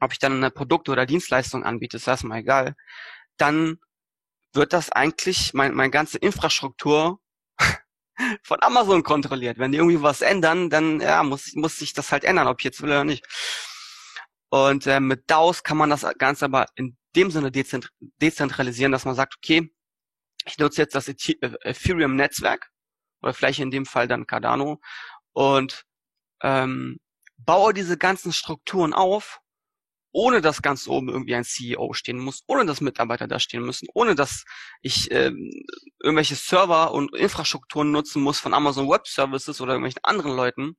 ob 0.00 0.12
ich 0.12 0.18
dann 0.18 0.32
eine 0.32 0.50
Produkte 0.50 0.90
oder 0.90 1.06
Dienstleistung 1.06 1.64
anbiete, 1.64 1.96
ist 1.96 2.08
erstmal 2.08 2.40
egal, 2.40 2.74
dann 3.36 3.78
wird 4.52 4.72
das 4.72 4.90
eigentlich 4.90 5.54
mein, 5.54 5.74
meine 5.74 5.90
ganze 5.90 6.18
Infrastruktur 6.18 7.20
von 8.42 8.62
Amazon 8.62 9.02
kontrolliert. 9.02 9.58
Wenn 9.58 9.72
die 9.72 9.78
irgendwie 9.78 10.02
was 10.02 10.20
ändern, 10.20 10.70
dann 10.70 11.00
ja, 11.00 11.22
muss, 11.22 11.54
muss 11.54 11.76
sich 11.76 11.92
das 11.92 12.10
halt 12.10 12.24
ändern, 12.24 12.48
ob 12.48 12.60
ich 12.60 12.64
jetzt 12.64 12.82
will 12.82 12.90
oder 12.90 13.04
nicht. 13.04 13.24
Und 14.50 14.86
äh, 14.86 14.98
mit 14.98 15.30
DAOs 15.30 15.62
kann 15.62 15.76
man 15.76 15.90
das 15.90 16.06
Ganze 16.18 16.46
aber 16.46 16.66
in 16.74 16.96
dem 17.14 17.30
Sinne 17.30 17.52
dezentralisieren, 17.52 18.92
dass 18.92 19.04
man 19.04 19.14
sagt, 19.14 19.36
okay, 19.36 19.70
ich 20.48 20.58
nutze 20.58 20.82
jetzt 20.82 20.94
das 20.94 21.08
Ethereum-Netzwerk 21.08 22.70
oder 23.22 23.34
vielleicht 23.34 23.60
in 23.60 23.70
dem 23.70 23.86
Fall 23.86 24.08
dann 24.08 24.26
Cardano 24.26 24.80
und 25.32 25.84
ähm, 26.42 26.98
baue 27.36 27.74
diese 27.74 27.98
ganzen 27.98 28.32
Strukturen 28.32 28.92
auf 28.92 29.40
ohne 30.12 30.40
dass 30.40 30.62
ganz 30.62 30.88
oben 30.88 31.08
irgendwie 31.08 31.34
ein 31.34 31.44
CEO 31.44 31.92
stehen 31.92 32.18
muss, 32.18 32.42
ohne 32.46 32.66
dass 32.66 32.80
Mitarbeiter 32.80 33.28
da 33.28 33.38
stehen 33.38 33.62
müssen, 33.62 33.88
ohne 33.94 34.14
dass 34.14 34.44
ich 34.80 35.10
ähm, 35.10 35.50
irgendwelche 36.02 36.34
Server 36.34 36.92
und 36.92 37.14
Infrastrukturen 37.14 37.90
nutzen 37.90 38.22
muss 38.22 38.40
von 38.40 38.54
Amazon 38.54 38.88
Web 38.88 39.06
Services 39.06 39.60
oder 39.60 39.72
irgendwelchen 39.72 40.02
anderen 40.04 40.34
Leuten. 40.34 40.76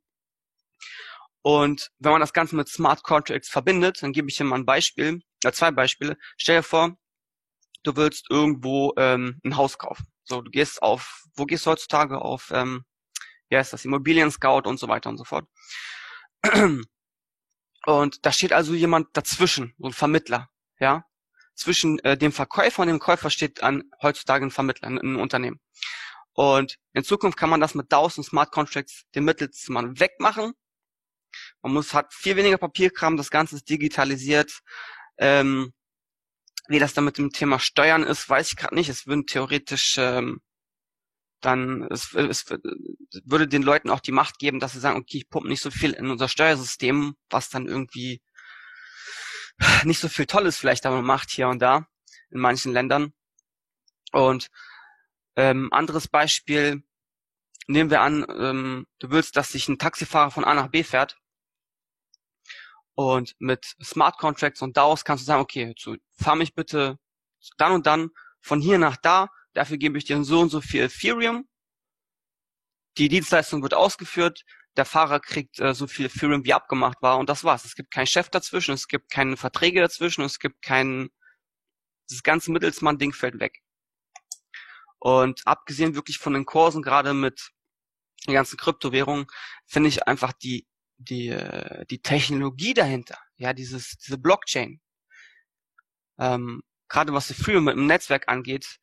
Und 1.42 1.90
wenn 2.00 2.12
man 2.12 2.22
das 2.22 2.34
Ganze 2.34 2.56
mit 2.56 2.68
Smart 2.68 3.04
Contracts 3.04 3.50
verbindet, 3.50 4.02
dann 4.02 4.12
gebe 4.12 4.30
ich 4.30 4.36
dir 4.36 4.44
mal 4.44 4.58
ein 4.58 4.66
Beispiel, 4.66 5.22
äh, 5.44 5.52
zwei 5.52 5.72
Beispiele. 5.72 6.18
Stell 6.38 6.58
dir 6.58 6.64
vor, 6.64 6.98
du 7.84 7.96
willst 7.96 8.30
irgendwo 8.30 8.94
ähm, 8.98 9.40
ein 9.44 9.58
Haus 9.58 9.78
kaufen. 9.78 10.08
So, 10.24 10.42
du 10.42 10.52
gehst 10.52 10.82
auf, 10.82 11.24
wo 11.36 11.46
gehst 11.46 11.66
du 11.66 11.72
heutzutage 11.72 12.22
auf, 12.22 12.52
ähm, 12.54 12.84
wie 13.50 13.58
heißt 13.58 13.74
das, 13.74 13.86
Immobilien 13.86 14.32
Scout 14.32 14.68
und 14.68 14.80
so 14.80 14.88
weiter 14.88 15.10
und 15.10 15.18
so 15.18 15.24
fort. 15.24 15.48
Und 17.86 18.26
da 18.26 18.32
steht 18.32 18.54
also 18.54 18.74
jemand 18.74 19.08
dazwischen, 19.14 19.74
so 19.78 19.88
ein 19.88 19.94
Vermittler, 19.94 20.50
ja. 20.80 21.06
Zwischen 21.56 22.00
äh, 22.00 22.18
dem 22.18 22.32
Verkäufer 22.32 22.84
und 22.84 22.88
dem 22.88 23.00
Käufer 23.00 23.30
steht 23.30 23.64
an 23.64 23.84
heutzutage 24.02 24.46
ein 24.46 24.52
Vermittler, 24.52 24.88
ein, 24.88 24.98
ein 24.98 25.16
Unternehmen. 25.16 25.60
Und 26.34 26.78
in 26.94 27.04
Zukunft 27.04 27.38
kann 27.38 27.50
man 27.50 27.60
das 27.60 27.76
mit 27.76 27.92
DAOs 27.92 28.18
und 28.18 28.24
Smart 28.24 28.52
Contracts 28.52 29.06
den 29.16 29.26
Mittelsmann 29.26 30.00
wegmachen. 30.00 30.54
Man 31.62 31.74
muss 31.74 31.94
hat 31.94 32.14
viel 32.14 32.36
weniger 32.36 32.58
Papierkram, 32.58 33.18
das 33.18 33.30
Ganze 33.30 33.58
ist 33.58 33.70
digitalisiert. 33.70 34.60
Ähm, 35.18 35.74
wie 36.70 36.80
das 36.80 36.94
dann 36.94 37.04
mit 37.04 37.18
dem 37.18 37.32
Thema 37.32 37.60
Steuern 37.60 38.04
ist, 38.04 38.30
weiß 38.30 38.50
ich 38.50 38.56
gerade 38.56 38.76
nicht. 38.76 38.90
Es 38.90 39.08
würden 39.08 39.26
theoretisch 39.26 39.98
ähm, 39.98 40.40
dann 41.42 41.84
es, 41.90 42.14
es 42.14 42.46
würde 43.24 43.48
den 43.48 43.64
Leuten 43.64 43.90
auch 43.90 44.02
die 44.02 44.12
Macht 44.12 44.40
geben, 44.40 44.60
dass 44.60 44.74
sie 44.74 44.80
sagen, 44.80 44.98
okay, 44.98 45.18
ich 45.18 45.30
pumpe 45.30 45.48
nicht 45.48 45.62
so 45.62 45.72
viel 45.72 45.94
in 45.94 46.12
unser 46.12 46.28
Steuersystem, 46.28 47.16
was 47.30 47.50
dann 47.50 47.68
irgendwie 47.68 48.22
nicht 49.84 50.00
so 50.00 50.10
viel 50.10 50.26
Tolles 50.26 50.58
vielleicht 50.58 50.86
aber 50.86 51.02
macht 51.02 51.32
hier 51.32 51.48
und 51.48 51.60
da 51.60 51.88
in 52.30 52.40
manchen 52.40 52.72
Ländern. 52.72 53.14
Und 54.12 54.50
ähm, 55.36 55.70
anderes 55.72 56.08
Beispiel, 56.08 56.84
nehmen 57.68 57.90
wir 57.90 58.02
an, 58.02 58.26
ähm, 58.30 58.88
du 59.00 59.10
willst, 59.12 59.38
dass 59.38 59.52
sich 59.52 59.68
ein 59.70 59.78
Taxifahrer 59.78 60.32
von 60.32 60.44
A 60.44 60.54
nach 60.54 60.70
B 60.70 60.84
fährt. 60.84 61.18
Und 62.96 63.36
mit 63.40 63.76
Smart 63.82 64.18
Contracts 64.18 64.62
und 64.62 64.76
DAOs 64.76 65.06
kannst 65.06 65.24
du 65.24 65.26
sagen, 65.26 65.42
okay, 65.42 65.74
so, 65.78 65.96
fahr 66.12 66.36
mich 66.36 66.54
bitte 66.54 66.98
dann 67.58 67.72
und 67.72 67.86
dann 67.88 68.10
von 68.42 68.60
hier 68.60 68.78
nach 68.78 68.98
da 68.98 69.30
dafür 69.54 69.78
gebe 69.78 69.98
ich 69.98 70.06
dir 70.06 70.24
so 70.24 70.40
und 70.40 70.50
so 70.50 70.62
viel 70.62 70.84
Ethereum. 70.84 71.48
Die 72.98 73.10
Dienstleistung 73.10 73.62
wird 73.62 73.74
ausgeführt, 73.74 74.44
der 74.78 74.86
Fahrer 74.86 75.20
kriegt 75.20 75.60
äh, 75.60 75.74
so 75.74 75.88
viel 75.88 76.08
Ethereum, 76.08 76.46
wie 76.46 76.54
abgemacht 76.54 77.02
war 77.02 77.18
und 77.18 77.30
das 77.30 77.44
war's. 77.44 77.66
Es 77.66 77.76
gibt 77.76 77.92
keinen 77.92 78.08
Chef 78.08 78.30
dazwischen, 78.30 78.74
es 78.74 78.88
gibt 78.88 79.12
keine 79.12 79.38
Verträge 79.38 79.82
dazwischen, 79.82 80.24
es 80.24 80.40
gibt 80.40 80.62
keinen, 80.62 81.10
das 82.10 82.24
ganze 82.24 82.52
Mittelsmann-Ding 82.52 83.14
fällt 83.14 83.40
weg. 83.40 83.60
Und 85.00 85.42
abgesehen 85.46 85.96
wirklich 85.96 86.18
von 86.18 86.34
den 86.34 86.46
Kursen, 86.46 86.82
gerade 86.82 87.14
mit 87.14 87.52
den 88.28 88.34
ganzen 88.34 88.58
Kryptowährungen, 88.58 89.28
finde 89.66 89.90
ich 89.90 90.08
einfach 90.08 90.34
die, 90.34 90.68
die, 91.00 91.30
äh, 91.30 91.86
die 91.86 92.02
Technologie 92.02 92.74
dahinter, 92.74 93.18
ja, 93.38 93.54
dieses, 93.54 93.98
diese 93.98 94.18
Blockchain, 94.18 94.82
ähm, 96.20 96.62
gerade 96.90 97.14
was 97.14 97.32
Ethereum 97.32 97.64
mit 97.64 97.76
dem 97.76 97.88
Netzwerk 97.88 98.28
angeht, 98.28 98.80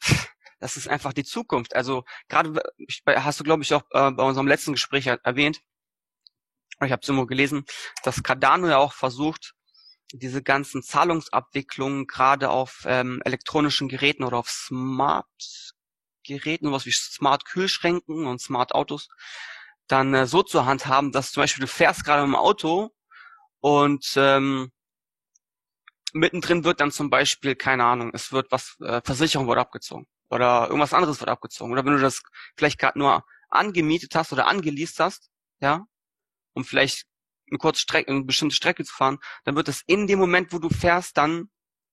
das 0.60 0.76
ist 0.76 0.88
einfach 0.88 1.12
die 1.12 1.24
Zukunft. 1.24 1.74
Also 1.74 2.04
gerade 2.28 2.62
hast 3.06 3.40
du, 3.40 3.44
glaube 3.44 3.62
ich, 3.62 3.72
auch 3.74 3.82
äh, 3.90 4.10
bei 4.10 4.22
unserem 4.22 4.46
letzten 4.46 4.72
Gespräch 4.72 5.06
erwähnt, 5.06 5.60
ich 6.84 6.92
habe 6.92 7.00
es 7.02 7.08
immer 7.08 7.26
gelesen, 7.26 7.64
dass 8.04 8.22
Cardano 8.22 8.68
ja 8.68 8.76
auch 8.76 8.92
versucht, 8.92 9.54
diese 10.12 10.42
ganzen 10.42 10.82
Zahlungsabwicklungen 10.82 12.06
gerade 12.06 12.50
auf 12.50 12.84
ähm, 12.86 13.22
elektronischen 13.24 13.88
Geräten 13.88 14.24
oder 14.24 14.38
auf 14.38 14.48
Smart-Geräten, 14.48 16.72
was 16.72 16.86
wie 16.86 16.92
Smart-Kühlschränken 16.92 18.26
und 18.26 18.40
Smart-Autos, 18.40 19.08
dann 19.88 20.14
äh, 20.14 20.26
so 20.26 20.42
zur 20.42 20.66
Hand 20.66 20.86
haben, 20.86 21.12
dass 21.12 21.32
zum 21.32 21.42
Beispiel 21.42 21.62
du 21.62 21.68
fährst 21.68 22.04
gerade 22.04 22.22
im 22.22 22.36
Auto 22.36 22.90
und 23.60 24.12
ähm, 24.16 24.70
mittendrin 26.12 26.64
wird 26.64 26.80
dann 26.80 26.90
zum 26.92 27.10
Beispiel, 27.10 27.54
keine 27.56 27.84
Ahnung, 27.84 28.10
es 28.14 28.32
wird 28.32 28.50
was, 28.50 28.76
äh, 28.80 29.00
Versicherung 29.04 29.48
wird 29.48 29.58
abgezogen 29.58 30.06
oder 30.30 30.66
irgendwas 30.66 30.94
anderes 30.94 31.20
wird 31.20 31.30
abgezogen. 31.30 31.72
Oder 31.72 31.84
wenn 31.84 31.94
du 31.94 32.00
das 32.00 32.22
vielleicht 32.56 32.78
gerade 32.78 32.98
nur 32.98 33.24
angemietet 33.50 34.14
hast 34.14 34.32
oder 34.32 34.46
angeleast 34.46 35.00
hast, 35.00 35.30
ja, 35.60 35.86
um 36.54 36.64
vielleicht 36.64 37.06
eine 37.50 37.58
kurze 37.58 37.80
Strecke, 37.80 38.10
eine 38.10 38.24
bestimmte 38.24 38.54
Strecke 38.54 38.84
zu 38.84 38.94
fahren, 38.94 39.18
dann 39.44 39.56
wird 39.56 39.68
das 39.68 39.82
in 39.86 40.06
dem 40.06 40.18
Moment, 40.18 40.52
wo 40.52 40.58
du 40.58 40.68
fährst, 40.68 41.16
dann, 41.16 41.50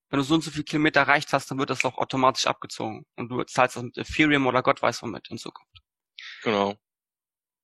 wenn 0.10 0.20
du 0.20 0.24
so 0.24 0.36
und 0.36 0.44
so 0.44 0.52
viele 0.52 0.66
Kilometer 0.66 1.02
erreicht 1.02 1.32
hast, 1.34 1.50
dann 1.50 1.60
wird 1.60 1.70
das 1.70 1.86
auch 1.86 1.98
automatisch 1.98 2.48
abgezogen. 2.48 3.06
Und 3.16 3.30
du 3.30 3.44
zahlst 3.44 3.78
das 3.78 3.84
mit 3.84 3.98
Ethereum 3.98 4.48
oder 4.48 4.64
Gott 4.64 4.82
weiß 4.82 5.02
womit 5.02 5.30
in 5.30 5.38
Zukunft. 5.38 5.82
Genau. 6.44 6.76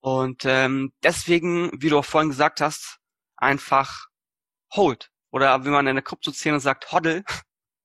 Und 0.01 0.45
ähm, 0.45 0.91
deswegen, 1.03 1.71
wie 1.81 1.89
du 1.89 1.99
auch 1.99 2.05
vorhin 2.05 2.29
gesagt 2.29 2.59
hast, 2.59 2.97
einfach 3.37 4.07
hold 4.73 5.11
oder 5.31 5.63
wie 5.65 5.69
man 5.69 5.87
in 5.87 5.95
der 5.95 6.03
Kryptoszene 6.03 6.59
sagt, 6.59 6.91
Hoddle, 6.91 7.23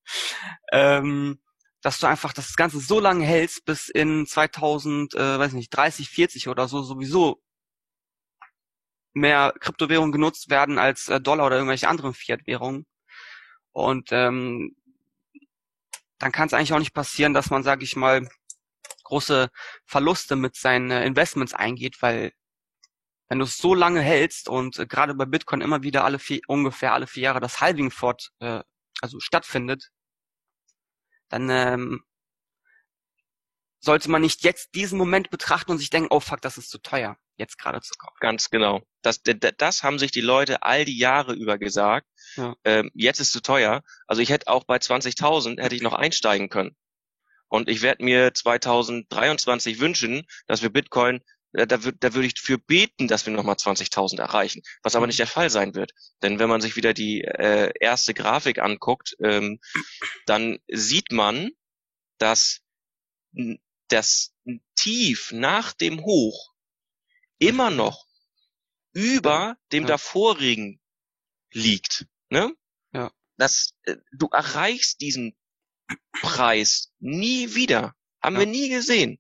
ähm, 0.72 1.40
dass 1.82 1.98
du 2.00 2.06
einfach 2.06 2.32
das 2.32 2.56
Ganze 2.56 2.80
so 2.80 3.00
lange 3.00 3.24
hältst, 3.24 3.64
bis 3.64 3.88
in 3.88 4.26
2000, 4.26 5.14
äh, 5.14 5.38
weiß 5.38 5.52
nicht, 5.52 5.70
30, 5.70 6.08
40 6.08 6.48
oder 6.48 6.68
so 6.68 6.82
sowieso 6.82 7.42
mehr 9.12 9.54
Kryptowährungen 9.60 10.12
genutzt 10.12 10.50
werden 10.50 10.78
als 10.78 11.08
äh, 11.08 11.20
Dollar 11.20 11.46
oder 11.46 11.56
irgendwelche 11.56 11.88
anderen 11.88 12.14
Fiat-Währungen. 12.14 12.86
Und 13.72 14.08
ähm, 14.12 14.74
dann 16.18 16.32
kann 16.32 16.46
es 16.46 16.54
eigentlich 16.54 16.72
auch 16.72 16.78
nicht 16.78 16.94
passieren, 16.94 17.34
dass 17.34 17.50
man, 17.50 17.62
sage 17.62 17.84
ich 17.84 17.94
mal, 17.94 18.28
große 19.06 19.48
Verluste 19.84 20.36
mit 20.36 20.56
seinen 20.56 20.90
äh, 20.90 21.06
Investments 21.06 21.54
eingeht, 21.54 22.02
weil 22.02 22.32
wenn 23.28 23.38
du 23.38 23.44
es 23.44 23.56
so 23.56 23.74
lange 23.74 24.00
hältst 24.00 24.48
und 24.48 24.78
äh, 24.78 24.86
gerade 24.86 25.14
bei 25.14 25.24
Bitcoin 25.24 25.60
immer 25.60 25.82
wieder 25.82 26.04
alle 26.04 26.18
vier, 26.18 26.40
ungefähr 26.46 26.92
alle 26.92 27.06
vier 27.06 27.24
Jahre 27.24 27.40
das 27.40 27.60
Halving 27.60 27.90
fort, 27.90 28.30
äh, 28.40 28.62
also 29.00 29.20
stattfindet, 29.20 29.90
dann 31.28 31.48
ähm, 31.50 32.04
sollte 33.80 34.10
man 34.10 34.22
nicht 34.22 34.42
jetzt 34.42 34.74
diesen 34.74 34.98
Moment 34.98 35.30
betrachten 35.30 35.70
und 35.70 35.78
sich 35.78 35.90
denken, 35.90 36.08
oh 36.10 36.20
fuck, 36.20 36.40
das 36.40 36.58
ist 36.58 36.70
zu 36.70 36.78
teuer, 36.78 37.16
jetzt 37.36 37.58
gerade 37.58 37.80
zu 37.80 37.94
kaufen. 37.96 38.16
Ganz 38.20 38.50
genau. 38.50 38.82
Das, 39.02 39.20
das 39.22 39.82
haben 39.82 39.98
sich 39.98 40.10
die 40.10 40.20
Leute 40.20 40.62
all 40.62 40.84
die 40.84 40.98
Jahre 40.98 41.34
über 41.34 41.58
gesagt. 41.58 42.06
Ja. 42.36 42.54
Ähm, 42.64 42.90
jetzt 42.94 43.20
ist 43.20 43.32
zu 43.32 43.40
teuer. 43.40 43.82
Also 44.06 44.22
ich 44.22 44.30
hätte 44.30 44.48
auch 44.48 44.64
bei 44.64 44.76
20.000 44.76 45.60
hätte 45.60 45.74
ich 45.74 45.82
noch 45.82 45.94
einsteigen 45.94 46.48
können. 46.48 46.76
Und 47.48 47.68
ich 47.68 47.82
werde 47.82 48.04
mir 48.04 48.34
2023 48.34 49.80
wünschen, 49.80 50.26
dass 50.46 50.62
wir 50.62 50.70
Bitcoin 50.70 51.20
da, 51.56 51.64
da, 51.64 51.78
da 51.78 52.14
würde 52.14 52.26
ich 52.26 52.38
für 52.38 52.58
beten, 52.58 53.08
dass 53.08 53.24
wir 53.24 53.32
nochmal 53.32 53.54
20.000 53.54 54.20
erreichen, 54.20 54.62
was 54.82 54.94
aber 54.94 55.06
nicht 55.06 55.18
der 55.18 55.26
Fall 55.26 55.48
sein 55.48 55.74
wird. 55.74 55.92
Denn 56.22 56.38
wenn 56.38 56.48
man 56.48 56.60
sich 56.60 56.76
wieder 56.76 56.92
die 56.92 57.22
äh, 57.22 57.72
erste 57.80 58.12
Grafik 58.12 58.58
anguckt, 58.58 59.16
ähm, 59.22 59.60
dann 60.26 60.58
sieht 60.68 61.12
man, 61.12 61.50
dass 62.18 62.60
das 63.88 64.34
Tief 64.74 65.32
nach 65.32 65.72
dem 65.72 66.04
Hoch 66.04 66.52
immer 67.38 67.70
noch 67.70 68.06
über 68.92 69.56
dem 69.72 69.84
ja. 69.84 69.88
davorigen 69.88 70.80
liegt. 71.52 72.06
Ne? 72.28 72.54
Ja. 72.92 73.12
das, 73.36 73.74
äh, 73.82 73.96
du 74.12 74.28
erreichst 74.28 75.00
diesen 75.00 75.36
Preis 76.20 76.92
nie 76.98 77.54
wieder. 77.54 77.94
Haben 78.22 78.34
ja. 78.34 78.40
wir 78.40 78.46
nie 78.46 78.68
gesehen. 78.68 79.18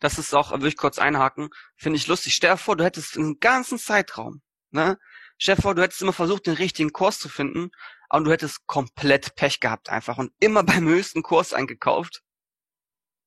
Das 0.00 0.18
ist 0.18 0.34
auch, 0.34 0.52
will 0.52 0.68
ich 0.68 0.76
kurz 0.76 0.98
einhaken, 0.98 1.50
finde 1.76 1.96
ich 1.96 2.06
lustig. 2.06 2.34
Stell 2.34 2.52
dir 2.52 2.56
vor, 2.56 2.76
du 2.76 2.84
hättest 2.84 3.16
einen 3.16 3.40
ganzen 3.40 3.78
Zeitraum, 3.78 4.42
ne? 4.70 4.98
Stell 5.36 5.56
dir 5.56 5.62
vor, 5.62 5.74
du 5.74 5.82
hättest 5.82 6.00
immer 6.00 6.12
versucht, 6.12 6.46
den 6.46 6.54
richtigen 6.54 6.92
Kurs 6.92 7.18
zu 7.18 7.28
finden, 7.28 7.70
aber 8.08 8.24
du 8.24 8.30
hättest 8.30 8.66
komplett 8.66 9.34
Pech 9.34 9.60
gehabt 9.60 9.90
einfach 9.90 10.18
und 10.18 10.32
immer 10.38 10.62
beim 10.62 10.86
höchsten 10.86 11.22
Kurs 11.22 11.52
eingekauft. 11.52 12.22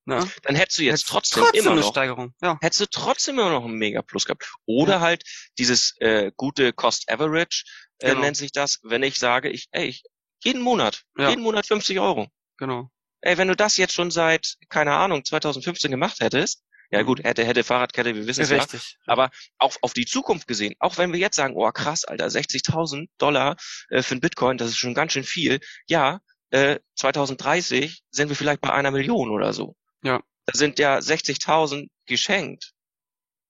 Ne? 0.06 0.26
Dann 0.44 0.56
hättest 0.56 0.80
du 0.80 0.84
jetzt 0.84 0.94
hättest 0.94 1.10
trotzdem, 1.10 1.44
trotzdem 1.44 1.66
immer 1.66 1.76
noch, 1.76 1.90
Steigerung. 1.90 2.34
Ja. 2.42 2.58
hättest 2.62 2.80
du 2.80 2.86
trotzdem 2.86 3.40
immer 3.40 3.50
noch 3.50 3.66
einen 3.66 3.76
Mega 3.76 4.02
Plus 4.02 4.24
gehabt. 4.24 4.50
Oder 4.66 4.94
ja. 4.94 5.00
halt 5.02 5.24
dieses 5.58 5.96
äh, 6.00 6.32
gute 6.38 6.72
Cost 6.72 7.12
Average 7.12 7.66
äh, 8.00 8.12
genau. 8.12 8.22
nennt 8.22 8.38
sich 8.38 8.54
das, 8.54 8.80
wenn 8.84 9.04
ich 9.04 9.20
sage, 9.20 9.50
ich, 9.50 9.68
ey, 9.72 9.88
ich, 9.88 10.04
jeden 10.44 10.62
Monat, 10.62 11.04
ja. 11.18 11.30
jeden 11.30 11.42
Monat 11.42 11.66
50 11.66 12.00
Euro. 12.00 12.28
Genau. 12.58 12.90
Ey, 13.22 13.38
wenn 13.38 13.48
du 13.48 13.56
das 13.56 13.78
jetzt 13.78 13.94
schon 13.94 14.12
seit, 14.12 14.56
keine 14.70 14.94
Ahnung, 14.94 15.26
2015 15.26 15.92
gemacht 15.92 16.20
hättest, 16.20 16.64
ja 16.90 17.02
gut, 17.02 17.24
hätte, 17.24 17.44
hätte 17.44 17.64
Fahrradkette, 17.64 18.16
wir 18.16 18.28
wissen 18.28 18.44
es 18.44 18.50
ja. 18.50 18.66
Aber 19.06 19.30
auch 19.58 19.76
auf 19.82 19.94
die 19.94 20.06
Zukunft 20.06 20.48
gesehen, 20.48 20.76
auch 20.80 20.98
wenn 20.98 21.12
wir 21.12 21.20
jetzt 21.20 21.36
sagen, 21.36 21.56
oh 21.56 21.70
krass, 21.72 22.06
Alter, 22.06 22.28
60.000 22.28 23.10
Dollar 23.18 23.58
äh, 23.90 24.02
für 24.02 24.16
ein 24.16 24.22
Bitcoin, 24.22 24.58
das 24.58 24.70
ist 24.70 24.78
schon 24.78 24.94
ganz 24.94 25.12
schön 25.12 25.26
viel. 25.26 25.60
Ja, 25.88 26.22
äh, 26.52 26.80
2030 26.96 28.04
sind 28.10 28.30
wir 28.30 28.36
vielleicht 28.36 28.62
bei 28.62 28.72
einer 28.72 28.92
Million 28.92 29.30
oder 29.32 29.52
so. 29.52 29.76
Ja. 30.04 30.22
Da 30.46 30.58
sind 30.58 30.80
ja 30.80 30.98
60.000 30.98 31.90
geschenkt. 32.06 32.72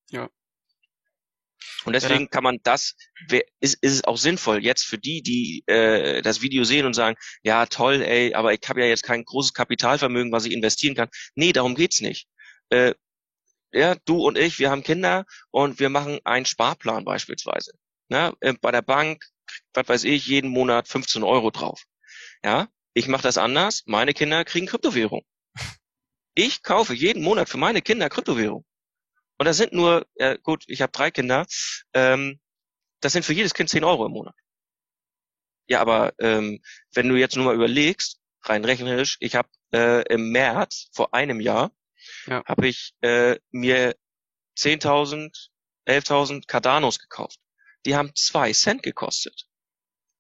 Ja. 0.10 0.30
Und 1.86 1.94
deswegen 1.94 2.24
ja. 2.24 2.28
kann 2.28 2.44
man 2.44 2.60
das, 2.64 2.96
ist, 3.60 3.78
ist 3.82 3.94
es 3.94 4.04
auch 4.04 4.18
sinnvoll, 4.18 4.64
jetzt 4.64 4.86
für 4.86 4.98
die, 4.98 5.22
die 5.22 5.64
äh, 5.68 6.22
das 6.22 6.42
Video 6.42 6.64
sehen 6.64 6.86
und 6.86 6.94
sagen, 6.94 7.18
ja 7.44 7.66
toll, 7.66 8.02
ey, 8.02 8.34
aber 8.34 8.54
ich 8.54 8.62
habe 8.68 8.82
ja 8.82 8.88
jetzt 8.88 9.04
kein 9.04 9.24
großes 9.24 9.54
Kapitalvermögen, 9.54 10.32
was 10.32 10.46
ich 10.46 10.54
investieren 10.54 10.96
kann. 10.96 11.10
Nee, 11.36 11.54
darum 11.54 11.76
geht's 11.76 12.02
nicht. 12.02 12.28
Äh, 12.70 12.94
ja, 13.72 13.96
du 14.06 14.26
und 14.26 14.38
ich, 14.38 14.60
wir 14.60 14.70
haben 14.70 14.84
Kinder 14.84 15.26
und 15.52 15.80
wir 15.80 15.90
machen 15.90 16.20
einen 16.24 16.46
Sparplan 16.46 17.06
beispielsweise. 17.06 17.74
Ne? 18.10 18.34
Bei 18.62 18.72
der 18.72 18.82
Bank, 18.82 19.24
was 19.74 19.88
weiß 19.88 20.04
ich, 20.06 20.28
jeden 20.28 20.50
Monat 20.50 20.88
15 20.88 21.24
Euro 21.24 21.52
drauf. 21.52 21.84
Ja, 22.44 22.68
ich 22.94 23.08
mache 23.08 23.24
das 23.24 23.38
anders. 23.38 23.84
Meine 23.86 24.14
Kinder 24.14 24.46
kriegen 24.46 24.68
Kryptowährung. 24.68 25.24
Ich 26.34 26.64
kaufe 26.64 26.94
jeden 26.94 27.24
Monat 27.24 27.50
für 27.50 27.58
meine 27.58 27.82
Kinder 27.82 28.10
Kryptowährung. 28.10 28.64
Und 29.38 29.46
das 29.46 29.58
sind 29.58 29.74
nur, 29.74 30.08
äh, 30.16 30.38
gut, 30.42 30.64
ich 30.68 30.82
habe 30.82 30.92
drei 30.92 31.12
Kinder, 31.12 31.46
ähm, 31.94 32.40
das 33.02 33.14
sind 33.14 33.24
für 33.24 33.34
jedes 33.34 33.54
Kind 33.54 33.70
10 33.70 33.84
Euro 33.84 34.06
im 34.06 34.12
Monat. 34.12 34.36
Ja, 35.68 35.82
aber 35.82 36.14
ähm, 36.20 36.62
wenn 36.94 37.10
du 37.10 37.16
jetzt 37.16 37.36
nur 37.36 37.46
mal 37.46 37.56
überlegst, 37.56 38.20
rein 38.42 38.66
rechnerisch, 38.66 39.18
ich 39.20 39.36
habe 39.36 39.50
äh, 39.74 40.02
im 40.14 40.32
März 40.32 40.90
vor 40.94 41.14
einem 41.14 41.42
Jahr 41.42 41.72
ja. 42.26 42.44
habe 42.46 42.68
ich 42.68 42.94
äh, 43.02 43.38
mir 43.52 43.96
10.000, 44.58 45.50
11.000 45.86 46.48
Cardanos 46.48 47.00
gekauft. 47.00 47.40
Die 47.86 47.96
haben 47.96 48.16
zwei 48.16 48.52
Cent 48.54 48.82
gekostet. 48.82 49.48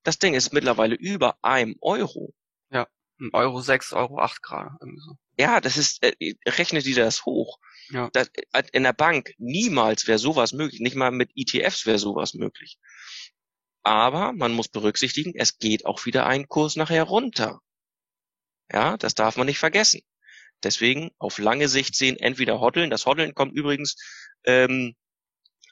Das 0.04 0.20
Ding 0.20 0.36
ist 0.36 0.54
mittlerweile 0.54 0.96
über 0.96 1.38
einem 1.42 1.76
Euro. 1.82 2.34
Ja, 2.70 2.88
Euro 3.34 3.62
sechs, 3.62 3.94
Euro 3.94 4.20
acht 4.20 4.42
gerade. 4.44 4.78
So. 4.80 5.18
Ja, 5.38 5.60
das 5.60 5.78
ist, 5.78 6.04
äh, 6.04 6.36
rechne 6.48 6.82
dir 6.82 6.96
das 6.96 7.26
hoch. 7.26 7.60
Ja. 7.89 8.10
Das, 8.13 8.30
äh, 8.52 8.63
in 8.73 8.84
der 8.84 8.93
Bank 8.93 9.34
niemals 9.38 10.08
wäre 10.08 10.19
sowas 10.19 10.54
möglich. 10.54 10.82
Nicht 10.82 10.95
mal 10.95 11.12
mit 11.12 11.32
ETFs 11.36 11.86
wäre 11.86 12.00
sowas 12.00 12.34
möglich. 12.34 12.78
Aber 13.84 14.34
man 14.34 14.52
muss 14.52 14.67
berücksichtigen, 14.67 15.34
es 15.36 15.60
geht 15.60 15.86
auch 15.86 16.06
wieder 16.06 16.26
ein 16.26 16.47
Kurs 16.47 16.76
nachher 16.76 17.04
runter. 17.04 17.62
Ja, 18.71 18.97
das 18.97 19.15
darf 19.15 19.38
man 19.38 19.47
nicht 19.47 19.60
vergessen. 19.60 20.02
Deswegen 20.63 21.12
auf 21.19 21.38
lange 21.38 21.69
Sicht 21.69 21.95
sehen, 21.95 22.17
entweder 22.17 22.60
Hoddeln. 22.60 22.89
Das 22.89 23.06
Hoddeln 23.06 23.34
kommt 23.34 23.54
übrigens 23.54 23.95
ähm, 24.43 24.95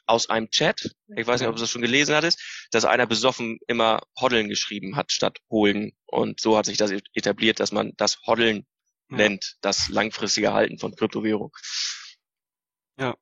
aus 0.06 0.30
einem 0.30 0.50
Chat. 0.50 0.94
Ich 1.16 1.26
weiß 1.26 1.40
nicht, 1.40 1.48
ob 1.48 1.56
du 1.56 1.60
das 1.60 1.70
schon 1.70 1.82
gelesen 1.82 2.14
hattest, 2.14 2.68
dass 2.70 2.84
einer 2.84 3.06
besoffen 3.06 3.58
immer 3.66 4.00
Hoddeln 4.18 4.48
geschrieben 4.48 4.96
hat 4.96 5.12
statt 5.12 5.38
holen. 5.50 5.92
Und 6.06 6.40
so 6.40 6.56
hat 6.56 6.66
sich 6.66 6.78
das 6.78 6.92
etabliert, 7.12 7.60
dass 7.60 7.72
man 7.72 7.92
das 7.96 8.18
Hoddeln 8.26 8.66
ja. 9.10 9.16
nennt, 9.16 9.56
das 9.60 9.88
langfristige 9.88 10.52
Halten 10.52 10.78
von 10.78 10.94
Kryptowährung. 10.94 11.52
Ja. 12.98 13.14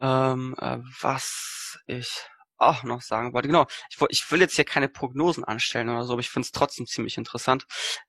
Ähm, 0.00 0.54
äh, 0.58 0.78
was 1.00 1.78
ich 1.86 2.26
auch 2.56 2.82
noch 2.84 3.02
sagen 3.02 3.32
wollte, 3.32 3.48
genau, 3.48 3.66
ich, 3.90 3.98
ich 4.08 4.30
will 4.30 4.40
jetzt 4.40 4.56
hier 4.56 4.64
keine 4.64 4.88
Prognosen 4.88 5.44
anstellen 5.44 5.88
oder 5.88 6.04
so, 6.04 6.12
aber 6.12 6.20
ich 6.20 6.30
finde 6.30 6.46
es 6.46 6.52
trotzdem 6.52 6.86
ziemlich 6.86 7.18
interessant. 7.18 7.66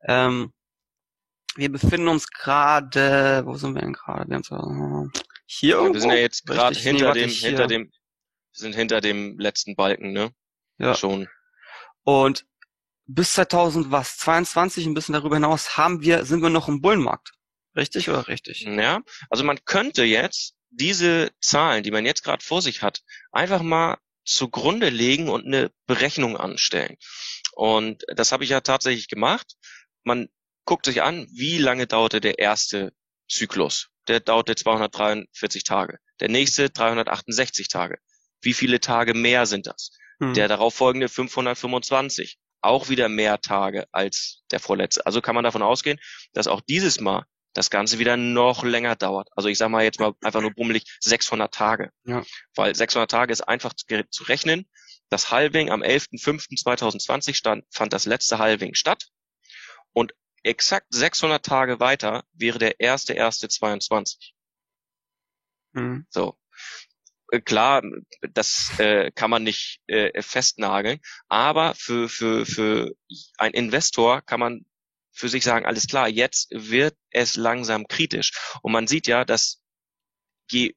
Ähm, 0.08 0.54
wir 1.56 1.72
befinden 1.72 2.08
uns 2.08 2.28
gerade, 2.30 3.44
wo 3.46 3.56
sind 3.56 3.76
wir 3.76 3.82
denn 3.82 3.94
gerade? 3.94 4.42
Hier 5.46 5.78
ja, 5.78 5.94
Wir 5.94 6.02
sind 6.02 6.12
ja 6.12 6.18
jetzt 6.18 6.46
gerade 6.46 6.76
hinter 6.76 7.14
nee, 7.14 7.22
dem, 7.22 7.30
hinter 7.30 7.68
dem, 7.68 7.92
sind 8.52 8.76
hinter 8.76 9.02
dem 9.02 9.38
letzten 9.38 9.76
Balken, 9.76 10.14
ne? 10.14 10.32
Ja. 10.78 10.96
Schon. 10.96 11.28
Und 12.04 12.46
bis 13.06 13.34
2000 13.34 13.92
was 13.92 14.18
22 14.18 14.86
ein 14.86 14.94
bisschen 14.94 15.14
darüber 15.14 15.36
hinaus 15.36 15.78
haben 15.78 16.02
wir 16.02 16.26
sind 16.26 16.42
wir 16.42 16.50
noch 16.50 16.68
im 16.68 16.82
Bullenmarkt. 16.82 17.34
Richtig 17.76 18.10
oder 18.10 18.28
richtig? 18.28 18.62
Ja, 18.62 19.02
also 19.30 19.44
man 19.44 19.64
könnte 19.66 20.04
jetzt 20.04 20.56
diese 20.70 21.32
Zahlen, 21.40 21.84
die 21.84 21.92
man 21.92 22.06
jetzt 22.06 22.24
gerade 22.24 22.44
vor 22.44 22.62
sich 22.62 22.82
hat, 22.82 23.02
einfach 23.32 23.62
mal 23.62 23.98
zugrunde 24.26 24.90
legen 24.90 25.30
und 25.30 25.46
eine 25.46 25.72
Berechnung 25.86 26.38
anstellen. 26.38 26.98
Und 27.54 28.04
das 28.08 28.32
habe 28.32 28.44
ich 28.44 28.50
ja 28.50 28.62
tatsächlich 28.62 29.08
gemacht. 29.08 29.54
Man 30.04 30.30
guckt 30.66 30.86
sich 30.86 31.02
an, 31.02 31.28
wie 31.32 31.58
lange 31.58 31.88
dauerte 31.88 32.22
der 32.22 32.40
erste 32.40 32.94
Zyklus. 33.30 33.90
Der 34.08 34.20
dauerte 34.20 34.56
243 34.56 35.64
Tage. 35.64 36.00
Der 36.20 36.30
nächste 36.30 36.70
368 36.70 37.68
Tage. 37.68 38.00
Wie 38.42 38.54
viele 38.54 38.80
Tage 38.80 39.14
mehr 39.14 39.46
sind 39.46 39.68
das? 39.68 39.92
Hm. 40.20 40.34
Der 40.34 40.48
darauffolgende 40.48 41.10
525. 41.10 42.38
Auch 42.62 42.88
wieder 42.90 43.10
mehr 43.10 43.42
Tage 43.42 43.88
als 43.92 44.44
der 44.52 44.60
vorletzte. 44.60 45.06
Also 45.06 45.22
kann 45.22 45.36
man 45.36 45.44
davon 45.44 45.62
ausgehen, 45.62 46.00
dass 46.32 46.48
auch 46.48 46.62
dieses 46.62 47.00
Mal 47.00 47.26
das 47.54 47.70
Ganze 47.70 48.00
wieder 48.00 48.18
noch 48.18 48.64
länger 48.64 48.96
dauert. 48.96 49.30
Also 49.36 49.50
ich 49.50 49.58
sage 49.58 49.72
mal 49.72 49.84
jetzt 49.84 50.00
mal 50.00 50.14
einfach 50.22 50.42
nur 50.42 50.54
bummelig 50.54 50.98
600 51.00 51.54
Tage. 51.54 51.92
Ja. 52.06 52.24
Weil 52.56 52.76
600 52.76 53.10
Tage 53.10 53.32
ist 53.32 53.42
einfach 53.42 53.74
zu 53.74 54.24
rechnen. 54.24 54.68
Das 55.10 55.32
Halving 55.32 55.70
am 55.70 55.84
11.05.2020 55.84 57.36
stand, 57.36 57.66
fand 57.70 57.94
das 57.94 58.06
letzte 58.06 58.40
Halving 58.40 58.74
statt. 58.74 59.10
Und 59.92 60.14
exakt 60.42 60.88
600 60.90 61.46
Tage 61.46 61.80
weiter 61.80 62.24
wäre 62.34 62.60
der 62.60 62.80
erste 62.80 63.14
erste 63.14 63.48
22. 63.48 64.34
Mhm. 65.74 66.06
So. 66.10 66.38
Äh, 67.32 67.42
klar, 67.42 67.84
das 68.22 68.72
äh, 68.80 69.12
kann 69.12 69.30
man 69.30 69.44
nicht 69.44 69.82
äh, 69.88 70.22
festnageln, 70.22 71.00
aber 71.28 71.76
für, 71.76 72.10
für, 72.10 72.46
für 72.46 72.92
ein 73.38 73.54
Investor 73.54 74.22
kann 74.22 74.40
man 74.40 74.66
für 75.14 75.30
sich 75.30 75.44
sagen, 75.44 75.66
alles 75.66 75.88
klar, 75.88 76.10
jetzt 76.10 76.50
wird 76.52 76.98
es 77.12 77.36
langsam 77.36 77.88
kritisch. 77.88 78.32
Und 78.62 78.72
man 78.72 78.88
sieht 78.88 79.08
ja, 79.08 79.24
dass 79.24 79.62
je 80.50 80.76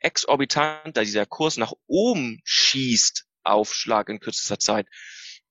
exorbitanter 0.00 1.02
dieser 1.02 1.26
Kurs 1.26 1.56
nach 1.56 1.72
oben 1.86 2.40
schießt, 2.44 3.24
Aufschlag 3.42 4.08
in 4.10 4.20
kürzester 4.20 4.58
Zeit, 4.58 4.86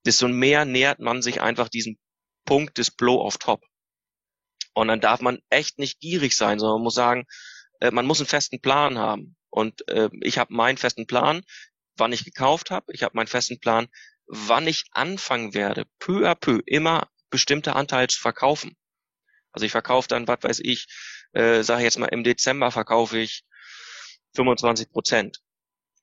desto 0.06 0.28
mehr 0.28 0.66
nähert 0.66 1.00
man 1.00 1.22
sich 1.22 1.42
einfach 1.42 1.68
diesem 1.68 1.98
Punkt 2.46 2.78
des 2.78 2.92
Blow 2.92 3.22
off 3.22 3.38
Top. 3.38 3.64
Und 4.74 4.88
dann 4.88 5.02
darf 5.02 5.22
man 5.22 5.40
echt 5.50 5.80
nicht 5.80 6.00
gierig 6.00 6.36
sein, 6.36 6.60
sondern 6.60 6.78
man 6.78 6.84
muss 6.84 6.96
sagen, 6.96 7.26
äh, 7.82 7.92
man 7.92 8.06
muss 8.06 8.20
einen 8.20 8.28
festen 8.28 8.62
Plan 8.62 9.00
haben. 9.00 9.36
Und 9.50 9.88
äh, 9.90 10.10
ich 10.22 10.38
habe 10.38 10.54
meinen 10.54 10.78
festen 10.78 11.08
Plan, 11.08 11.44
wann 11.96 12.14
ich 12.14 12.24
gekauft 12.24 12.70
habe. 12.70 12.94
Ich 12.94 13.02
habe 13.02 13.16
meinen 13.16 13.28
festen 13.28 13.60
Plan, 13.60 13.88
wann 14.28 14.68
ich 14.68 14.86
anfangen 14.92 15.56
werde, 15.56 15.86
peu 16.00 16.30
à 16.30 16.36
peu 16.36 16.62
immer 16.66 17.10
bestimmte 17.30 17.76
Anteile 17.76 18.08
zu 18.08 18.20
verkaufen. 18.20 18.76
Also 19.52 19.66
ich 19.66 19.72
verkaufe 19.72 20.08
dann, 20.08 20.28
was 20.28 20.40
weiß 20.42 20.60
ich, 20.60 20.88
äh, 21.34 21.64
sage 21.64 21.84
jetzt 21.84 21.98
mal 21.98 22.08
im 22.08 22.24
Dezember 22.24 22.72
verkaufe 22.72 23.18
ich 23.18 23.44
25 24.36 24.92
Prozent, 24.92 25.40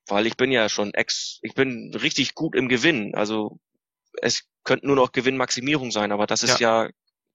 weil 0.06 0.26
ich 0.26 0.36
bin 0.36 0.50
ja 0.50 0.68
schon 0.68 0.92
ex, 0.94 1.38
ich 1.42 1.54
bin 1.54 1.94
richtig 1.94 2.34
gut 2.34 2.56
im 2.56 2.68
Gewinn. 2.68 3.14
Also 3.14 3.58
es 4.20 4.44
könnte 4.64 4.86
nur 4.86 4.96
noch 4.96 5.12
Gewinnmaximierung 5.12 5.90
sein, 5.90 6.12
aber 6.12 6.26
das 6.26 6.42
ist 6.42 6.60
ja, 6.60 6.84
ja 6.84 6.90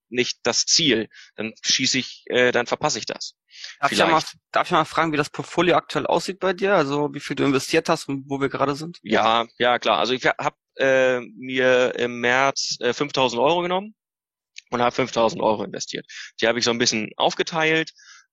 nicht 0.09 0.39
das 0.43 0.65
Ziel. 0.65 1.09
Dann 1.35 1.53
schieße 1.61 1.99
ich, 1.99 2.23
äh, 2.27 2.51
dann 2.51 2.67
verpasse 2.67 2.99
ich 2.99 3.05
das. 3.05 3.35
Darf 3.79 3.91
ich, 3.91 3.99
mal, 3.99 4.21
darf 4.51 4.67
ich 4.67 4.71
mal 4.71 4.85
fragen, 4.85 5.11
wie 5.13 5.17
das 5.17 5.29
Portfolio 5.29 5.75
aktuell 5.75 6.07
aussieht 6.07 6.39
bei 6.39 6.53
dir? 6.53 6.75
Also 6.75 7.13
wie 7.13 7.19
viel 7.19 7.35
du 7.35 7.45
investiert 7.45 7.89
hast 7.89 8.07
und 8.09 8.29
wo 8.29 8.41
wir 8.41 8.49
gerade 8.49 8.75
sind? 8.75 8.99
Ja, 9.03 9.47
ja 9.57 9.79
klar. 9.79 9.99
Also 9.99 10.13
ich 10.13 10.25
habe 10.25 10.55
äh, 10.79 11.19
mir 11.19 11.95
im 11.95 12.19
März 12.19 12.77
äh, 12.79 12.89
5.000 12.89 13.41
Euro 13.41 13.61
genommen 13.61 13.95
und 14.71 14.81
habe 14.81 14.95
5.000 14.95 15.41
Euro 15.41 15.63
investiert. 15.63 16.05
Die 16.41 16.47
habe 16.47 16.59
ich 16.59 16.65
so 16.65 16.71
ein 16.71 16.77
bisschen 16.77 17.11
aufgeteilt, 17.17 17.91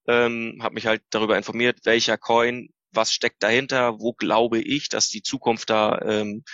ähm, 0.08 0.58
habe 0.62 0.74
mich 0.74 0.86
halt 0.86 1.02
darüber 1.10 1.36
informiert, 1.36 1.80
welcher 1.84 2.18
Coin, 2.18 2.68
was 2.92 3.12
steckt 3.12 3.42
dahinter, 3.42 3.98
wo 3.98 4.12
glaube 4.12 4.60
ich, 4.60 4.88
dass 4.88 5.08
die 5.08 5.22
Zukunft 5.22 5.70
da 5.70 6.00
ähm, 6.02 6.44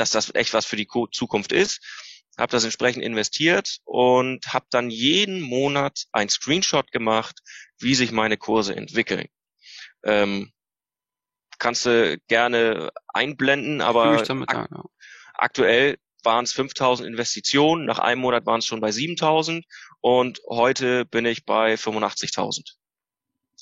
dass 0.00 0.10
das 0.10 0.34
echt 0.34 0.54
was 0.54 0.66
für 0.66 0.76
die 0.76 0.88
Zukunft 1.12 1.52
ist. 1.52 1.80
Habe 2.38 2.52
das 2.52 2.64
entsprechend 2.64 3.02
investiert 3.02 3.78
und 3.84 4.46
habe 4.46 4.66
dann 4.70 4.88
jeden 4.88 5.40
Monat 5.42 6.04
ein 6.12 6.30
Screenshot 6.30 6.90
gemacht, 6.90 7.40
wie 7.78 7.94
sich 7.94 8.12
meine 8.12 8.38
Kurse 8.38 8.74
entwickeln. 8.74 9.26
Ähm, 10.04 10.52
kannst 11.60 11.86
du 11.86 12.18
gerne 12.26 12.90
einblenden, 13.06 13.80
aber 13.80 14.22
damit, 14.22 14.48
ak 14.48 14.68
ja. 14.70 14.82
aktuell 15.34 15.98
waren 16.24 16.44
es 16.44 16.52
5000 16.52 17.08
Investitionen, 17.08 17.86
nach 17.86 17.98
einem 17.98 18.20
Monat 18.20 18.46
waren 18.46 18.58
es 18.58 18.66
schon 18.66 18.80
bei 18.80 18.90
7000 18.90 19.64
und 20.00 20.40
heute 20.48 21.04
bin 21.04 21.24
ich 21.24 21.44
bei 21.44 21.74
85.000. 21.74 22.72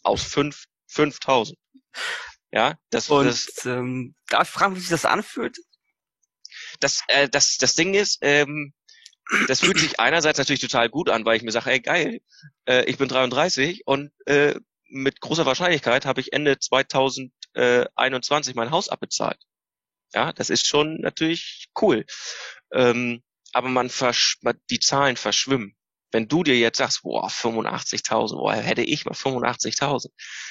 Aus 0.02 0.22
5, 0.22 0.64
5000. 0.86 1.58
Ja, 2.50 2.76
das, 2.90 3.10
und, 3.10 3.26
das, 3.26 3.66
ähm, 3.66 4.14
darf 4.28 4.48
ich 4.48 4.54
fragen, 4.54 4.76
wie 4.76 4.80
sich 4.80 4.88
das 4.88 5.04
anfühlt? 5.04 5.58
Das, 6.80 7.02
äh, 7.08 7.28
das, 7.28 7.58
das 7.58 7.74
Ding 7.74 7.94
ist, 7.94 8.18
ähm, 8.22 8.72
das 9.46 9.60
fühlt 9.60 9.78
sich 9.78 10.00
einerseits 10.00 10.38
natürlich 10.38 10.60
total 10.60 10.88
gut 10.88 11.10
an, 11.10 11.24
weil 11.24 11.36
ich 11.36 11.42
mir 11.42 11.52
sage, 11.52 11.70
ey 11.70 11.80
geil, 11.80 12.20
äh, 12.66 12.84
ich 12.84 12.96
bin 12.96 13.08
33 13.08 13.82
und 13.84 14.12
äh, 14.24 14.54
mit 14.88 15.20
großer 15.20 15.44
Wahrscheinlichkeit 15.44 16.06
habe 16.06 16.20
ich 16.20 16.32
Ende 16.32 16.58
2021 17.54 18.54
mein 18.54 18.70
Haus 18.70 18.88
abbezahlt. 18.88 19.38
Ja, 20.14 20.32
das 20.32 20.50
ist 20.50 20.66
schon 20.66 21.00
natürlich 21.00 21.68
cool. 21.80 22.06
Ähm, 22.72 23.22
aber 23.52 23.68
man 23.68 23.90
versch 23.90 24.38
die 24.70 24.80
Zahlen 24.80 25.16
verschwimmen. 25.16 25.76
Wenn 26.10 26.28
du 26.28 26.42
dir 26.42 26.56
jetzt 26.56 26.78
sagst, 26.78 27.02
boah, 27.02 27.28
85.000, 27.28 28.36
boah, 28.36 28.54
hätte 28.54 28.82
ich 28.82 29.04
mal 29.04 29.12
85.000. 29.12 30.06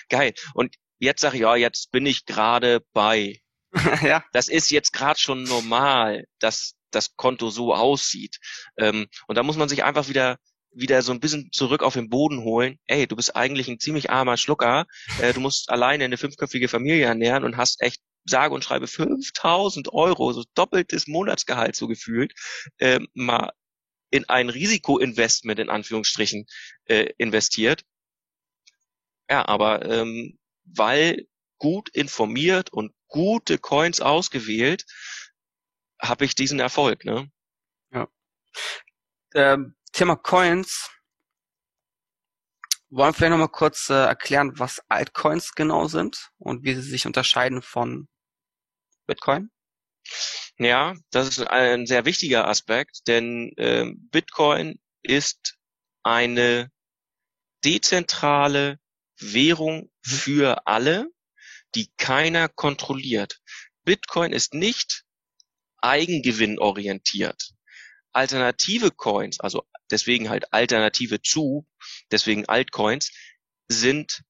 Geil. 0.10 0.34
Und 0.54 0.76
jetzt 1.00 1.22
sag 1.22 1.34
ich, 1.34 1.42
ja, 1.42 1.56
jetzt 1.56 1.92
bin 1.92 2.06
ich 2.06 2.26
gerade 2.26 2.86
bei. 2.94 3.42
ja. 4.04 4.24
Das 4.34 4.48
ist 4.48 4.70
jetzt 4.70 4.94
gerade 4.94 5.20
schon 5.20 5.44
normal, 5.44 6.26
dass 6.40 6.76
das 6.92 7.16
Konto 7.16 7.50
so 7.50 7.74
aussieht. 7.74 8.38
Ähm, 8.78 9.08
und 9.28 9.36
da 9.36 9.44
muss 9.44 9.58
man 9.58 9.70
sich 9.70 9.84
einfach 9.84 10.08
wieder 10.08 10.38
wieder 10.80 11.02
so 11.02 11.12
ein 11.12 11.20
bisschen 11.20 11.52
zurück 11.52 11.84
auf 11.84 11.94
den 11.94 12.10
Boden 12.10 12.44
holen. 12.44 12.80
Ey, 12.86 13.08
du 13.08 13.16
bist 13.16 13.36
eigentlich 13.36 13.68
ein 13.68 13.80
ziemlich 13.80 14.10
armer 14.10 14.38
Schlucker. 14.38 14.86
Äh, 15.22 15.34
du 15.34 15.40
musst 15.40 15.70
alleine 15.70 16.06
eine 16.06 16.18
fünfköpfige 16.18 16.68
Familie 16.68 17.06
ernähren 17.06 17.44
und 17.44 17.58
hast 17.58 17.82
echt 17.82 18.02
sage 18.26 18.54
und 18.54 18.64
schreibe 18.64 18.88
5000 18.88 19.94
Euro, 19.94 20.34
so 20.34 20.44
doppeltes 20.54 21.08
Monatsgehalt 21.08 21.76
so 21.76 21.88
gefühlt, 21.88 22.34
äh, 22.78 23.00
mal 23.14 23.52
in 24.10 24.28
ein 24.30 24.50
Risikoinvestment 24.50 25.60
in 25.60 25.70
Anführungsstrichen 25.70 26.46
äh, 26.86 27.10
investiert. 27.18 27.84
Ja, 29.30 29.48
aber 29.48 29.86
ähm, 29.86 30.38
weil 30.64 31.28
gut 31.58 31.90
informiert 31.90 32.72
und 32.72 32.94
gute 33.08 33.58
Coins 33.58 34.00
ausgewählt, 34.00 34.86
habe 36.02 36.26
ich 36.26 36.36
diesen 36.36 36.60
Erfolg. 36.60 37.04
Ne? 37.06 37.30
Ja. 37.92 38.08
Ähm, 39.34 39.77
Thema 39.98 40.16
Coins. 40.16 40.92
Wollen 42.92 43.10
wir 43.10 43.14
vielleicht 43.14 43.32
nochmal 43.32 43.50
kurz 43.50 43.90
äh, 43.90 43.96
erklären, 43.96 44.52
was 44.60 44.80
Altcoins 44.90 45.54
genau 45.56 45.88
sind 45.88 46.30
und 46.38 46.64
wie 46.64 46.76
sie 46.76 46.84
sich 46.84 47.08
unterscheiden 47.08 47.64
von 47.64 48.08
Bitcoin? 49.08 49.50
Ja, 50.60 50.94
das 51.10 51.30
ist 51.30 51.48
ein 51.48 51.88
sehr 51.88 52.06
wichtiger 52.06 52.48
Aspekt, 52.48 53.08
denn 53.08 53.52
äh, 53.58 53.92
Bitcoin 54.12 54.80
ist 55.02 55.58
eine 56.04 56.72
dezentrale 57.66 58.80
Währung 59.20 59.90
für 60.04 60.68
alle, 60.68 61.08
die 61.74 61.92
keiner 61.98 62.50
kontrolliert. 62.50 63.42
Bitcoin 63.84 64.32
ist 64.32 64.54
nicht 64.54 65.06
eigengewinnorientiert. 65.80 67.57
Alternative 68.18 68.90
Coins, 68.90 69.40
also 69.40 69.64
deswegen 69.92 70.30
halt 70.30 70.52
Alternative 70.52 71.22
zu, 71.22 71.68
deswegen 72.12 72.46
Altcoins, 72.50 73.12
sind 73.68 74.24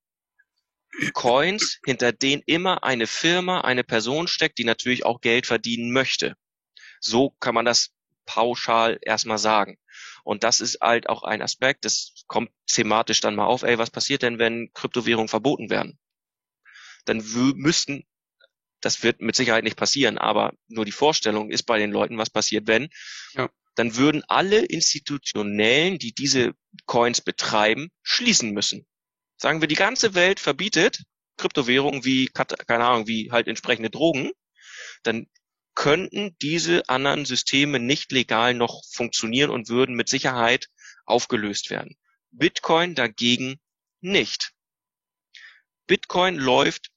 Coins, 1.14 1.80
hinter 1.86 2.12
denen 2.12 2.44
immer 2.46 2.84
eine 2.84 3.08
Firma, 3.08 3.62
eine 3.62 3.86
Person 3.86 4.28
steckt, 4.28 4.58
die 4.58 4.66
natürlich 4.66 5.06
auch 5.06 5.22
Geld 5.22 5.46
verdienen 5.46 5.94
möchte. 5.94 6.36
So 7.00 7.30
kann 7.40 7.56
man 7.56 7.64
das 7.64 7.92
pauschal 8.26 9.00
erstmal 9.02 9.38
sagen. 9.38 9.78
Und 10.26 10.44
das 10.44 10.60
ist 10.60 10.80
halt 10.82 11.08
auch 11.08 11.24
ein 11.24 11.42
Aspekt, 11.42 11.86
das 11.86 12.26
kommt 12.28 12.52
thematisch 12.66 13.22
dann 13.22 13.36
mal 13.36 13.46
auf, 13.46 13.64
ey, 13.64 13.78
was 13.78 13.90
passiert 13.90 14.22
denn, 14.22 14.38
wenn 14.38 14.70
Kryptowährungen 14.74 15.30
verboten 15.30 15.70
werden? 15.70 15.98
Dann 17.06 17.24
müssten, 17.56 18.06
das 18.82 19.02
wird 19.02 19.22
mit 19.22 19.38
Sicherheit 19.38 19.64
nicht 19.64 19.78
passieren, 19.78 20.18
aber 20.18 20.54
nur 20.68 20.84
die 20.84 20.92
Vorstellung 20.92 21.52
ist 21.52 21.64
bei 21.64 21.80
den 21.80 21.92
Leuten, 21.92 22.18
was 22.18 22.30
passiert, 22.30 22.68
wenn, 22.68 22.90
ja. 23.34 23.50
Dann 23.78 23.96
würden 23.96 24.24
alle 24.28 24.66
Institutionellen, 24.66 26.00
die 26.00 26.14
diese 26.14 26.54
Coins 26.86 27.22
betreiben, 27.22 27.90
schließen 28.02 28.52
müssen. 28.52 28.88
Sagen 29.38 29.62
wir, 29.62 29.68
die 29.68 29.76
ganze 29.76 30.16
Welt 30.16 30.40
verbietet 30.40 31.04
Kryptowährungen 31.38 32.04
wie, 32.04 32.26
keine 32.28 32.86
Ahnung, 32.86 33.08
wie 33.08 33.32
halt 33.32 33.48
entsprechende 33.48 33.92
Drogen, 33.92 34.32
dann 35.04 35.28
könnten 35.76 36.36
diese 36.42 36.90
anderen 36.90 37.26
Systeme 37.26 37.80
nicht 37.80 38.12
legal 38.12 38.56
noch 38.56 38.82
funktionieren 38.92 39.52
und 39.52 39.70
würden 39.70 39.96
mit 39.96 40.10
Sicherheit 40.10 40.70
aufgelöst 41.06 41.70
werden. 41.70 41.96
Bitcoin 42.32 42.96
dagegen 42.96 43.60
nicht. 44.02 44.54
Bitcoin 45.86 46.36
läuft 46.36 46.90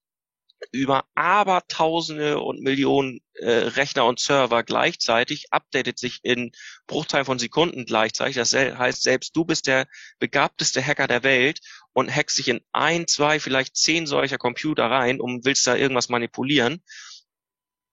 über 0.73 1.05
Abertausende 1.15 2.41
und 2.41 2.61
Millionen 2.61 3.21
äh, 3.35 3.51
Rechner 3.51 4.05
und 4.07 4.21
Server 4.21 4.63
gleichzeitig, 4.63 5.47
updatet 5.51 5.99
sich 5.99 6.21
in 6.23 6.53
Bruchteilen 6.87 7.25
von 7.25 7.39
Sekunden 7.39 7.87
gleichzeitig. 7.87 8.37
Das 8.37 8.53
heißt, 8.53 9.03
selbst 9.03 9.35
du 9.35 9.45
bist 9.45 9.67
der 9.67 9.87
begabteste 10.19 10.85
Hacker 10.85 11.07
der 11.07 11.23
Welt 11.23 11.61
und 11.93 12.15
hackst 12.15 12.39
dich 12.39 12.49
in 12.49 12.61
ein, 12.73 13.07
zwei, 13.07 13.41
vielleicht 13.41 13.77
zehn 13.77 14.07
solcher 14.07 14.39
Computer 14.39 14.85
rein 14.85 15.21
und 15.21 15.45
willst 15.45 15.67
da 15.67 15.75
irgendwas 15.77 16.09
manipulieren. 16.09 16.83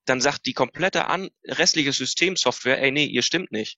Dann 0.06 0.22
sagt 0.22 0.46
die 0.46 0.54
komplette 0.54 1.08
an 1.08 1.30
restliche 1.46 1.92
Systemsoftware, 1.92 2.82
ey, 2.82 2.92
nee, 2.92 3.06
ihr 3.06 3.24
stimmt 3.24 3.52
nicht. 3.52 3.78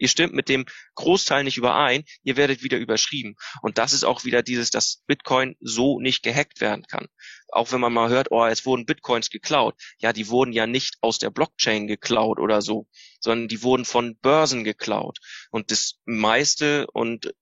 Ihr 0.00 0.08
stimmt 0.08 0.32
mit 0.32 0.48
dem 0.48 0.64
Großteil 0.94 1.44
nicht 1.44 1.58
überein, 1.58 2.04
ihr 2.22 2.36
werdet 2.36 2.62
wieder 2.62 2.78
überschrieben. 2.78 3.36
Und 3.60 3.76
das 3.76 3.92
ist 3.92 4.04
auch 4.04 4.24
wieder 4.24 4.42
dieses, 4.42 4.70
dass 4.70 5.02
Bitcoin 5.06 5.56
so 5.60 6.00
nicht 6.00 6.22
gehackt 6.22 6.60
werden 6.60 6.86
kann. 6.88 7.06
Auch 7.48 7.70
wenn 7.70 7.80
man 7.80 7.92
mal 7.92 8.08
hört, 8.08 8.28
oh, 8.30 8.46
es 8.46 8.64
wurden 8.64 8.86
Bitcoins 8.86 9.28
geklaut. 9.28 9.74
Ja, 9.98 10.14
die 10.14 10.28
wurden 10.28 10.52
ja 10.52 10.66
nicht 10.66 10.96
aus 11.02 11.18
der 11.18 11.30
Blockchain 11.30 11.86
geklaut 11.86 12.40
oder 12.40 12.62
so, 12.62 12.86
sondern 13.20 13.48
die 13.48 13.62
wurden 13.62 13.84
von 13.84 14.16
Börsen 14.16 14.64
geklaut. 14.64 15.18
Und 15.50 15.70
das 15.70 15.98
meiste 16.06 16.86
und 16.92 17.34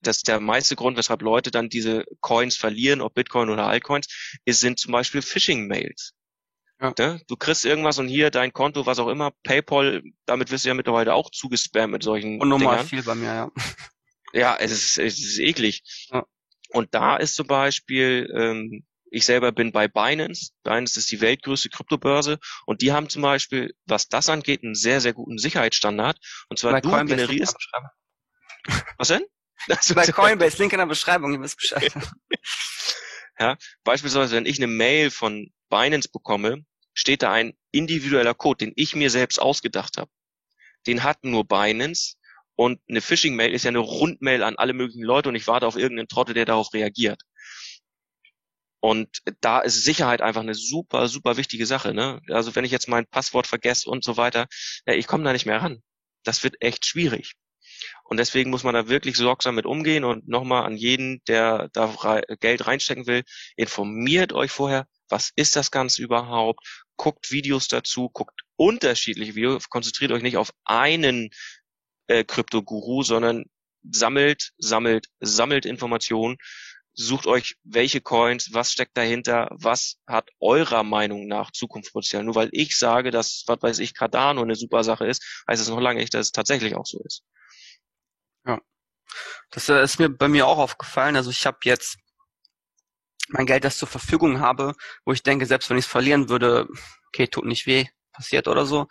das 0.00 0.22
der 0.22 0.38
meiste 0.38 0.76
Grund, 0.76 0.96
weshalb 0.96 1.22
Leute 1.22 1.50
dann 1.50 1.68
diese 1.68 2.04
Coins 2.20 2.56
verlieren, 2.56 3.00
ob 3.00 3.14
Bitcoin 3.14 3.50
oder 3.50 3.66
Altcoins, 3.66 4.06
ist, 4.44 4.60
sind 4.60 4.78
zum 4.78 4.92
Beispiel 4.92 5.22
Phishing-Mails. 5.22 6.14
Ja. 6.80 6.92
Ne? 6.98 7.22
Du 7.26 7.36
kriegst 7.36 7.64
irgendwas 7.64 7.98
und 7.98 8.08
hier 8.08 8.30
dein 8.30 8.52
Konto, 8.52 8.84
was 8.86 8.98
auch 8.98 9.08
immer, 9.08 9.32
PayPal, 9.42 10.02
damit 10.26 10.50
wirst 10.50 10.64
du 10.64 10.68
ja 10.68 10.74
mittlerweile 10.74 11.14
auch 11.14 11.30
zugespammt 11.30 11.92
mit 11.92 12.02
solchen 12.02 12.40
Und 12.40 12.48
normal 12.48 12.84
viel 12.84 13.02
bei 13.02 13.14
mir, 13.14 13.34
ja. 13.34 13.50
Ja, 14.32 14.56
es 14.56 14.70
ist, 14.70 14.98
es 14.98 15.18
ist 15.18 15.38
eklig. 15.38 15.82
Ja. 16.12 16.24
Und 16.70 16.94
da 16.94 17.16
ist 17.16 17.36
zum 17.36 17.46
Beispiel, 17.46 18.30
ähm, 18.36 18.84
ich 19.10 19.24
selber 19.24 19.52
bin 19.52 19.72
bei 19.72 19.88
Binance. 19.88 20.50
Binance 20.62 20.98
ist 20.98 21.10
die 21.10 21.20
weltgrößte 21.20 21.70
Kryptobörse 21.70 22.38
und 22.66 22.82
die 22.82 22.92
haben 22.92 23.08
zum 23.08 23.22
Beispiel, 23.22 23.74
was 23.86 24.08
das 24.08 24.28
angeht, 24.28 24.62
einen 24.62 24.74
sehr, 24.74 25.00
sehr 25.00 25.14
guten 25.14 25.38
Sicherheitsstandard. 25.38 26.18
Und 26.48 26.58
zwar 26.58 26.72
bei 26.72 26.80
du 26.80 26.90
Coinbase 26.90 27.26
generierst. 27.26 27.56
Was 28.98 29.08
denn? 29.08 29.24
Also, 29.68 29.94
bei 29.94 30.06
Coinbase, 30.06 30.58
Link 30.58 30.72
in 30.72 30.78
der 30.78 30.86
Beschreibung, 30.86 31.32
ihr 31.32 31.40
wisst 31.40 31.56
Bescheid. 31.56 31.92
ja, 33.38 33.56
beispielsweise, 33.84 34.36
wenn 34.36 34.46
ich 34.46 34.58
eine 34.58 34.66
Mail 34.66 35.10
von 35.10 35.50
Binance 35.68 36.08
bekomme, 36.10 36.64
steht 36.94 37.22
da 37.22 37.32
ein 37.32 37.54
individueller 37.72 38.34
Code, 38.34 38.64
den 38.64 38.72
ich 38.76 38.94
mir 38.94 39.10
selbst 39.10 39.40
ausgedacht 39.40 39.98
habe. 39.98 40.10
Den 40.86 41.02
hat 41.02 41.24
nur 41.24 41.46
Binance 41.46 42.14
und 42.54 42.80
eine 42.88 43.00
Phishing-Mail 43.00 43.52
ist 43.52 43.64
ja 43.64 43.68
eine 43.68 43.78
Rundmail 43.78 44.42
an 44.42 44.56
alle 44.56 44.72
möglichen 44.72 45.02
Leute 45.02 45.28
und 45.28 45.34
ich 45.34 45.46
warte 45.46 45.66
auf 45.66 45.76
irgendeinen 45.76 46.08
Trottel, 46.08 46.34
der 46.34 46.46
darauf 46.46 46.72
reagiert. 46.72 47.22
Und 48.80 49.18
da 49.40 49.60
ist 49.60 49.82
Sicherheit 49.82 50.20
einfach 50.20 50.42
eine 50.42 50.54
super, 50.54 51.08
super 51.08 51.36
wichtige 51.36 51.66
Sache. 51.66 51.92
Ne? 51.92 52.20
Also 52.28 52.54
wenn 52.54 52.64
ich 52.64 52.70
jetzt 52.70 52.88
mein 52.88 53.06
Passwort 53.06 53.46
vergesse 53.46 53.90
und 53.90 54.04
so 54.04 54.16
weiter, 54.16 54.46
ja, 54.86 54.94
ich 54.94 55.06
komme 55.06 55.24
da 55.24 55.32
nicht 55.32 55.46
mehr 55.46 55.60
ran. 55.60 55.82
Das 56.24 56.44
wird 56.44 56.56
echt 56.60 56.86
schwierig. 56.86 57.34
Und 58.04 58.18
deswegen 58.18 58.50
muss 58.50 58.62
man 58.62 58.74
da 58.74 58.88
wirklich 58.88 59.16
sorgsam 59.16 59.56
mit 59.56 59.66
umgehen 59.66 60.04
und 60.04 60.28
nochmal 60.28 60.64
an 60.64 60.76
jeden, 60.76 61.20
der 61.26 61.68
da 61.72 62.22
Geld 62.40 62.66
reinstecken 62.66 63.06
will, 63.06 63.24
informiert 63.56 64.32
euch 64.32 64.50
vorher, 64.50 64.86
was 65.08 65.30
ist 65.36 65.56
das 65.56 65.70
Ganze 65.70 66.02
überhaupt, 66.02 66.84
guckt 66.96 67.30
Videos 67.30 67.68
dazu, 67.68 68.10
guckt 68.10 68.40
unterschiedliche 68.56 69.34
Videos, 69.34 69.68
konzentriert 69.68 70.12
euch 70.12 70.22
nicht 70.22 70.36
auf 70.36 70.52
einen 70.64 71.30
äh, 72.06 72.24
Krypto-Guru, 72.24 73.02
sondern 73.02 73.44
sammelt, 73.90 74.52
sammelt, 74.58 75.06
sammelt 75.20 75.66
Informationen, 75.66 76.36
sucht 76.94 77.26
euch 77.26 77.56
welche 77.62 78.00
Coins, 78.00 78.52
was 78.52 78.72
steckt 78.72 78.96
dahinter, 78.96 79.48
was 79.52 79.98
hat 80.06 80.30
eurer 80.40 80.82
Meinung 80.82 81.26
nach 81.26 81.50
Zukunftspotenzial. 81.50 82.24
Nur 82.24 82.34
weil 82.34 82.48
ich 82.52 82.76
sage, 82.78 83.10
dass, 83.10 83.44
was 83.46 83.62
weiß 83.62 83.78
ich, 83.80 83.94
Cardano 83.94 84.42
eine 84.42 84.56
super 84.56 84.82
Sache 84.82 85.06
ist, 85.06 85.44
heißt 85.48 85.60
es 85.60 85.68
noch 85.68 85.80
lange 85.80 86.00
nicht, 86.00 86.14
dass 86.14 86.26
es 86.26 86.32
tatsächlich 86.32 86.74
auch 86.74 86.86
so 86.86 87.00
ist. 87.04 87.22
Ja. 88.46 88.60
Das 89.50 89.68
äh, 89.68 89.82
ist 89.82 89.98
mir 89.98 90.08
bei 90.08 90.28
mir 90.28 90.46
auch 90.46 90.58
aufgefallen. 90.58 91.16
Also 91.16 91.30
ich 91.30 91.44
habe 91.46 91.58
jetzt 91.64 91.98
mein 93.28 93.46
Geld, 93.46 93.64
das 93.64 93.78
zur 93.78 93.88
Verfügung 93.88 94.40
habe, 94.40 94.74
wo 95.04 95.12
ich 95.12 95.22
denke, 95.22 95.46
selbst 95.46 95.70
wenn 95.70 95.78
ich 95.78 95.84
es 95.86 95.90
verlieren 95.90 96.28
würde, 96.28 96.68
okay, 97.08 97.26
tut 97.26 97.44
nicht 97.44 97.66
weh, 97.66 97.86
passiert 98.12 98.48
oder 98.48 98.66
so, 98.66 98.86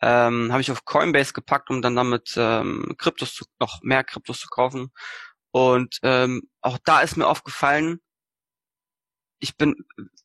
ähm, 0.00 0.50
habe 0.50 0.60
ich 0.60 0.70
auf 0.70 0.84
Coinbase 0.84 1.32
gepackt, 1.32 1.70
um 1.70 1.82
dann 1.82 1.96
damit 1.96 2.34
ähm, 2.36 2.94
Kryptos 2.98 3.34
zu, 3.34 3.44
noch 3.60 3.82
mehr 3.82 4.04
Kryptos 4.04 4.40
zu 4.40 4.48
kaufen. 4.48 4.90
Und 5.52 5.98
ähm, 6.02 6.42
auch 6.60 6.78
da 6.84 7.00
ist 7.00 7.16
mir 7.16 7.26
aufgefallen, 7.26 8.00
ich 9.38 9.56
bin 9.56 9.84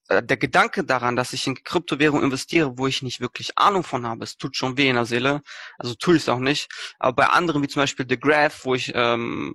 äh, 0.10 0.24
der 0.24 0.38
Gedanke 0.38 0.84
daran, 0.84 1.16
dass 1.16 1.34
ich 1.34 1.48
in 1.48 1.62
Kryptowährung 1.64 2.24
investiere, 2.24 2.78
wo 2.78 2.88
ich 2.88 3.02
nicht 3.02 3.20
wirklich 3.20 3.58
Ahnung 3.58 3.84
von 3.84 4.06
habe, 4.06 4.24
es 4.24 4.38
tut 4.38 4.56
schon 4.56 4.78
weh 4.78 4.90
in 4.90 4.96
der 4.96 5.06
Seele, 5.06 5.42
also 5.78 5.96
tue 5.96 6.16
ich 6.16 6.24
es 6.24 6.30
auch 6.30 6.40
nicht. 6.40 6.70
Aber 7.00 7.14
bei 7.14 7.26
anderen 7.28 7.62
wie 7.64 7.68
zum 7.68 7.82
Beispiel 7.82 8.06
The 8.08 8.20
Graph, 8.20 8.66
wo 8.66 8.76
ich 8.76 8.92
ähm, 8.96 9.54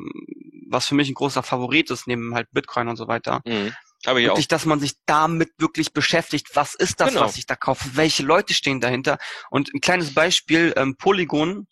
was 0.72 0.86
für 0.86 0.94
mich 0.94 1.09
ein 1.09 1.14
großer 1.14 1.42
Favorit 1.42 1.90
ist, 1.90 2.07
neben 2.07 2.34
halt 2.34 2.48
Bitcoin 2.50 2.88
und 2.88 2.96
so 2.96 3.07
weiter, 3.07 3.42
mhm. 3.44 3.72
Habe 4.07 4.20
ich 4.20 4.26
wirklich, 4.26 4.46
auch. 4.46 4.48
dass 4.48 4.64
man 4.66 4.80
sich 4.80 4.94
damit 5.07 5.50
wirklich 5.59 5.92
beschäftigt. 5.92 6.55
Was 6.55 6.74
ist 6.74 7.00
das, 7.00 7.11
genau. 7.11 7.22
was 7.22 7.36
ich 7.36 7.46
da 7.46 7.55
kaufe? 7.55 7.90
Welche 7.94 8.22
Leute 8.22 8.53
stehen 8.55 8.80
dahinter? 8.80 9.18
Und 9.50 9.72
ein 9.72 9.80
kleines 9.80 10.12
Beispiel, 10.12 10.72
ähm, 10.76 10.96
Polygon, 10.96 11.68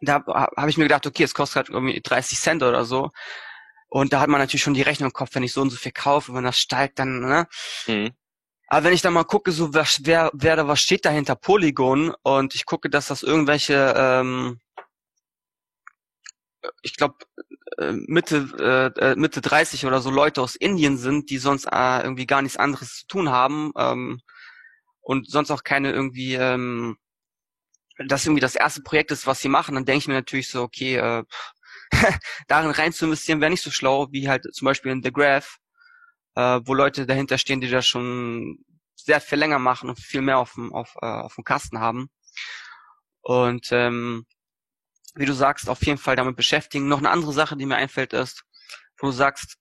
da 0.00 0.24
habe 0.26 0.70
ich 0.70 0.76
mir 0.76 0.84
gedacht, 0.84 1.06
okay, 1.06 1.22
es 1.22 1.34
kostet 1.34 1.56
halt 1.56 1.68
irgendwie 1.68 2.00
30 2.00 2.38
Cent 2.38 2.62
oder 2.62 2.84
so. 2.84 3.10
Und 3.88 4.12
da 4.12 4.20
hat 4.20 4.28
man 4.28 4.40
natürlich 4.40 4.62
schon 4.62 4.74
die 4.74 4.82
Rechnung 4.82 5.10
im 5.10 5.12
Kopf, 5.12 5.30
wenn 5.34 5.42
ich 5.42 5.52
so 5.52 5.60
und 5.60 5.70
so 5.70 5.76
viel 5.76 5.92
kaufe, 5.92 6.34
wenn 6.34 6.44
das 6.44 6.58
steigt, 6.58 6.98
dann, 6.98 7.20
ne? 7.20 7.46
Mhm. 7.86 8.10
Aber 8.66 8.84
wenn 8.84 8.94
ich 8.94 9.02
da 9.02 9.10
mal 9.10 9.24
gucke, 9.24 9.52
so 9.52 9.74
wer, 9.74 9.86
wer, 10.00 10.30
wer 10.32 10.56
da 10.56 10.66
was 10.66 10.80
steht 10.80 11.04
dahinter 11.04 11.36
Polygon 11.36 12.14
und 12.22 12.54
ich 12.54 12.64
gucke, 12.64 12.90
dass 12.90 13.08
das 13.08 13.22
irgendwelche, 13.22 13.94
ähm, 13.96 14.60
ich 16.82 16.96
glaube 16.96 17.16
äh, 17.78 17.92
Mitte 17.92 18.92
äh, 18.98 19.12
äh, 19.12 19.16
Mitte 19.16 19.40
30 19.40 19.86
oder 19.86 20.00
so 20.00 20.10
Leute 20.10 20.42
aus 20.42 20.56
Indien 20.56 20.98
sind, 20.98 21.30
die 21.30 21.38
sonst 21.38 21.66
äh, 21.66 22.02
irgendwie 22.02 22.26
gar 22.26 22.42
nichts 22.42 22.58
anderes 22.58 23.00
zu 23.00 23.06
tun 23.06 23.30
haben 23.30 23.72
ähm, 23.76 24.20
und 25.00 25.30
sonst 25.30 25.50
auch 25.50 25.64
keine 25.64 25.92
irgendwie 25.92 26.34
ähm, 26.34 26.96
das 27.98 28.26
irgendwie 28.26 28.40
das 28.40 28.56
erste 28.56 28.82
Projekt 28.82 29.10
ist, 29.12 29.26
was 29.26 29.40
sie 29.40 29.48
machen, 29.48 29.74
dann 29.74 29.84
denke 29.84 29.98
ich 29.98 30.08
mir 30.08 30.14
natürlich 30.14 30.48
so, 30.48 30.62
okay, 30.62 30.96
äh, 30.96 31.24
darin 32.48 32.70
rein 32.70 32.92
zu 32.92 33.04
investieren 33.06 33.40
wäre 33.40 33.50
nicht 33.50 33.62
so 33.62 33.70
schlau, 33.70 34.08
wie 34.10 34.28
halt 34.28 34.46
zum 34.52 34.66
Beispiel 34.66 34.92
in 34.92 35.02
The 35.02 35.12
Graph, 35.12 35.58
äh, 36.34 36.60
wo 36.64 36.74
Leute 36.74 37.06
dahinter 37.06 37.38
stehen, 37.38 37.60
die 37.60 37.70
das 37.70 37.86
schon 37.86 38.58
sehr 38.96 39.20
viel 39.20 39.38
länger 39.38 39.58
machen 39.58 39.88
und 39.90 39.98
viel 39.98 40.22
mehr 40.22 40.38
auf 40.38 40.54
dem, 40.54 40.72
auf, 40.72 40.96
äh, 41.00 41.06
auf 41.06 41.34
dem 41.36 41.44
Kasten 41.44 41.78
haben. 41.78 42.10
Und 43.20 43.68
ähm, 43.70 44.26
wie 45.14 45.26
du 45.26 45.32
sagst, 45.32 45.68
auf 45.68 45.84
jeden 45.84 45.98
Fall 45.98 46.16
damit 46.16 46.36
beschäftigen. 46.36 46.88
Noch 46.88 46.98
eine 46.98 47.10
andere 47.10 47.32
Sache, 47.32 47.56
die 47.56 47.66
mir 47.66 47.76
einfällt, 47.76 48.12
ist, 48.12 48.44
wo 48.98 49.08
du 49.08 49.12
sagst, 49.12 49.56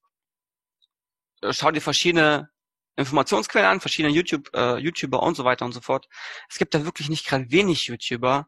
äh, 1.42 1.54
schau 1.54 1.72
dir 1.72 1.82
verschiedene 1.82 2.50
Informationsquellen 2.96 3.70
an, 3.70 3.82
verschiedene 3.82 4.14
YouTube, 4.14 4.50
äh, 4.54 4.78
YouTuber 4.78 5.22
und 5.24 5.36
so 5.36 5.46
weiter 5.46 5.66
und 5.66 5.72
so 5.72 5.82
fort. 5.82 6.08
Es 6.50 6.58
gibt 6.58 6.74
da 6.74 6.86
wirklich 6.86 7.10
nicht 7.10 7.26
gerade 7.26 7.50
wenig 7.52 7.88
YouTuber, 7.88 8.48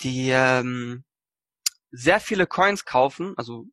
die 0.00 0.30
ähm, 0.30 1.04
sehr 1.90 2.20
viele 2.20 2.46
Coins 2.46 2.84
kaufen, 2.84 3.34
also 3.36 3.66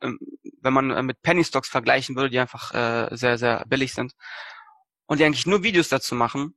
ähm, 0.00 0.18
wenn 0.60 0.72
man 0.72 0.90
äh, 0.90 1.02
mit 1.02 1.22
Penny 1.22 1.44
Stocks 1.44 1.68
vergleichen 1.68 2.16
würde, 2.16 2.30
die 2.30 2.38
einfach 2.38 2.74
äh, 2.74 3.16
sehr, 3.16 3.38
sehr 3.38 3.64
billig 3.66 3.94
sind, 3.94 4.14
und 5.06 5.18
die 5.18 5.24
eigentlich 5.24 5.46
nur 5.46 5.62
Videos 5.62 5.88
dazu 5.88 6.14
machen, 6.14 6.56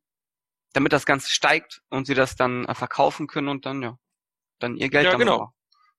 damit 0.73 0.93
das 0.93 1.05
Ganze 1.05 1.29
steigt 1.29 1.81
und 1.89 2.05
sie 2.05 2.15
das 2.15 2.35
dann 2.35 2.65
äh, 2.65 2.75
verkaufen 2.75 3.27
können 3.27 3.47
und 3.47 3.65
dann, 3.65 3.81
ja, 3.81 3.97
dann 4.63 4.77
ihr 4.77 4.89
Geld 4.89 5.05
ja, 5.05 5.15
genau. 5.15 5.41
Auch. 5.41 5.53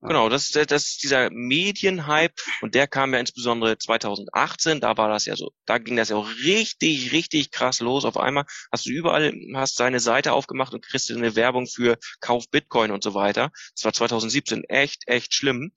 Genau, 0.05 0.29
das 0.29 0.51
ist, 0.51 0.73
das 0.73 0.89
ist 0.89 1.05
dieser 1.05 1.31
Medienhype 1.31 2.35
und 2.61 2.75
der 2.75 2.89
kam 2.89 3.15
ja 3.15 3.21
insbesondere 3.21 3.79
2018, 3.79 4.81
da 4.81 4.97
war 4.97 5.09
das 5.09 5.27
ja 5.27 5.37
so, 5.37 5.53
da 5.65 5.79
ging 5.79 5.95
das 5.95 6.09
ja 6.09 6.17
auch 6.17 6.29
richtig, 6.43 7.13
richtig 7.13 7.53
krass 7.53 7.79
los. 7.79 8.05
Auf 8.05 8.17
einmal 8.17 8.45
hast 8.73 8.87
du 8.87 8.91
überall, 8.91 9.33
hast 9.55 9.77
seine 9.77 10.01
Seite 10.01 10.33
aufgemacht 10.33 10.75
und 10.75 10.85
kriegst 10.85 11.09
eine 11.13 11.37
Werbung 11.37 11.69
für 11.69 11.99
Kauf 12.19 12.51
Bitcoin 12.51 12.91
und 12.91 13.05
so 13.05 13.15
weiter. 13.15 13.53
Das 13.77 13.85
war 13.85 13.93
2017 13.93 14.65
echt, 14.65 15.05
echt 15.07 15.35
schlimm. 15.35 15.73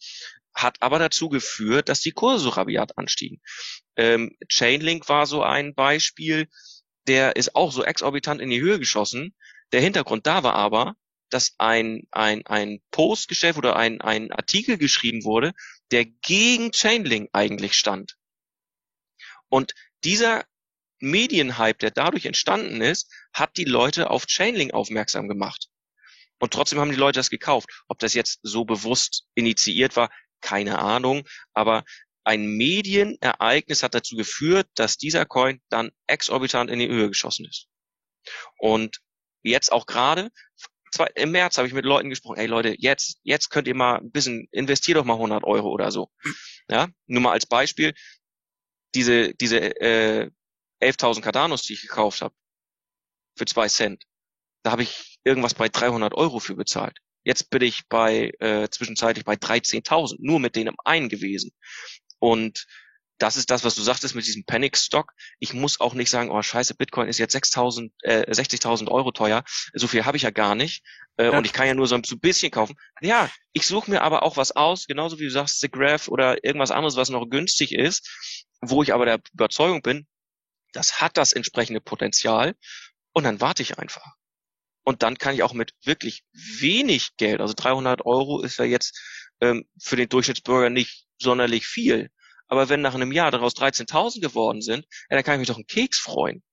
Hat 0.55 0.77
aber 0.81 0.97
dazu 0.97 1.29
geführt, 1.29 1.87
dass 1.87 1.99
die 1.99 2.13
Kurse 2.13 2.45
so 2.45 2.49
rabiat 2.49 2.97
anstiegen. 2.97 3.41
Ähm, 3.95 4.35
Chainlink 4.47 5.07
war 5.07 5.27
so 5.27 5.43
ein 5.43 5.75
Beispiel, 5.75 6.47
der 7.07 7.35
ist 7.35 7.55
auch 7.55 7.71
so 7.71 7.83
exorbitant 7.83 8.41
in 8.41 8.49
die 8.49 8.61
Höhe 8.61 8.79
geschossen. 8.79 9.35
Der 9.71 9.81
Hintergrund 9.81 10.25
da 10.25 10.41
war 10.41 10.55
aber, 10.55 10.95
dass 11.29 11.55
ein, 11.57 12.07
ein, 12.11 12.45
ein 12.45 12.81
Postgeschäft 12.91 13.57
oder 13.57 13.75
ein, 13.75 14.01
ein 14.01 14.31
Artikel 14.31 14.77
geschrieben 14.77 15.23
wurde, 15.23 15.53
der 15.91 16.05
gegen 16.05 16.71
Chainlink 16.71 17.29
eigentlich 17.33 17.73
stand. 17.73 18.15
Und 19.49 19.73
dieser 20.03 20.45
Medienhype, 20.99 21.77
der 21.79 21.91
dadurch 21.91 22.25
entstanden 22.25 22.81
ist, 22.81 23.11
hat 23.33 23.57
die 23.57 23.65
Leute 23.65 24.09
auf 24.09 24.25
Chainlink 24.25 24.73
aufmerksam 24.73 25.27
gemacht. 25.27 25.67
Und 26.39 26.53
trotzdem 26.53 26.79
haben 26.79 26.91
die 26.91 26.97
Leute 26.97 27.19
das 27.19 27.29
gekauft. 27.29 27.69
Ob 27.87 27.99
das 27.99 28.13
jetzt 28.13 28.39
so 28.43 28.65
bewusst 28.65 29.25
initiiert 29.35 29.95
war, 29.95 30.09
keine 30.41 30.79
Ahnung. 30.79 31.27
Aber 31.53 31.83
ein 32.23 32.45
Medienereignis 32.47 33.83
hat 33.83 33.93
dazu 33.93 34.15
geführt, 34.15 34.67
dass 34.75 34.97
dieser 34.97 35.25
Coin 35.25 35.61
dann 35.69 35.91
exorbitant 36.07 36.69
in 36.69 36.79
die 36.79 36.87
Höhe 36.87 37.07
geschossen 37.07 37.45
ist. 37.45 37.67
Und 38.57 38.99
jetzt 39.43 39.71
auch 39.71 39.85
gerade 39.85 40.31
zwei, 40.95 41.07
im 41.15 41.31
März 41.31 41.57
habe 41.57 41.67
ich 41.67 41.73
mit 41.73 41.85
Leuten 41.85 42.09
gesprochen, 42.09 42.37
ey 42.37 42.47
Leute, 42.47 42.75
jetzt, 42.77 43.19
jetzt 43.23 43.49
könnt 43.49 43.67
ihr 43.67 43.75
mal 43.75 43.97
ein 43.99 44.11
bisschen, 44.11 44.47
investiert 44.51 44.97
doch 44.97 45.05
mal 45.05 45.13
100 45.13 45.43
Euro 45.43 45.69
oder 45.69 45.91
so. 45.91 46.09
Ja, 46.69 46.87
nur 47.05 47.21
mal 47.21 47.31
als 47.31 47.45
Beispiel, 47.45 47.93
diese, 48.95 49.33
diese 49.35 49.59
äh, 49.59 50.31
11.000 50.81 51.21
Cardanos, 51.21 51.63
die 51.63 51.73
ich 51.73 51.81
gekauft 51.81 52.21
habe, 52.21 52.33
für 53.37 53.45
zwei 53.45 53.67
Cent, 53.67 54.03
da 54.63 54.71
habe 54.71 54.83
ich 54.83 55.19
irgendwas 55.23 55.53
bei 55.53 55.69
300 55.69 56.13
Euro 56.15 56.39
für 56.39 56.55
bezahlt. 56.55 56.97
Jetzt 57.23 57.49
bin 57.49 57.61
ich 57.61 57.87
bei 57.87 58.31
äh, 58.39 58.69
zwischenzeitlich 58.69 59.25
bei 59.25 59.33
13.000, 59.33 60.15
nur 60.19 60.39
mit 60.39 60.55
denen 60.55 60.75
einen 60.85 61.09
gewesen. 61.09 61.51
Und 62.19 62.65
das 63.17 63.37
ist 63.37 63.49
das, 63.49 63.63
was 63.63 63.75
du 63.75 63.81
sagtest 63.81 64.15
mit 64.15 64.25
diesem 64.25 64.45
Panic 64.45 64.77
Stock. 64.77 65.13
Ich 65.39 65.53
muss 65.53 65.79
auch 65.79 65.93
nicht 65.93 66.09
sagen, 66.09 66.31
oh 66.31 66.41
scheiße, 66.41 66.75
Bitcoin 66.75 67.07
ist 67.07 67.17
jetzt 67.17 67.35
6.000, 67.35 67.91
äh, 68.03 68.31
60.000 68.31 68.89
Euro 68.89 69.11
teuer. 69.11 69.43
So 69.73 69.87
viel 69.87 70.05
habe 70.05 70.17
ich 70.17 70.23
ja 70.23 70.31
gar 70.31 70.55
nicht. 70.55 70.83
Äh, 71.17 71.25
ja. 71.25 71.37
Und 71.37 71.45
ich 71.45 71.53
kann 71.53 71.67
ja 71.67 71.73
nur 71.73 71.87
so 71.87 71.95
ein 71.95 72.01
bisschen 72.19 72.51
kaufen. 72.51 72.75
Ja, 73.01 73.29
ich 73.53 73.65
suche 73.65 73.89
mir 73.89 74.01
aber 74.01 74.23
auch 74.23 74.37
was 74.37 74.51
aus, 74.51 74.85
genauso 74.85 75.19
wie 75.19 75.23
du 75.23 75.31
sagst, 75.31 75.59
The 75.61 75.69
Graph 75.69 76.09
oder 76.09 76.43
irgendwas 76.43 76.71
anderes, 76.71 76.97
was 76.97 77.09
noch 77.09 77.29
günstig 77.29 77.73
ist, 77.73 78.49
wo 78.61 78.83
ich 78.83 78.93
aber 78.93 79.05
der 79.05 79.19
Überzeugung 79.33 79.81
bin, 79.81 80.07
das 80.73 80.99
hat 80.99 81.15
das 81.17 81.31
entsprechende 81.31 81.79
Potenzial. 81.79 82.55
Und 83.13 83.23
dann 83.23 83.39
warte 83.39 83.63
ich 83.63 83.79
einfach. 83.79 84.15
Und 84.83 85.03
dann 85.03 85.17
kann 85.17 85.33
ich 85.33 85.43
auch 85.43 85.53
mit 85.53 85.73
wirklich 85.83 86.23
wenig 86.33 87.15
Geld, 87.15 87.39
also 87.39 87.53
300 87.55 88.05
Euro 88.05 88.41
ist 88.41 88.59
ja 88.59 88.65
jetzt 88.65 88.99
ähm, 89.41 89.65
für 89.81 89.95
den 89.95 90.09
Durchschnittsbürger 90.09 90.69
nicht 90.69 91.05
sonderlich 91.17 91.65
viel 91.65 92.11
aber 92.47 92.69
wenn 92.69 92.81
nach 92.81 92.95
einem 92.95 93.11
Jahr 93.11 93.31
daraus 93.31 93.55
13.000 93.55 94.21
geworden 94.21 94.61
sind, 94.61 94.85
ja, 95.09 95.15
dann 95.15 95.23
kann 95.23 95.35
ich 95.35 95.39
mich 95.39 95.47
doch 95.47 95.55
einen 95.55 95.67
Keks 95.67 95.99
freuen. 95.99 96.43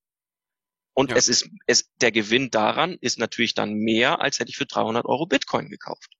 Und 0.95 1.11
ja. 1.11 1.17
es 1.17 1.29
ist, 1.29 1.49
es, 1.67 1.91
der 2.01 2.13
Gewinn 2.13 2.51
daran 2.51 2.97
ist 3.01 3.19
natürlich 3.19 3.55
dann 3.55 3.75
mehr, 3.75 4.21
als 4.21 4.39
hätte 4.39 4.51
ich 4.51 4.57
für 4.57 4.67
300 4.67 5.07
Euro 5.07 5.27
Bitcoin 5.27 5.69
gekauft. 5.69 6.11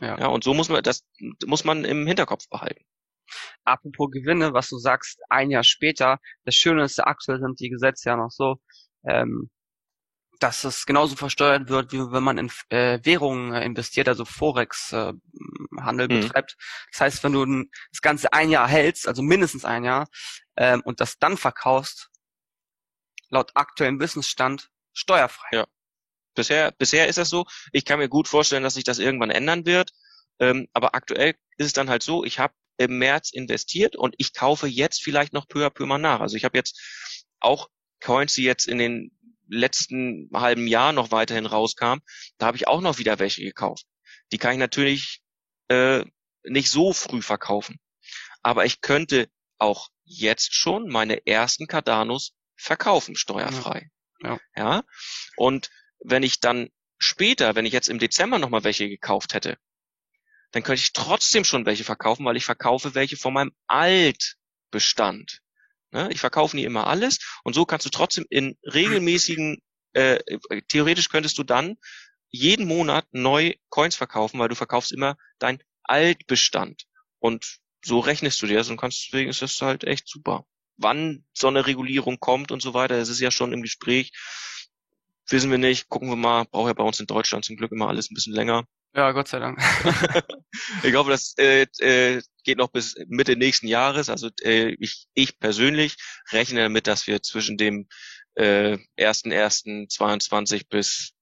Ja. 0.00 0.18
ja, 0.18 0.26
und 0.28 0.44
so 0.44 0.54
muss 0.54 0.68
man, 0.68 0.82
das 0.82 1.04
muss 1.44 1.64
man 1.64 1.84
im 1.84 2.06
Hinterkopf 2.06 2.48
behalten. 2.48 2.84
Apropos 3.64 4.10
Gewinne, 4.10 4.52
was 4.52 4.68
du 4.68 4.78
sagst, 4.78 5.20
ein 5.28 5.50
Jahr 5.50 5.64
später, 5.64 6.18
das 6.44 6.54
Schöne 6.54 6.84
ist, 6.84 6.98
aktuell 7.00 7.40
sind 7.40 7.60
die 7.60 7.70
Gesetze 7.70 8.10
ja 8.10 8.16
noch 8.16 8.30
so, 8.30 8.56
ähm, 9.04 9.50
dass 10.42 10.64
es 10.64 10.86
genauso 10.86 11.14
versteuert 11.14 11.68
wird, 11.68 11.92
wie 11.92 11.98
wenn 11.98 12.22
man 12.22 12.38
in 12.38 12.50
äh, 12.70 12.98
Währungen 13.02 13.54
äh, 13.54 13.64
investiert, 13.64 14.08
also 14.08 14.24
Forex-Handel 14.24 16.10
äh, 16.10 16.14
mhm. 16.14 16.20
betreibt. 16.20 16.56
Das 16.90 17.00
heißt, 17.00 17.24
wenn 17.24 17.32
du 17.32 17.64
das 17.90 18.00
Ganze 18.00 18.32
ein 18.32 18.50
Jahr 18.50 18.68
hältst, 18.68 19.06
also 19.06 19.22
mindestens 19.22 19.64
ein 19.64 19.84
Jahr, 19.84 20.08
ähm, 20.56 20.82
und 20.84 21.00
das 21.00 21.18
dann 21.18 21.36
verkaufst, 21.36 22.10
laut 23.28 23.52
aktuellem 23.54 24.00
Wissensstand 24.00 24.68
steuerfrei. 24.92 25.48
Ja. 25.52 25.66
Bisher, 26.34 26.72
bisher 26.72 27.08
ist 27.08 27.18
das 27.18 27.28
so. 27.28 27.46
Ich 27.72 27.84
kann 27.84 27.98
mir 27.98 28.08
gut 28.08 28.26
vorstellen, 28.26 28.62
dass 28.62 28.74
sich 28.74 28.84
das 28.84 28.98
irgendwann 28.98 29.30
ändern 29.30 29.64
wird. 29.64 29.92
Ähm, 30.38 30.66
aber 30.72 30.94
aktuell 30.94 31.34
ist 31.56 31.66
es 31.66 31.72
dann 31.72 31.88
halt 31.88 32.02
so, 32.02 32.24
ich 32.24 32.38
habe 32.38 32.54
im 32.78 32.98
März 32.98 33.30
investiert 33.30 33.96
und 33.96 34.14
ich 34.18 34.32
kaufe 34.32 34.66
jetzt 34.66 35.02
vielleicht 35.02 35.32
noch 35.32 35.46
peu 35.46 35.64
à 35.64 35.70
peu 35.70 35.86
mal 35.86 35.98
nach. 35.98 36.20
Also 36.20 36.36
ich 36.36 36.44
habe 36.44 36.58
jetzt 36.58 36.80
auch 37.38 37.68
Coins, 38.00 38.34
die 38.34 38.42
jetzt 38.42 38.66
in 38.66 38.78
den 38.78 39.12
letzten 39.52 40.30
halben 40.32 40.66
Jahr 40.66 40.92
noch 40.92 41.10
weiterhin 41.10 41.46
rauskam, 41.46 41.98
da 42.38 42.46
habe 42.46 42.56
ich 42.56 42.68
auch 42.68 42.80
noch 42.80 42.98
wieder 42.98 43.18
welche 43.18 43.42
gekauft. 43.42 43.86
Die 44.32 44.38
kann 44.38 44.52
ich 44.52 44.58
natürlich 44.58 45.22
äh, 45.68 46.04
nicht 46.44 46.70
so 46.70 46.92
früh 46.92 47.22
verkaufen. 47.22 47.78
Aber 48.42 48.64
ich 48.64 48.80
könnte 48.80 49.28
auch 49.58 49.88
jetzt 50.04 50.54
schon 50.54 50.88
meine 50.88 51.26
ersten 51.26 51.66
Cardanos 51.66 52.32
verkaufen, 52.56 53.14
steuerfrei. 53.14 53.90
Ja. 54.20 54.38
ja. 54.56 54.82
Und 55.36 55.70
wenn 56.00 56.22
ich 56.22 56.40
dann 56.40 56.70
später, 56.98 57.54
wenn 57.54 57.66
ich 57.66 57.72
jetzt 57.72 57.88
im 57.88 57.98
Dezember 57.98 58.38
nochmal 58.38 58.64
welche 58.64 58.88
gekauft 58.88 59.34
hätte, 59.34 59.58
dann 60.52 60.62
könnte 60.62 60.82
ich 60.82 60.92
trotzdem 60.92 61.44
schon 61.44 61.66
welche 61.66 61.84
verkaufen, 61.84 62.24
weil 62.24 62.36
ich 62.36 62.44
verkaufe 62.44 62.94
welche 62.94 63.16
von 63.16 63.32
meinem 63.32 63.52
Altbestand. 63.66 65.41
Ne? 65.92 66.08
Ich 66.10 66.20
verkaufe 66.20 66.56
nie 66.56 66.64
immer 66.64 66.86
alles 66.86 67.18
und 67.44 67.54
so 67.54 67.64
kannst 67.64 67.86
du 67.86 67.90
trotzdem 67.90 68.24
in 68.30 68.56
regelmäßigen, 68.64 69.58
äh, 69.92 70.18
theoretisch 70.68 71.08
könntest 71.08 71.38
du 71.38 71.44
dann 71.44 71.76
jeden 72.30 72.66
Monat 72.66 73.06
neu 73.12 73.52
Coins 73.68 73.94
verkaufen, 73.94 74.40
weil 74.40 74.48
du 74.48 74.54
verkaufst 74.54 74.92
immer 74.92 75.16
dein 75.38 75.62
Altbestand. 75.84 76.84
Und 77.18 77.58
so 77.84 78.00
rechnest 78.00 78.40
du 78.42 78.46
dir 78.46 78.56
das 78.56 78.70
und 78.70 78.78
kannst, 78.78 79.06
deswegen 79.06 79.30
ist 79.30 79.42
das 79.42 79.60
halt 79.60 79.84
echt 79.84 80.08
super. 80.08 80.46
Wann 80.78 81.24
so 81.34 81.48
eine 81.48 81.66
Regulierung 81.66 82.18
kommt 82.18 82.50
und 82.50 82.62
so 82.62 82.74
weiter, 82.74 82.96
das 82.96 83.10
ist 83.10 83.20
ja 83.20 83.30
schon 83.30 83.52
im 83.52 83.62
Gespräch. 83.62 84.12
Wissen 85.28 85.50
wir 85.50 85.58
nicht, 85.58 85.88
gucken 85.88 86.08
wir 86.08 86.16
mal, 86.16 86.44
braucht 86.44 86.68
ja 86.68 86.72
bei 86.72 86.84
uns 86.84 87.00
in 87.00 87.06
Deutschland 87.06 87.44
zum 87.44 87.56
Glück 87.56 87.70
immer 87.70 87.88
alles 87.88 88.10
ein 88.10 88.14
bisschen 88.14 88.34
länger. 88.34 88.64
Ja, 88.94 89.12
Gott 89.12 89.28
sei 89.28 89.38
Dank. 89.38 89.58
ich 90.82 90.94
hoffe, 90.94 91.10
das 91.10 91.34
äh, 91.38 91.66
äh, 91.78 92.22
geht 92.44 92.58
noch 92.58 92.70
bis 92.70 92.96
Mitte 93.06 93.36
nächsten 93.36 93.66
Jahres. 93.66 94.08
Also 94.08 94.28
äh, 94.42 94.74
ich, 94.78 95.06
ich 95.14 95.38
persönlich 95.38 95.96
rechne 96.30 96.62
damit, 96.62 96.86
dass 96.86 97.06
wir 97.06 97.22
zwischen 97.22 97.56
dem 97.56 97.88
äh, 98.34 98.78
1.1.22 98.98 100.68
bis 100.68 101.12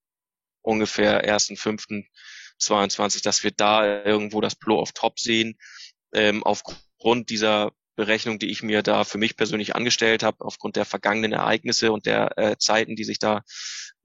ungefähr 0.62 1.24
1.5.22, 1.24 3.22
dass 3.22 3.42
wir 3.42 3.50
da 3.50 4.04
irgendwo 4.04 4.40
das 4.40 4.54
Blow 4.54 4.80
of 4.80 4.92
Top 4.92 5.18
sehen. 5.18 5.58
Ähm, 6.12 6.42
aufgrund 6.42 7.30
dieser 7.30 7.72
Berechnung, 8.00 8.38
die 8.38 8.50
ich 8.50 8.62
mir 8.62 8.82
da 8.82 9.04
für 9.04 9.18
mich 9.18 9.36
persönlich 9.36 9.76
angestellt 9.76 10.22
habe, 10.22 10.38
aufgrund 10.40 10.76
der 10.76 10.86
vergangenen 10.86 11.32
Ereignisse 11.32 11.92
und 11.92 12.06
der 12.06 12.38
äh, 12.38 12.56
Zeiten, 12.56 12.96
die 12.96 13.04
sich 13.04 13.18
da 13.18 13.42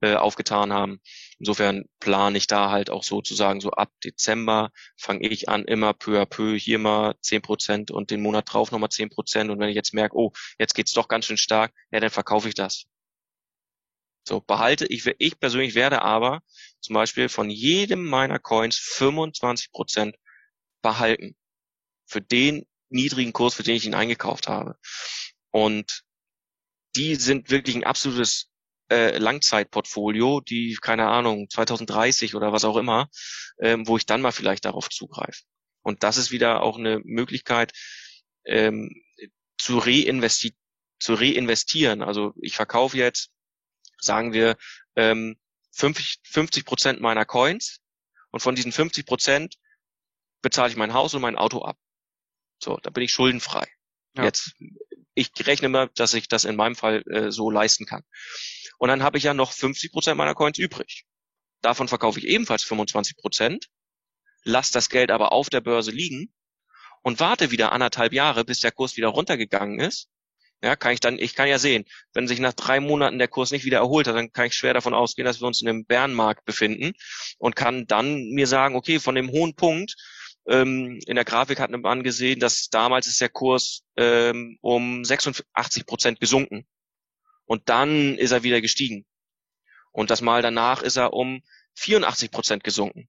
äh, 0.02 0.16
aufgetan 0.16 0.70
haben. 0.70 1.00
Insofern 1.38 1.86
plane 1.98 2.36
ich 2.36 2.46
da 2.46 2.70
halt 2.70 2.90
auch 2.90 3.02
sozusagen 3.02 3.62
so 3.62 3.70
ab 3.70 3.90
Dezember 4.04 4.70
fange 4.98 5.26
ich 5.26 5.48
an, 5.48 5.64
immer 5.64 5.94
peu 5.94 6.20
à 6.20 6.26
peu 6.26 6.58
hier 6.58 6.78
mal 6.78 7.14
zehn 7.22 7.40
Prozent 7.40 7.90
und 7.90 8.10
den 8.10 8.20
Monat 8.20 8.52
drauf 8.52 8.70
nochmal 8.70 8.90
zehn 8.90 9.08
Prozent. 9.08 9.50
Und 9.50 9.58
wenn 9.60 9.70
ich 9.70 9.76
jetzt 9.76 9.94
merke, 9.94 10.14
oh, 10.14 10.32
jetzt 10.58 10.74
geht's 10.74 10.92
doch 10.92 11.08
ganz 11.08 11.24
schön 11.24 11.38
stark, 11.38 11.72
ja, 11.90 11.98
dann 11.98 12.10
verkaufe 12.10 12.48
ich 12.48 12.54
das. 12.54 12.84
So, 14.28 14.42
behalte, 14.42 14.86
ich, 14.86 15.06
ich 15.18 15.40
persönlich 15.40 15.74
werde 15.74 16.02
aber 16.02 16.42
zum 16.80 16.92
Beispiel 16.92 17.30
von 17.30 17.48
jedem 17.48 18.04
meiner 18.04 18.38
Coins 18.38 18.76
25 18.76 19.72
Prozent 19.72 20.16
behalten. 20.82 21.34
Für 22.04 22.20
den 22.20 22.66
niedrigen 22.88 23.32
Kurs, 23.32 23.54
für 23.54 23.62
den 23.62 23.76
ich 23.76 23.86
ihn 23.86 23.94
eingekauft 23.94 24.48
habe. 24.48 24.76
Und 25.50 26.02
die 26.96 27.14
sind 27.16 27.50
wirklich 27.50 27.76
ein 27.76 27.84
absolutes 27.84 28.48
äh, 28.90 29.18
Langzeitportfolio, 29.18 30.40
die, 30.40 30.78
keine 30.80 31.08
Ahnung, 31.08 31.48
2030 31.50 32.34
oder 32.34 32.52
was 32.52 32.64
auch 32.64 32.76
immer, 32.76 33.08
ähm, 33.60 33.86
wo 33.86 33.96
ich 33.96 34.06
dann 34.06 34.20
mal 34.22 34.32
vielleicht 34.32 34.64
darauf 34.64 34.88
zugreife. 34.88 35.42
Und 35.82 36.02
das 36.02 36.16
ist 36.16 36.30
wieder 36.30 36.62
auch 36.62 36.78
eine 36.78 37.00
Möglichkeit, 37.04 37.72
ähm, 38.44 38.90
zu, 39.58 39.78
reinvesti 39.78 40.54
zu 40.98 41.14
reinvestieren. 41.14 42.02
Also 42.02 42.32
ich 42.40 42.56
verkaufe 42.56 42.96
jetzt, 42.96 43.30
sagen 43.98 44.32
wir, 44.32 44.56
ähm, 44.94 45.36
50 45.72 46.64
Prozent 46.64 47.00
meiner 47.00 47.26
Coins 47.26 47.80
und 48.30 48.40
von 48.40 48.54
diesen 48.54 48.72
50 48.72 49.04
Prozent 49.04 49.56
bezahle 50.42 50.70
ich 50.70 50.76
mein 50.76 50.94
Haus 50.94 51.14
und 51.14 51.22
mein 51.22 51.36
Auto 51.36 51.62
ab. 51.62 51.76
So, 52.66 52.80
da 52.82 52.90
bin 52.90 53.04
ich 53.04 53.12
schuldenfrei. 53.12 53.64
Ja. 54.16 54.24
Jetzt, 54.24 54.56
ich 55.14 55.30
rechne 55.46 55.68
mal, 55.68 55.88
dass 55.94 56.14
ich 56.14 56.26
das 56.26 56.44
in 56.44 56.56
meinem 56.56 56.74
Fall 56.74 57.04
äh, 57.08 57.30
so 57.30 57.48
leisten 57.48 57.86
kann. 57.86 58.02
Und 58.78 58.88
dann 58.88 59.04
habe 59.04 59.18
ich 59.18 59.24
ja 59.24 59.34
noch 59.34 59.52
50 59.52 59.92
Prozent 59.92 60.18
meiner 60.18 60.34
Coins 60.34 60.58
übrig. 60.58 61.04
Davon 61.62 61.86
verkaufe 61.86 62.18
ich 62.18 62.26
ebenfalls 62.26 62.64
25 62.64 63.16
Prozent, 63.18 63.68
lasse 64.42 64.72
das 64.72 64.88
Geld 64.88 65.12
aber 65.12 65.30
auf 65.30 65.48
der 65.48 65.60
Börse 65.60 65.92
liegen 65.92 66.32
und 67.02 67.20
warte 67.20 67.52
wieder 67.52 67.70
anderthalb 67.70 68.12
Jahre, 68.12 68.44
bis 68.44 68.58
der 68.58 68.72
Kurs 68.72 68.96
wieder 68.96 69.08
runtergegangen 69.08 69.78
ist. 69.78 70.08
Ja, 70.60 70.74
kann 70.74 70.92
ich 70.92 71.00
dann, 71.00 71.20
ich 71.20 71.36
kann 71.36 71.48
ja 71.48 71.60
sehen, 71.60 71.84
wenn 72.14 72.26
sich 72.26 72.40
nach 72.40 72.54
drei 72.54 72.80
Monaten 72.80 73.20
der 73.20 73.28
Kurs 73.28 73.52
nicht 73.52 73.64
wieder 73.64 73.78
erholt 73.78 74.08
hat, 74.08 74.16
dann 74.16 74.32
kann 74.32 74.46
ich 74.46 74.54
schwer 74.54 74.74
davon 74.74 74.94
ausgehen, 74.94 75.24
dass 75.24 75.40
wir 75.40 75.46
uns 75.46 75.62
in 75.62 75.68
einem 75.68 75.84
Bärenmarkt 75.84 76.44
befinden 76.44 76.94
und 77.38 77.54
kann 77.54 77.86
dann 77.86 78.30
mir 78.30 78.48
sagen, 78.48 78.74
okay, 78.74 78.98
von 78.98 79.14
dem 79.14 79.30
hohen 79.30 79.54
Punkt, 79.54 79.94
ähm, 80.48 81.00
in 81.06 81.16
der 81.16 81.24
Grafik 81.24 81.58
hat 81.58 81.70
man 81.70 82.02
gesehen, 82.02 82.40
dass 82.40 82.68
damals 82.68 83.06
ist 83.06 83.20
der 83.20 83.28
Kurs 83.28 83.82
ähm, 83.96 84.58
um 84.60 85.04
86 85.04 85.86
Prozent 85.86 86.20
gesunken. 86.20 86.66
Und 87.46 87.68
dann 87.68 88.16
ist 88.16 88.30
er 88.30 88.42
wieder 88.42 88.60
gestiegen. 88.60 89.06
Und 89.92 90.10
das 90.10 90.20
Mal 90.20 90.42
danach 90.42 90.82
ist 90.82 90.96
er 90.96 91.12
um 91.12 91.42
84 91.74 92.30
Prozent 92.30 92.64
gesunken. 92.64 93.08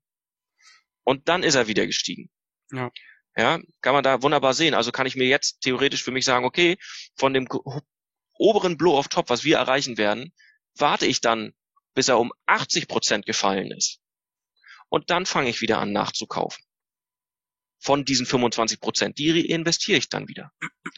Und 1.03 1.27
dann 1.29 1.43
ist 1.43 1.55
er 1.55 1.67
wieder 1.67 1.85
gestiegen. 1.85 2.29
Ja. 2.71 2.91
Ja, 3.35 3.59
kann 3.81 3.93
man 3.93 4.03
da 4.03 4.23
wunderbar 4.23 4.55
sehen. 4.55 4.73
Also 4.73 4.91
kann 4.91 5.05
ich 5.05 5.15
mir 5.15 5.27
jetzt 5.27 5.61
theoretisch 5.61 6.03
für 6.03 6.11
mich 6.11 6.25
sagen, 6.25 6.43
okay, 6.43 6.77
von 7.15 7.35
dem 7.35 7.47
oberen 8.33 8.77
Blow 8.77 8.97
of 8.97 9.09
Top, 9.09 9.29
was 9.29 9.43
wir 9.43 9.57
erreichen 9.57 9.97
werden, 9.99 10.33
warte 10.75 11.05
ich 11.05 11.21
dann, 11.21 11.53
bis 11.93 12.07
er 12.07 12.19
um 12.19 12.33
80 12.47 12.87
Prozent 12.87 13.25
gefallen 13.27 13.71
ist. 13.71 13.99
Und 14.89 15.11
dann 15.11 15.27
fange 15.27 15.49
ich 15.49 15.61
wieder 15.61 15.77
an 15.77 15.91
nachzukaufen 15.91 16.66
von 17.79 18.05
diesen 18.05 18.25
25 18.25 18.79
Prozent. 18.79 19.17
Die 19.17 19.51
reinvestiere 19.51 19.97
ich 19.97 20.09
dann 20.09 20.27
wieder. 20.27 20.51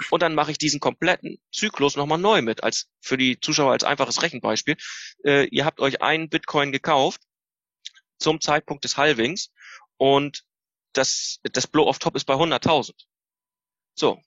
Und 0.10 0.22
dann 0.22 0.34
mache 0.34 0.52
ich 0.52 0.58
diesen 0.58 0.80
kompletten 0.80 1.40
Zyklus 1.52 1.96
nochmal 1.96 2.18
neu 2.18 2.42
mit, 2.42 2.64
als 2.64 2.90
für 3.02 3.18
die 3.18 3.40
Zuschauer 3.40 3.72
als 3.72 3.84
einfaches 3.84 4.22
Rechenbeispiel. 4.22 4.78
Äh, 5.24 5.48
ihr 5.48 5.66
habt 5.66 5.80
euch 5.80 6.02
einen 6.02 6.30
Bitcoin 6.30 6.72
gekauft 6.72 7.22
zum 8.18 8.42
Zeitpunkt 8.42 8.84
des 8.84 8.98
Halvings 8.98 9.52
und 9.98 10.44
das, 10.94 11.40
das 11.44 11.68
Blow 11.68 11.88
of 11.88 12.00
Top 12.00 12.16
ist 12.16 12.26
bei 12.26 12.34
100.000. 12.34 12.94
So. 13.96 14.22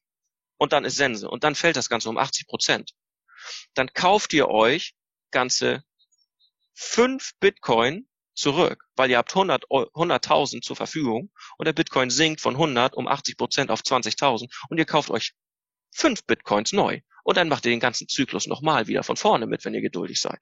Und 0.59 0.72
dann 0.72 0.84
ist 0.84 0.96
Sense. 0.96 1.28
Und 1.28 1.44
dann 1.44 1.55
fällt 1.55 1.76
das 1.76 1.88
Ganze 1.88 2.09
um 2.09 2.18
80 2.18 2.46
Prozent. 2.46 2.92
Dann 3.74 3.92
kauft 3.92 4.32
ihr 4.32 4.48
euch 4.48 4.94
ganze 5.30 5.82
fünf 6.74 7.32
Bitcoin 7.40 8.07
zurück, 8.35 8.85
weil 8.97 9.11
ihr 9.11 9.18
habt 9.18 9.35
100 9.35 9.64
100.000 9.64 10.62
zur 10.62 10.76
Verfügung 10.76 11.30
und 11.59 11.66
der 11.66 11.72
Bitcoin 11.72 12.11
sinkt 12.11 12.41
von 12.41 12.55
100 12.55 12.95
um 12.95 13.07
80 13.07 13.37
Prozent 13.37 13.70
auf 13.70 13.80
20.000 13.80 14.49
und 14.68 14.78
ihr 14.78 14.87
kauft 14.87 15.11
euch 15.11 15.33
fünf 15.91 16.24
Bitcoins 16.24 16.72
neu 16.72 17.01
und 17.24 17.37
dann 17.37 17.49
macht 17.49 17.64
ihr 17.66 17.70
den 17.70 17.80
ganzen 17.80 18.09
Zyklus 18.09 18.47
nochmal 18.47 18.87
wieder 18.87 19.03
von 19.03 19.16
vorne 19.16 19.47
mit, 19.47 19.64
wenn 19.64 19.74
ihr 19.74 19.80
geduldig 19.80 20.20
seid. 20.20 20.41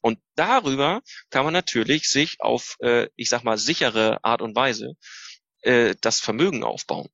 Und 0.00 0.18
darüber 0.34 1.02
kann 1.30 1.44
man 1.44 1.52
natürlich 1.52 2.08
sich 2.08 2.40
auf, 2.40 2.76
äh, 2.80 3.08
ich 3.16 3.28
sag 3.28 3.44
mal, 3.44 3.58
sichere 3.58 4.24
Art 4.24 4.42
und 4.42 4.56
Weise 4.56 4.94
äh, 5.62 5.94
das 6.00 6.20
Vermögen 6.20 6.64
aufbauen. 6.64 7.08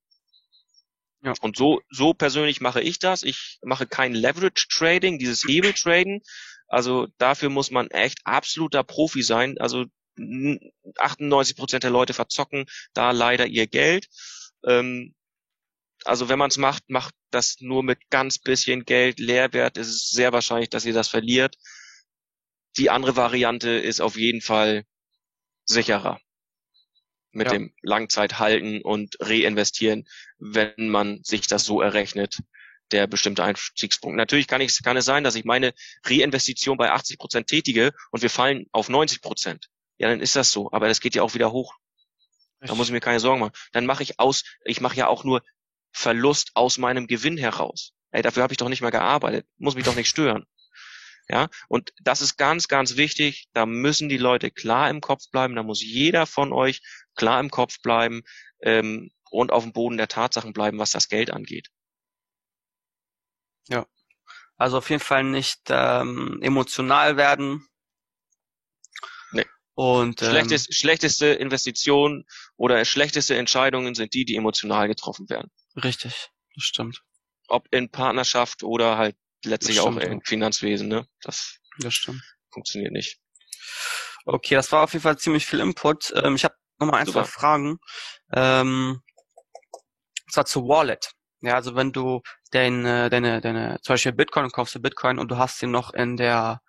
Ja. 1.21 1.33
Und 1.41 1.55
so, 1.55 1.81
so 1.89 2.13
persönlich 2.13 2.59
mache 2.59 2.81
ich 2.81 2.99
das. 2.99 3.23
Ich 3.23 3.59
mache 3.61 3.87
kein 3.87 4.13
Leverage 4.13 4.67
Trading, 4.69 5.19
dieses 5.19 5.43
Hebel 5.47 5.73
Traden. 5.73 6.21
Also 6.67 7.07
dafür 7.17 7.49
muss 7.49 7.71
man 7.71 7.89
echt 7.91 8.19
absoluter 8.25 8.83
Profi 8.83 9.21
sein. 9.21 9.57
Also 9.59 9.85
98 10.17 11.55
Prozent 11.55 11.83
der 11.83 11.91
Leute 11.91 12.13
verzocken 12.13 12.65
da 12.93 13.11
leider 13.11 13.47
ihr 13.47 13.67
Geld. 13.67 14.07
Ähm, 14.65 15.13
also 16.05 16.29
wenn 16.29 16.39
man 16.39 16.49
es 16.49 16.57
macht, 16.57 16.89
macht 16.89 17.13
das 17.31 17.57
nur 17.59 17.83
mit 17.83 18.09
ganz 18.09 18.37
bisschen 18.37 18.85
Geld. 18.85 19.19
Leerwert 19.19 19.77
ist 19.77 19.87
es 19.87 20.09
sehr 20.09 20.33
wahrscheinlich, 20.33 20.69
dass 20.69 20.85
ihr 20.85 20.93
das 20.93 21.07
verliert. 21.07 21.57
Die 22.77 22.89
andere 22.89 23.15
Variante 23.15 23.69
ist 23.69 24.01
auf 24.01 24.17
jeden 24.17 24.41
Fall 24.41 24.83
sicherer 25.65 26.19
mit 27.31 27.47
ja. 27.47 27.53
dem 27.53 27.73
Langzeithalten 27.81 28.81
und 28.81 29.17
Reinvestieren, 29.19 30.07
wenn 30.37 30.89
man 30.89 31.23
sich 31.23 31.47
das 31.47 31.63
so 31.63 31.81
errechnet, 31.81 32.39
der 32.91 33.07
bestimmte 33.07 33.43
Einstiegspunkt. 33.43 34.17
Natürlich 34.17 34.47
kann, 34.47 34.61
ich, 34.61 34.83
kann 34.83 34.97
es 34.97 35.05
sein, 35.05 35.23
dass 35.23 35.35
ich 35.35 35.45
meine 35.45 35.73
Reinvestition 36.03 36.77
bei 36.77 36.91
80 36.91 37.17
Prozent 37.17 37.47
tätige 37.47 37.91
und 38.11 38.21
wir 38.21 38.29
fallen 38.29 38.67
auf 38.71 38.89
90 38.89 39.21
Prozent 39.21 39.69
ja, 39.97 40.09
dann 40.09 40.19
ist 40.21 40.35
das 40.35 40.51
so. 40.51 40.71
Aber 40.71 40.87
das 40.87 41.01
geht 41.01 41.15
ja 41.15 41.23
auch 41.23 41.33
wieder 41.33 41.51
hoch. 41.51 41.75
Richtig. 42.61 42.69
Da 42.69 42.75
muss 42.75 42.87
ich 42.87 42.93
mir 42.93 42.99
keine 42.99 43.19
Sorgen 43.19 43.41
machen. 43.41 43.53
Dann 43.71 43.85
mache 43.85 44.03
ich 44.03 44.19
aus, 44.19 44.43
ich 44.63 44.81
mache 44.81 44.97
ja 44.97 45.07
auch 45.07 45.23
nur 45.23 45.43
Verlust 45.91 46.51
aus 46.55 46.77
meinem 46.77 47.07
Gewinn 47.07 47.37
heraus. 47.37 47.93
Ey, 48.11 48.21
dafür 48.21 48.43
habe 48.43 48.53
ich 48.53 48.57
doch 48.57 48.69
nicht 48.69 48.81
mehr 48.81 48.91
gearbeitet. 48.91 49.47
Muss 49.57 49.75
mich 49.75 49.85
doch 49.85 49.95
nicht 49.95 50.09
stören. 50.09 50.45
Ja, 51.29 51.49
und 51.69 51.93
das 52.01 52.21
ist 52.21 52.37
ganz, 52.37 52.67
ganz 52.67 52.97
wichtig. 52.97 53.47
Da 53.53 53.65
müssen 53.65 54.09
die 54.09 54.17
Leute 54.17 54.51
klar 54.51 54.89
im 54.89 55.01
Kopf 55.01 55.29
bleiben. 55.31 55.55
Da 55.55 55.63
muss 55.63 55.81
jeder 55.81 56.25
von 56.25 56.51
euch 56.51 56.81
klar 57.15 57.39
im 57.39 57.49
Kopf 57.49 57.79
bleiben 57.81 58.23
ähm, 58.61 59.11
und 59.29 59.51
auf 59.51 59.63
dem 59.63 59.73
Boden 59.73 59.97
der 59.97 60.07
Tatsachen 60.07 60.53
bleiben, 60.53 60.79
was 60.79 60.91
das 60.91 61.07
Geld 61.07 61.31
angeht. 61.31 61.69
Ja, 63.69 63.85
also 64.57 64.77
auf 64.77 64.89
jeden 64.89 65.01
Fall 65.01 65.23
nicht 65.23 65.61
ähm, 65.69 66.39
emotional 66.41 67.17
werden, 67.17 67.67
und 69.75 70.21
ähm, 70.21 70.29
Schlechtest, 70.29 70.73
schlechteste 70.73 71.27
Investitionen 71.27 72.25
oder 72.57 72.83
schlechteste 72.85 73.35
Entscheidungen 73.35 73.95
sind 73.95 74.13
die, 74.13 74.25
die 74.25 74.35
emotional 74.35 74.87
getroffen 74.87 75.29
werden. 75.29 75.51
Richtig. 75.75 76.29
das 76.55 76.63
stimmt. 76.63 77.01
Ob 77.47 77.67
in 77.71 77.89
Partnerschaft 77.89 78.63
oder 78.63 78.97
halt 78.97 79.15
letztlich 79.43 79.79
auch 79.79 79.95
im 79.97 80.21
Finanzwesen, 80.21 80.87
ne? 80.87 81.07
Das 81.21 81.57
Das 81.79 81.93
stimmt. 81.93 82.21
funktioniert 82.51 82.91
nicht. 82.93 83.19
Okay, 84.25 84.55
das 84.55 84.71
war 84.71 84.83
auf 84.83 84.93
jeden 84.93 85.03
Fall 85.03 85.17
ziemlich 85.17 85.45
viel 85.45 85.59
Input. 85.59 86.13
Ähm, 86.15 86.35
ich 86.35 86.45
habe 86.45 86.55
nochmal 86.79 87.01
ein, 87.01 87.05
Super. 87.05 87.23
zwei 87.23 87.29
Fragen. 87.29 87.79
Ähm, 88.31 89.01
und 90.25 90.31
zwar 90.31 90.45
zur 90.45 90.67
Wallet. 90.67 91.11
Ja, 91.41 91.55
also 91.55 91.75
wenn 91.75 91.91
du 91.91 92.21
deine, 92.51 93.09
deine, 93.09 93.41
deine, 93.41 93.79
zum 93.81 93.93
Beispiel 93.93 94.13
Bitcoin, 94.13 94.49
kaufst 94.49 94.75
du 94.75 94.79
Bitcoin 94.79 95.19
und 95.19 95.29
du 95.29 95.37
hast 95.37 95.61
ihn 95.61 95.71
noch 95.71 95.93
in 95.93 96.15
der 96.15 96.61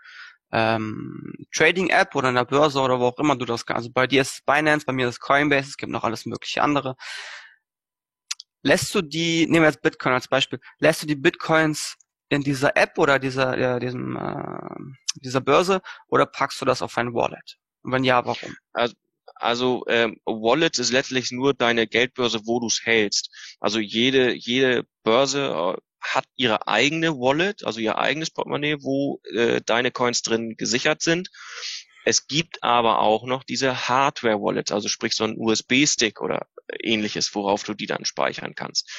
ähm, 0.55 1.35
Trading-App 1.53 2.15
oder 2.15 2.29
in 2.29 2.37
der 2.37 2.45
Börse 2.45 2.81
oder 2.81 3.01
wo 3.01 3.07
auch 3.07 3.19
immer 3.19 3.37
du 3.37 3.45
das 3.45 3.67
kannst. 3.67 3.79
Also 3.79 3.91
bei 3.91 4.07
dir 4.07 4.23
ist 4.23 4.47
Binance, 4.47 4.87
bei 4.87 4.93
mir 4.93 5.09
ist 5.09 5.19
Coinbase, 5.21 5.69
es 5.71 5.77
gibt 5.77 5.91
noch 5.91 6.05
alles 6.05 6.27
mögliche 6.27 6.63
andere. 6.63 6.95
Lässt 8.63 8.95
du 8.95 9.03
die, 9.03 9.47
nehmen 9.47 9.65
wir 9.65 9.71
jetzt 9.71 9.83
Bitcoin 9.83 10.15
als 10.15 10.29
Beispiel, 10.29 10.61
lässt 10.79 11.03
du 11.03 11.07
die 11.07 11.17
Bitcoins 11.17 11.97
in 12.29 12.43
dieser 12.43 12.77
App 12.77 12.97
oder 12.99 13.19
dieser, 13.19 13.59
äh, 13.59 13.81
diesem, 13.81 14.17
äh, 14.17 15.21
dieser 15.21 15.41
Börse 15.41 15.83
oder 16.07 16.25
packst 16.25 16.61
du 16.61 16.65
das 16.65 16.83
auf 16.83 16.97
ein 16.99 17.13
Wallet? 17.15 17.59
Und 17.83 17.91
wenn 17.93 18.05
ja, 18.05 18.25
warum? 18.25 18.57
Also 19.35 19.85
ähm, 19.89 20.21
Wallet 20.25 20.79
ist 20.79 20.93
letztlich 20.93 21.33
nur 21.33 21.53
deine 21.53 21.89
Geldbörse, 21.89 22.47
wo 22.47 22.61
du 22.61 22.69
es 22.69 22.81
hältst. 22.85 23.57
Also 23.59 23.81
jede 23.81 24.33
jede 24.33 24.87
Börse 25.03 25.77
äh, 25.77 25.81
hat 26.05 26.27
ihre 26.37 26.69
eigene 26.69 27.13
Wallet, 27.19 27.65
also 27.65 27.81
ihr 27.81 27.99
eigenes 27.99 28.31
Portemonnaie, 28.31 28.77
wo 28.81 29.21
äh, 29.33 29.61
deine 29.65 29.91
Coins 29.91 30.23
drin 30.23 30.57
gesichert 30.57 31.03
sind. 31.03 31.31
Es 32.05 32.27
gibt 32.27 32.63
aber 32.63 33.01
auch 33.01 33.25
noch 33.25 33.45
diese 33.45 33.89
Hardware-Wallet, 33.89 34.73
also 34.73 34.89
sprich 34.89 35.15
so 35.15 35.25
ein 35.25 35.37
USB-Stick 35.39 36.21
oder 36.21 36.47
ähnliches, 36.81 37.35
worauf 37.35 37.65
du 37.65 37.73
die 37.73 37.87
dann 37.87 38.05
speichern 38.05 38.55
kannst. 38.55 38.91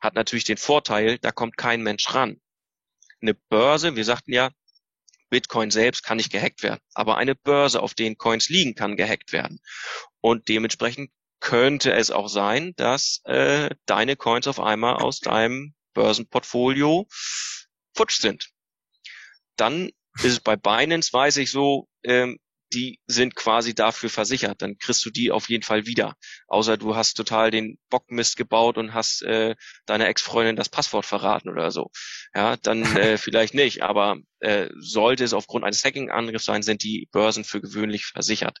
Hat 0.00 0.14
natürlich 0.14 0.44
den 0.44 0.56
Vorteil, 0.56 1.18
da 1.18 1.32
kommt 1.32 1.56
kein 1.56 1.82
Mensch 1.82 2.14
ran. 2.14 2.40
Eine 3.20 3.34
Börse, 3.34 3.96
wir 3.96 4.04
sagten 4.04 4.32
ja, 4.32 4.50
Bitcoin 5.28 5.70
selbst 5.70 6.04
kann 6.04 6.18
nicht 6.18 6.30
gehackt 6.30 6.62
werden, 6.62 6.80
aber 6.94 7.16
eine 7.16 7.34
Börse, 7.34 7.82
auf 7.82 7.94
denen 7.94 8.18
Coins 8.18 8.48
liegen, 8.48 8.74
kann 8.74 8.96
gehackt 8.96 9.32
werden. 9.32 9.60
Und 10.20 10.48
dementsprechend 10.48 11.10
könnte 11.40 11.92
es 11.92 12.10
auch 12.10 12.28
sein, 12.28 12.74
dass 12.76 13.22
äh, 13.24 13.70
deine 13.86 14.14
Coins 14.14 14.46
auf 14.46 14.60
einmal 14.60 14.96
aus 14.96 15.18
deinem 15.18 15.74
Börsenportfolio 15.92 17.06
futsch 17.94 18.20
sind. 18.20 18.50
Dann 19.56 19.90
ist 20.16 20.24
es 20.24 20.40
bei 20.40 20.56
Binance, 20.56 21.12
weiß 21.12 21.38
ich 21.38 21.50
so, 21.50 21.88
ähm, 22.04 22.38
die 22.72 23.00
sind 23.06 23.34
quasi 23.34 23.74
dafür 23.74 24.08
versichert. 24.08 24.62
Dann 24.62 24.78
kriegst 24.78 25.04
du 25.04 25.10
die 25.10 25.30
auf 25.30 25.48
jeden 25.48 25.62
Fall 25.62 25.86
wieder. 25.86 26.16
Außer 26.46 26.76
du 26.76 26.96
hast 26.96 27.14
total 27.14 27.50
den 27.50 27.78
Bockmist 27.90 28.36
gebaut 28.36 28.78
und 28.78 28.94
hast 28.94 29.22
äh, 29.22 29.54
deiner 29.86 30.08
Ex-Freundin 30.08 30.56
das 30.56 30.68
Passwort 30.68 31.04
verraten 31.04 31.50
oder 31.50 31.70
so. 31.70 31.90
Ja, 32.34 32.56
dann 32.56 32.82
äh, 32.96 33.18
vielleicht 33.18 33.54
nicht. 33.54 33.82
Aber 33.82 34.16
äh, 34.40 34.68
sollte 34.78 35.24
es 35.24 35.34
aufgrund 35.34 35.64
eines 35.64 35.84
Hacking-Angriffs 35.84 36.44
sein, 36.44 36.62
sind 36.62 36.82
die 36.82 37.08
Börsen 37.12 37.44
für 37.44 37.60
gewöhnlich 37.60 38.06
versichert. 38.06 38.58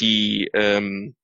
Die 0.00 0.48
ähm, 0.54 1.14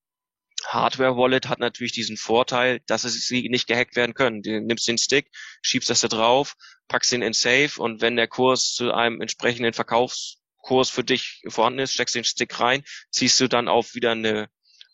Hardware-Wallet 0.66 1.48
hat 1.48 1.58
natürlich 1.58 1.92
diesen 1.92 2.16
Vorteil, 2.16 2.80
dass 2.86 3.02
sie 3.02 3.48
nicht 3.48 3.66
gehackt 3.66 3.96
werden 3.96 4.14
können. 4.14 4.42
Du 4.42 4.60
nimmst 4.60 4.88
den 4.88 4.98
Stick, 4.98 5.30
schiebst 5.62 5.90
das 5.90 6.00
da 6.00 6.08
drauf, 6.08 6.54
packst 6.88 7.12
den 7.12 7.22
in 7.22 7.32
Safe 7.32 7.70
und 7.78 8.00
wenn 8.00 8.16
der 8.16 8.28
Kurs 8.28 8.74
zu 8.74 8.92
einem 8.92 9.20
entsprechenden 9.20 9.72
Verkaufskurs 9.72 10.90
für 10.90 11.04
dich 11.04 11.42
vorhanden 11.48 11.80
ist, 11.80 11.92
steckst 11.92 12.14
den 12.14 12.24
Stick 12.24 12.58
rein, 12.60 12.82
ziehst 13.10 13.40
du 13.40 13.48
dann 13.48 13.68
auf 13.68 13.94
wieder 13.94 14.12
eine 14.12 14.48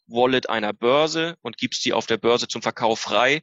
Wallet 0.07 0.49
einer 0.49 0.73
Börse 0.73 1.37
und 1.43 1.59
gibst 1.59 1.85
die 1.85 1.93
auf 1.93 2.07
der 2.07 2.19
Börse 2.19 2.49
zum 2.49 2.63
Verkauf 2.63 3.01
frei, 3.01 3.43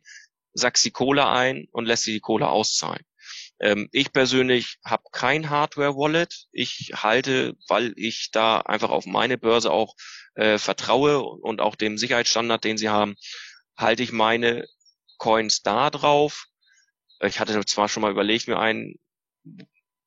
sackst 0.53 0.85
die 0.85 0.91
Kohle 0.91 1.27
ein 1.27 1.67
und 1.71 1.85
lässt 1.85 2.05
dir 2.05 2.13
die 2.13 2.19
Kohle 2.19 2.49
auszahlen. 2.49 3.03
Ähm, 3.59 3.89
ich 3.91 4.11
persönlich 4.13 4.77
habe 4.85 5.03
kein 5.11 5.49
Hardware-Wallet. 5.49 6.47
Ich 6.51 6.91
halte, 6.95 7.55
weil 7.67 7.93
ich 7.95 8.29
da 8.31 8.59
einfach 8.59 8.89
auf 8.89 9.05
meine 9.05 9.37
Börse 9.37 9.71
auch 9.71 9.95
äh, 10.35 10.57
vertraue 10.57 11.19
und 11.21 11.61
auch 11.61 11.75
dem 11.75 11.97
Sicherheitsstandard, 11.97 12.63
den 12.63 12.77
sie 12.77 12.89
haben, 12.89 13.15
halte 13.77 14.03
ich 14.03 14.11
meine 14.11 14.65
Coins 15.17 15.61
da 15.61 15.89
drauf. 15.89 16.45
Ich 17.21 17.39
hatte 17.39 17.65
zwar 17.65 17.89
schon 17.89 18.01
mal 18.01 18.11
überlegt, 18.11 18.47
mir 18.47 18.59
ein 18.59 18.95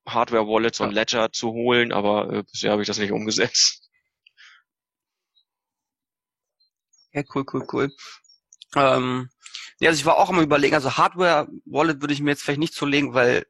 Hardware-Wallet, 0.07 0.75
so 0.75 0.83
ein 0.83 0.91
Ledger 0.91 1.31
zu 1.31 1.51
holen, 1.51 1.91
aber 1.91 2.31
äh, 2.33 2.43
bisher 2.43 2.71
habe 2.71 2.81
ich 2.81 2.87
das 2.87 2.97
nicht 2.97 3.11
umgesetzt. 3.11 3.81
Ja, 7.13 7.21
cool, 7.33 7.45
cool, 7.53 7.65
cool. 7.71 7.95
Ähm, 8.75 9.29
ja, 9.83 9.89
also 9.89 9.99
ich 9.99 10.05
war 10.05 10.17
auch 10.17 10.29
am 10.29 10.39
überlegen, 10.39 10.75
also 10.75 10.97
Hardware-Wallet 10.97 12.01
würde 12.01 12.13
ich 12.13 12.21
mir 12.21 12.31
jetzt 12.31 12.43
vielleicht 12.43 12.59
nicht 12.59 12.73
zulegen, 12.73 13.13
weil 13.13 13.45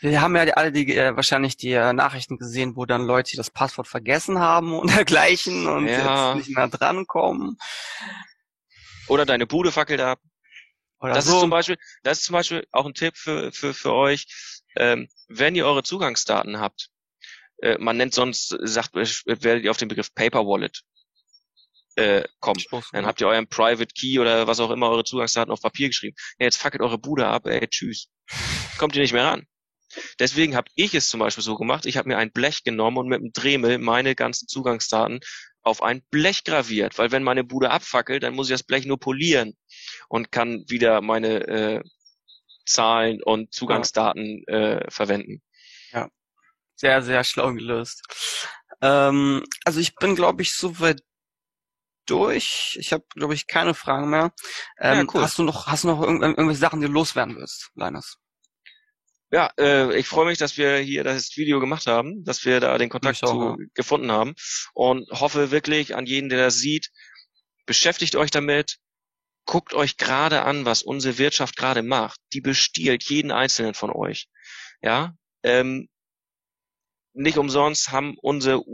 wir 0.00 0.20
haben 0.20 0.36
ja 0.36 0.42
alle 0.54 0.70
die, 0.72 0.94
äh, 0.96 1.16
wahrscheinlich 1.16 1.56
die 1.56 1.72
äh, 1.72 1.92
Nachrichten 1.92 2.36
gesehen, 2.38 2.76
wo 2.76 2.86
dann 2.86 3.04
Leute 3.06 3.36
das 3.36 3.50
Passwort 3.50 3.88
vergessen 3.88 4.38
haben 4.38 4.72
und 4.78 4.90
dergleichen 4.96 5.66
und 5.66 5.88
Ja. 5.88 6.34
jetzt 6.34 6.46
nicht 6.46 6.56
mehr 6.56 6.68
drankommen. 6.68 7.56
Oder 9.08 9.26
deine 9.26 9.46
Bude 9.46 9.72
fackelt 9.72 10.00
ab. 10.00 10.20
Oder 11.00 11.14
Das 11.14 11.24
so. 11.26 11.34
ist 11.34 11.40
zum 11.40 11.50
Beispiel, 11.50 11.76
das 12.02 12.18
ist 12.18 12.24
zum 12.24 12.34
Beispiel 12.34 12.66
auch 12.72 12.86
ein 12.86 12.94
Tipp 12.94 13.16
für, 13.16 13.52
für, 13.52 13.72
für 13.74 13.92
euch. 13.94 14.26
Ähm, 14.76 15.08
wenn 15.28 15.54
ihr 15.54 15.66
eure 15.66 15.82
Zugangsdaten 15.82 16.60
habt, 16.60 16.90
äh, 17.62 17.78
man 17.78 17.96
nennt 17.96 18.14
sonst, 18.14 18.56
sagt, 18.60 18.94
werdet 18.94 19.64
ihr 19.64 19.70
auf 19.70 19.76
den 19.76 19.88
Begriff 19.88 20.14
Paper 20.14 20.46
Wallet 20.46 20.82
äh, 21.98 22.24
kommen. 22.40 22.62
Dann 22.92 23.06
habt 23.06 23.20
ihr 23.20 23.28
euren 23.28 23.48
Private 23.48 23.92
Key 23.92 24.18
oder 24.18 24.46
was 24.46 24.60
auch 24.60 24.70
immer 24.70 24.88
eure 24.88 25.04
Zugangsdaten 25.04 25.52
auf 25.52 25.60
Papier 25.60 25.88
geschrieben. 25.88 26.16
Ja, 26.38 26.44
jetzt 26.44 26.56
fackelt 26.56 26.82
eure 26.82 26.98
Bude 26.98 27.26
ab, 27.26 27.46
ey, 27.46 27.66
tschüss. 27.66 28.08
Kommt 28.78 28.94
ihr 28.94 29.02
nicht 29.02 29.12
mehr 29.12 29.24
ran. 29.24 29.46
Deswegen 30.20 30.54
habe 30.54 30.70
ich 30.74 30.94
es 30.94 31.08
zum 31.08 31.20
Beispiel 31.20 31.42
so 31.42 31.56
gemacht. 31.56 31.86
Ich 31.86 31.96
habe 31.96 32.08
mir 32.08 32.18
ein 32.18 32.30
Blech 32.30 32.62
genommen 32.62 32.98
und 32.98 33.08
mit 33.08 33.20
einem 33.20 33.32
Dremel 33.32 33.78
meine 33.78 34.14
ganzen 34.14 34.46
Zugangsdaten 34.46 35.20
auf 35.62 35.82
ein 35.82 36.02
Blech 36.10 36.44
graviert, 36.44 36.98
weil 36.98 37.10
wenn 37.10 37.22
meine 37.22 37.42
Bude 37.42 37.70
abfackelt, 37.70 38.22
dann 38.22 38.34
muss 38.34 38.48
ich 38.48 38.54
das 38.54 38.62
Blech 38.62 38.86
nur 38.86 39.00
polieren 39.00 39.56
und 40.08 40.30
kann 40.30 40.64
wieder 40.68 41.00
meine 41.00 41.46
äh, 41.48 41.82
Zahlen 42.64 43.22
und 43.22 43.52
Zugangsdaten 43.52 44.46
äh, 44.46 44.90
verwenden. 44.90 45.42
Sehr, 46.80 47.02
sehr 47.02 47.24
schlau 47.24 47.52
gelöst. 47.54 48.04
Ähm, 48.80 49.44
also 49.64 49.80
ich 49.80 49.96
bin, 49.96 50.14
glaube 50.14 50.42
ich, 50.42 50.52
soweit 50.52 51.00
durch. 52.10 52.76
Ich 52.80 52.92
habe, 52.92 53.04
glaube 53.14 53.34
ich, 53.34 53.46
keine 53.46 53.74
Fragen 53.74 54.10
mehr. 54.10 54.32
Ähm, 54.78 54.98
Ja, 54.98 55.14
cool. 55.14 55.22
Hast 55.22 55.38
du 55.38 55.42
noch, 55.42 55.66
hast 55.66 55.84
du 55.84 55.88
noch 55.88 56.02
irgendw 56.02 56.26
irgendwelche 56.26 56.60
Sachen, 56.60 56.80
die 56.80 56.86
du 56.86 56.92
loswerden 56.92 57.36
willst, 57.36 57.70
Linus? 57.74 58.18
Ja, 59.30 59.50
äh, 59.58 59.94
ich 59.98 60.08
freue 60.08 60.26
mich, 60.26 60.38
dass 60.38 60.56
wir 60.56 60.78
hier 60.78 61.04
das 61.04 61.36
Video 61.36 61.60
gemacht 61.60 61.86
haben, 61.86 62.24
dass 62.24 62.44
wir 62.46 62.60
da 62.60 62.78
den 62.78 62.88
Kontakt 62.88 63.22
auch, 63.24 63.30
zu 63.30 63.60
ja. 63.60 63.66
gefunden 63.74 64.10
haben 64.10 64.34
und 64.72 65.08
hoffe 65.10 65.50
wirklich 65.50 65.94
an 65.94 66.06
jeden, 66.06 66.30
der 66.30 66.38
das 66.38 66.56
sieht, 66.56 66.90
beschäftigt 67.66 68.16
euch 68.16 68.30
damit, 68.30 68.78
guckt 69.44 69.74
euch 69.74 69.98
gerade 69.98 70.42
an, 70.42 70.64
was 70.64 70.82
unsere 70.82 71.18
Wirtschaft 71.18 71.56
gerade 71.56 71.82
macht. 71.82 72.18
Die 72.32 72.40
bestiehlt 72.40 73.02
jeden 73.04 73.30
einzelnen 73.30 73.74
von 73.74 73.90
euch. 73.90 74.28
Ja, 74.80 75.14
ähm, 75.42 75.88
nicht 77.12 77.36
umsonst 77.36 77.90
haben 77.90 78.16
unsere 78.20 78.66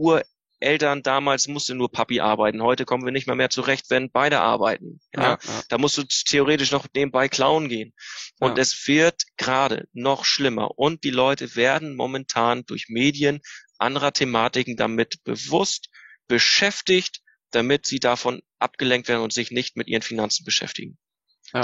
Ureltern 0.61 1.03
damals 1.03 1.49
musste 1.49 1.75
nur 1.75 1.91
Papi 1.91 2.21
arbeiten. 2.21 2.63
Heute 2.63 2.85
kommen 2.85 3.05
wir 3.05 3.13
nicht 3.13 3.27
mehr 3.27 3.37
mehr 3.37 3.51
zurecht, 3.51 3.91
wenn 3.91 4.11
beide 4.11 4.41
arbeiten. 4.41 5.01
Ja, 5.15 5.23
ja. 5.23 5.39
da 5.69 5.79
musst 5.79 5.99
du 5.99 6.05
theoretisch 6.05 6.71
noch 6.71 6.87
nebenbei 6.95 7.29
klauen 7.29 7.69
gehen. 7.69 7.93
Und 8.41 8.57
Ja. 8.57 8.63
es 8.63 8.87
wird 8.89 9.23
gerade 9.37 9.89
noch 9.93 10.25
schlimmer. 10.25 10.79
Und 10.79 11.05
die 11.05 11.11
Leute 11.11 11.55
werden 11.57 11.97
momentan 11.97 12.65
durch 12.67 12.87
Medien 12.89 13.41
anderer 13.79 14.13
Thematiken 14.13 14.77
damit 14.77 15.23
bewusst 15.25 15.91
beschäftigt, 16.29 17.21
damit 17.51 17.87
sie 17.87 18.01
davon 18.01 18.43
abgelenkt 18.59 19.09
werden 19.09 19.23
und 19.23 19.33
sich 19.33 19.51
nicht 19.51 19.77
mit 19.77 19.89
ihren 19.89 20.03
Finanzen 20.03 20.45
beschäftigen. 20.45 20.99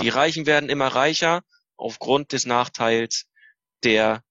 Die 0.03 0.09
Reichen 0.09 0.47
werden 0.47 0.69
immer 0.69 0.89
reicher 0.89 1.43
aufgrund 1.77 2.33
des 2.33 2.47
Nachteils 2.47 3.27
der 3.83 4.23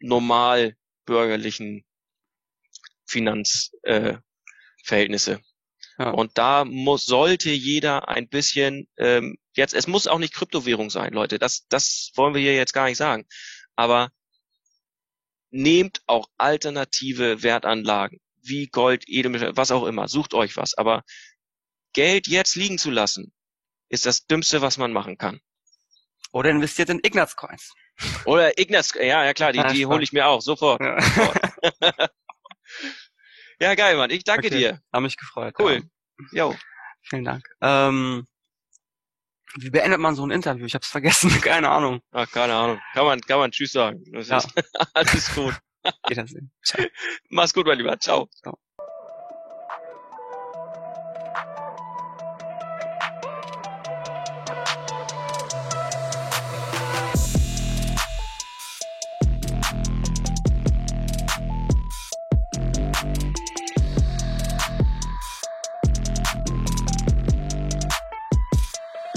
normal 0.00 0.76
bürgerlichen 1.04 1.84
Finanzverhältnisse. 3.12 5.32
Äh. 5.32 5.38
Ja. 5.98 6.10
Und 6.10 6.38
da 6.38 6.64
muss, 6.64 7.04
sollte 7.04 7.50
jeder 7.50 8.08
ein 8.08 8.28
bisschen, 8.28 8.88
ähm, 8.96 9.36
jetzt, 9.54 9.74
es 9.74 9.86
muss 9.86 10.06
auch 10.06 10.18
nicht 10.18 10.34
Kryptowährung 10.34 10.90
sein, 10.90 11.12
Leute, 11.12 11.38
das, 11.38 11.66
das 11.68 12.12
wollen 12.14 12.34
wir 12.34 12.40
hier 12.40 12.56
jetzt 12.56 12.72
gar 12.72 12.86
nicht 12.86 12.96
sagen. 12.96 13.26
Aber 13.76 14.10
nehmt 15.50 16.02
auch 16.06 16.28
alternative 16.38 17.42
Wertanlagen, 17.42 18.20
wie 18.40 18.68
Gold, 18.68 19.04
Edelmetall, 19.06 19.56
was 19.56 19.70
auch 19.70 19.84
immer, 19.84 20.08
sucht 20.08 20.34
euch 20.34 20.56
was. 20.56 20.74
Aber 20.74 21.04
Geld 21.92 22.26
jetzt 22.26 22.56
liegen 22.56 22.78
zu 22.78 22.90
lassen, 22.90 23.32
ist 23.90 24.06
das 24.06 24.26
Dümmste, 24.26 24.62
was 24.62 24.78
man 24.78 24.92
machen 24.92 25.18
kann. 25.18 25.40
Oder 26.32 26.48
investiert 26.48 26.88
in 26.88 27.00
Ignaz 27.02 27.36
Coins. 27.36 27.74
Oder 28.24 28.58
Ignaz, 28.58 28.94
ja, 28.94 29.24
ja 29.24 29.34
klar, 29.34 29.52
die, 29.52 29.62
die 29.74 29.84
hole 29.84 30.02
ich 30.02 30.12
mir 30.12 30.26
auch, 30.26 30.40
sofort. 30.40 30.80
Ja. 30.80 32.08
Ja, 33.62 33.76
geil, 33.76 33.96
Mann, 33.96 34.10
ich 34.10 34.24
danke 34.24 34.48
Okay. 34.48 34.56
dir. 34.58 34.80
Hab 34.92 35.02
mich 35.02 35.16
gefreut. 35.16 35.54
Cool. 35.58 35.82
Ja. 36.32 36.46
Jo. 36.46 36.56
Vielen 37.02 37.24
Dank. 37.24 37.44
Ähm, 37.60 38.26
Wie 39.54 39.70
beendet 39.70 40.00
man 40.00 40.16
so 40.16 40.26
ein 40.26 40.32
Interview? 40.32 40.66
Ich 40.66 40.74
hab's 40.74 40.88
vergessen, 40.88 41.30
keine 41.42 41.68
Ahnung. 41.70 42.00
Ach, 42.10 42.28
keine 42.30 42.54
Ahnung. 42.54 42.80
Kann 42.92 43.04
man, 43.06 43.20
kann 43.20 43.38
man 43.38 43.52
Tschüss 43.52 43.70
sagen. 43.72 44.02
Das 44.12 44.28
Ja. 44.28 44.38
ist 44.38 44.48
alles 44.94 45.34
gut. 45.34 45.54
Wiedersehen. 46.08 46.50
Ciao. 46.64 46.84
Mach's 47.28 47.54
gut, 47.54 47.66
mein 47.66 47.78
Lieber. 47.78 47.98
Ciao. 48.00 48.28
Ciao. 48.42 48.58